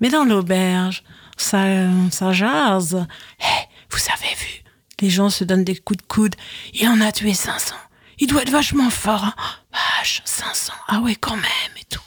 [0.00, 1.04] Mais dans l'auberge,
[1.36, 1.64] ça,
[2.10, 3.06] ça jase.
[3.40, 4.62] Hé, vous avez vu,
[5.00, 6.34] les gens se donnent des coups de coude.
[6.74, 7.74] Il en a tué 500.
[8.18, 9.24] Il doit être vachement fort.
[9.24, 9.34] Hein.
[9.72, 10.72] Vache, 500.
[10.88, 12.00] Ah ouais, quand même et tout.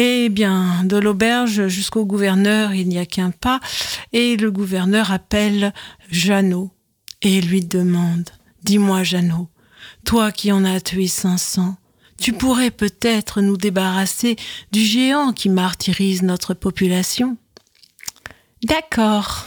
[0.00, 3.58] Eh bien, de l'auberge jusqu'au gouverneur, il n'y a qu'un pas,
[4.12, 5.74] et le gouverneur appelle
[6.08, 6.70] Jeannot
[7.20, 8.30] et lui demande
[8.62, 9.48] Dis-moi, Jeannot,
[10.04, 11.76] toi qui en as tué 500,
[12.16, 14.36] tu pourrais peut-être nous débarrasser
[14.70, 17.36] du géant qui martyrise notre population?
[18.64, 19.46] D'accord.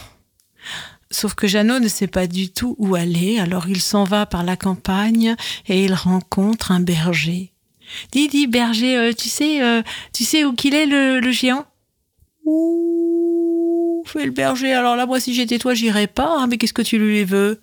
[1.10, 4.44] Sauf que Jeannot ne sait pas du tout où aller, alors il s'en va par
[4.44, 5.34] la campagne
[5.66, 7.51] et il rencontre un berger.
[8.12, 9.82] Dis, dis, berger, euh, tu sais, euh,
[10.12, 11.64] tu sais où qu'il est le, géant?
[12.44, 14.72] Ouh, fais le berger.
[14.72, 16.36] Alors là, moi, si j'étais toi, j'irais pas.
[16.38, 17.60] Hein, mais qu'est-ce que tu lui veux?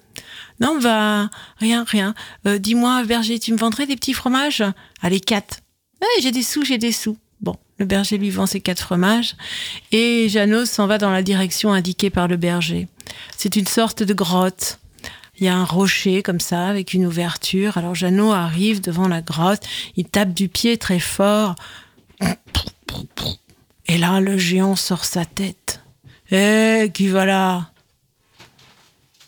[0.59, 2.13] Non, va, rien, rien.
[2.45, 4.63] Euh, dis-moi, berger, tu me vendrais des petits fromages?
[5.01, 5.59] Allez, quatre.
[6.01, 7.17] Ouais, j'ai des sous, j'ai des sous.
[7.41, 9.35] Bon, le berger lui vend ses quatre fromages
[9.91, 12.87] et Janos s'en va dans la direction indiquée par le berger.
[13.37, 14.79] C'est une sorte de grotte
[15.39, 17.77] il y a un rocher comme ça avec une ouverture.
[17.77, 19.63] Alors Jeannot arrive devant la grotte,
[19.95, 21.55] il tape du pied très fort.
[23.87, 25.81] Et là, le géant sort sa tête.
[26.31, 27.71] Eh, qui va là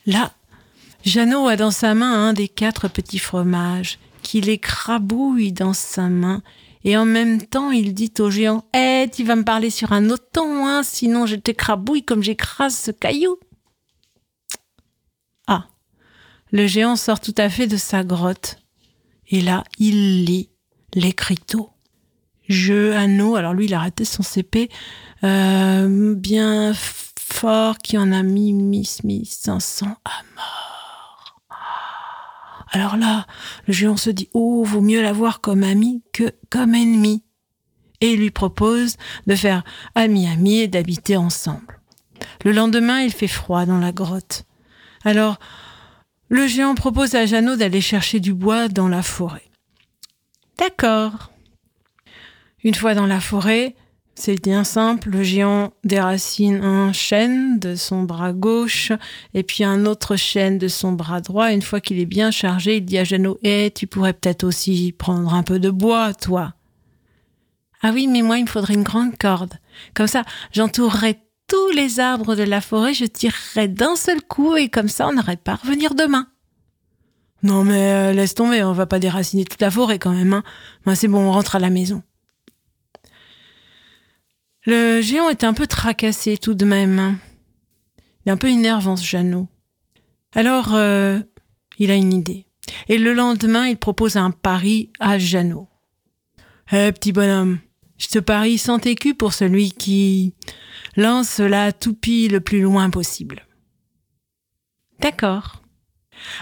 [0.06, 0.34] Là,
[1.04, 6.44] Jeannot a dans sa main un des quatre petits fromages, qu'il écrabouille dans sa main,
[6.84, 10.10] et en même temps il dit au géant Eh, tu vas me parler sur un
[10.10, 13.38] autre ton, hein, sinon je t'écrabouille comme j'écrase ce caillou.
[16.52, 18.58] Le géant sort tout à fait de sa grotte.
[19.30, 20.50] Et là, il lit
[20.94, 21.70] l'écriteau.
[22.50, 24.70] Je, anneau, alors lui, il a raté son CP,
[25.24, 30.62] euh, bien fort, qui en a mis, mis, mis 500 à mort.
[32.74, 33.28] Alors là,
[33.68, 37.24] le géant se dit, oh, vaut mieux l'avoir comme ami que comme ennemi.
[38.02, 38.98] Et il lui propose
[39.28, 39.64] de faire
[39.96, 41.80] ami-ami et d'habiter ensemble.
[42.44, 44.46] Le lendemain, il fait froid dans la grotte.
[45.04, 45.38] Alors,
[46.32, 49.52] le géant propose à Jeannot d'aller chercher du bois dans la forêt.
[50.58, 51.30] D'accord.
[52.64, 53.76] Une fois dans la forêt,
[54.16, 58.94] c'est bien simple, le géant déracine un chêne de son bras gauche
[59.34, 61.52] et puis un autre chêne de son bras droit.
[61.52, 64.96] Une fois qu'il est bien chargé, il dit à Jeannot Eh, tu pourrais peut-être aussi
[64.98, 66.54] prendre un peu de bois, toi.
[67.82, 69.56] Ah oui, mais moi, il me faudrait une grande corde.
[69.94, 71.20] Comme ça, j'entourerai
[71.52, 75.14] tous les arbres de la forêt, je tirerai d'un seul coup et comme ça, on
[75.14, 76.30] n'arrête pas à revenir demain.
[77.44, 80.32] Non, mais euh, laisse tomber, on va pas déraciner toute la forêt quand même.
[80.86, 80.96] Hein.
[80.96, 82.04] C'est bon, on rentre à la maison.
[84.66, 87.00] Le géant est un peu tracassé tout de même.
[87.00, 87.20] Hein.
[88.26, 89.50] Il est un peu énervant ce Jeannot.
[90.34, 91.20] Alors, euh,
[91.80, 92.46] il a une idée.
[92.88, 95.68] Et le lendemain, il propose un pari à Jeannot.
[96.72, 97.60] Eh, petit bonhomme,
[97.98, 100.34] je te parie sans écus pour celui qui
[100.96, 103.46] lance la toupie le plus loin possible.
[105.00, 105.62] D'accord.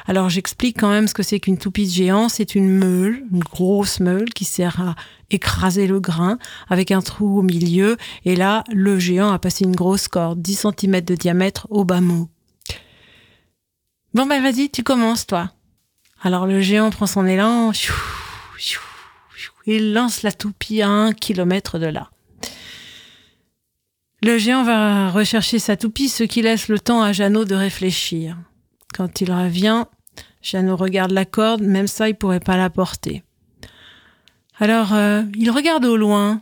[0.08, 2.30] Alors j'explique quand même ce que c'est qu'une toupie de géant.
[2.30, 4.96] C'est une meule, une grosse meule qui sert à
[5.30, 6.38] écraser le grain
[6.70, 7.98] avec un trou au milieu.
[8.26, 12.02] Et là, le géant a passé une grosse corde, 10 cm de diamètre au bas
[12.02, 12.30] mot.
[14.14, 15.52] Bon ben vas-y, tu commences toi.
[16.22, 17.72] Alors le géant prend son élan,
[19.66, 22.10] il lance la toupie à un kilomètre de là.
[24.22, 28.38] Le géant va rechercher sa toupie, ce qui laisse le temps à Jeannot de réfléchir.
[28.94, 29.86] Quand il revient,
[30.42, 33.24] Jeannot regarde la corde, même ça, il pourrait pas la porter.
[34.60, 36.42] Alors, euh, il regarde au loin.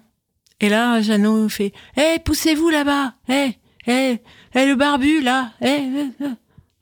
[0.59, 4.21] Et là, Jeannot fait Hé, poussez-vous là-bas Hé, hé,
[4.55, 5.81] hé, le barbu, là Hé,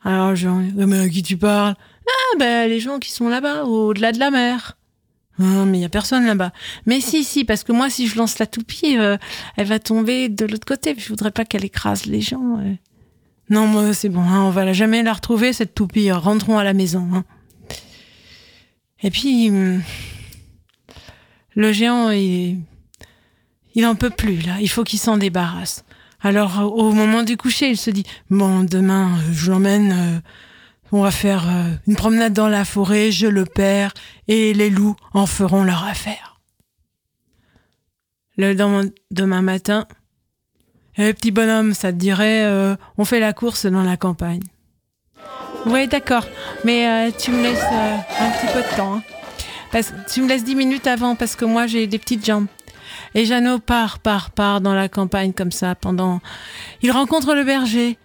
[0.02, 1.76] Alors, Jean, mais à qui tu parles?
[2.08, 4.78] Ah, ben, les gens qui sont là-bas, au-delà de la mer.
[5.40, 6.52] Ah, mais il y a personne là-bas.
[6.86, 9.18] Mais si, si, parce que moi, si je lance la toupie, euh,
[9.58, 10.96] elle va tomber de l'autre côté.
[10.98, 12.60] Je voudrais pas qu'elle écrase les gens.
[13.50, 16.12] Non, moi, c'est bon, hein, on va jamais la retrouver, cette toupie.
[16.12, 17.08] Rentrons à la maison.
[17.14, 17.26] Hein.
[19.04, 19.82] Et puis, hum,
[21.56, 22.60] le géant, il,
[23.76, 24.56] il en peut plus, là.
[24.62, 25.84] Il faut qu'il s'en débarrasse.
[26.22, 30.20] Alors, au moment du coucher, il se dit, bon, demain, je l'emmène, euh,
[30.92, 33.94] on va faire euh, une promenade dans la forêt, je le perds,
[34.28, 36.40] et les loups en feront leur affaire.
[38.38, 38.54] Le
[39.12, 39.88] demain matin,
[40.98, 44.44] eh, petit bonhomme, ça te dirait, euh, on fait la course dans la campagne.
[45.66, 46.26] Oui, d'accord.
[46.64, 48.96] Mais euh, tu me laisses un petit peu de temps.
[48.96, 49.82] Hein.
[50.12, 52.48] Tu me laisses dix minutes avant parce que moi j'ai des petites jambes.
[53.14, 56.22] Et Jeannot part, part, part dans la campagne comme ça pendant.
[56.82, 57.98] Il rencontre le berger.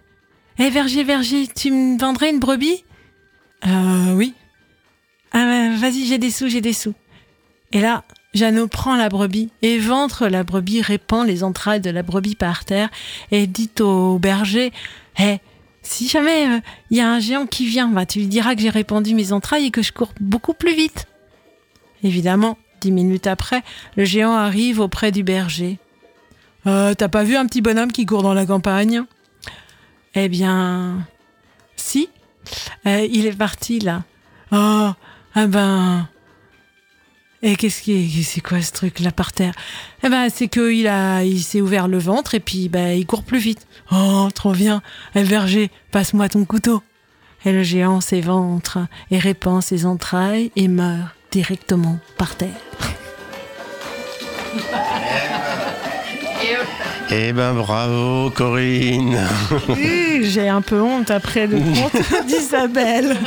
[0.59, 2.83] Eh, berger, berger, tu me vendrais une brebis?
[3.65, 4.33] Euh, oui.
[5.31, 6.93] Ah, vas-y, j'ai des sous, j'ai des sous.
[7.71, 8.03] Et là,
[8.33, 12.65] Jeannot prend la brebis et ventre la brebis, répand les entrailles de la brebis par
[12.65, 12.89] terre
[13.31, 14.71] et dit au berger
[15.19, 15.37] Eh,
[15.81, 16.59] si jamais il euh,
[16.91, 19.65] y a un géant qui vient, bah, tu lui diras que j'ai répandu mes entrailles
[19.65, 21.07] et que je cours beaucoup plus vite.
[22.03, 23.63] Évidemment, dix minutes après,
[23.95, 25.77] le géant arrive auprès du berger.
[26.67, 29.03] Euh, T'as pas vu un petit bonhomme qui court dans la campagne?
[30.15, 31.07] Eh bien,
[31.75, 32.09] si.
[32.85, 34.03] Euh, il est parti là.
[34.51, 34.89] Oh,
[35.35, 36.07] ah ben,
[37.43, 39.53] et qu'est-ce qui c'est quoi ce truc là par terre?
[40.03, 43.07] Eh ben c'est que il a il s'est ouvert le ventre et puis ben il
[43.07, 43.65] court plus vite.
[43.91, 44.83] Oh trop bien.
[45.15, 46.83] Eh berger, passe-moi ton couteau.
[47.43, 48.77] Et le géant s'éventre
[49.09, 52.49] et répand ses entrailles et meurt directement par terre.
[57.13, 59.19] Eh ben bravo Corinne
[60.21, 63.17] J'ai un peu honte après le conte d'Isabelle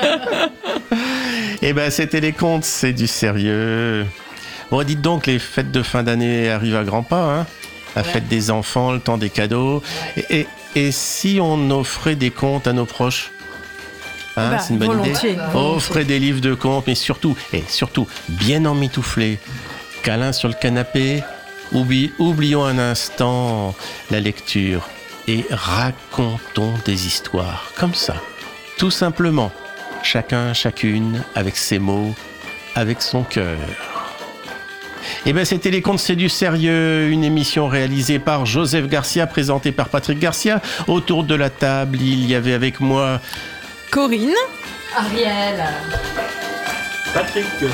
[1.60, 4.06] Eh ben, c'était les contes, c'est du sérieux.
[4.70, 7.46] Bon, dites donc, les fêtes de fin d'année arrivent à grands pas, hein
[7.94, 9.82] La fête des enfants, le temps des cadeaux.
[10.30, 13.32] Et, et, si on offrait des contes à nos proches?
[14.36, 15.36] Hein, bah, C'est une bonne idée.
[15.54, 19.38] Offrez des livres de contes, mais surtout, et surtout, bien emmitouflés.
[20.02, 21.22] Câlin sur le canapé.
[21.74, 23.74] Oublions un instant
[24.10, 24.88] la lecture
[25.26, 28.16] et racontons des histoires comme ça,
[28.78, 29.52] tout simplement
[30.04, 32.14] chacun, chacune, avec ses mots,
[32.74, 33.58] avec son cœur.
[35.26, 39.26] Et eh bien, c'était Les Contes, c'est du sérieux, une émission réalisée par Joseph Garcia,
[39.26, 40.60] présentée par Patrick Garcia.
[40.86, 43.20] Autour de la table, il y avait avec moi
[43.90, 44.34] Corinne,
[44.96, 45.64] Ariel,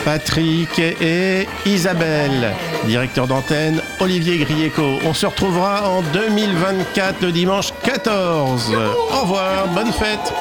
[0.05, 0.79] Patrick.
[1.01, 2.53] Et Isabelle.
[2.85, 4.99] Directeur d'antenne, Olivier Grieco.
[5.05, 8.73] On se retrouvera en 2024, le dimanche 14.
[9.13, 10.33] Au revoir, bonne fête.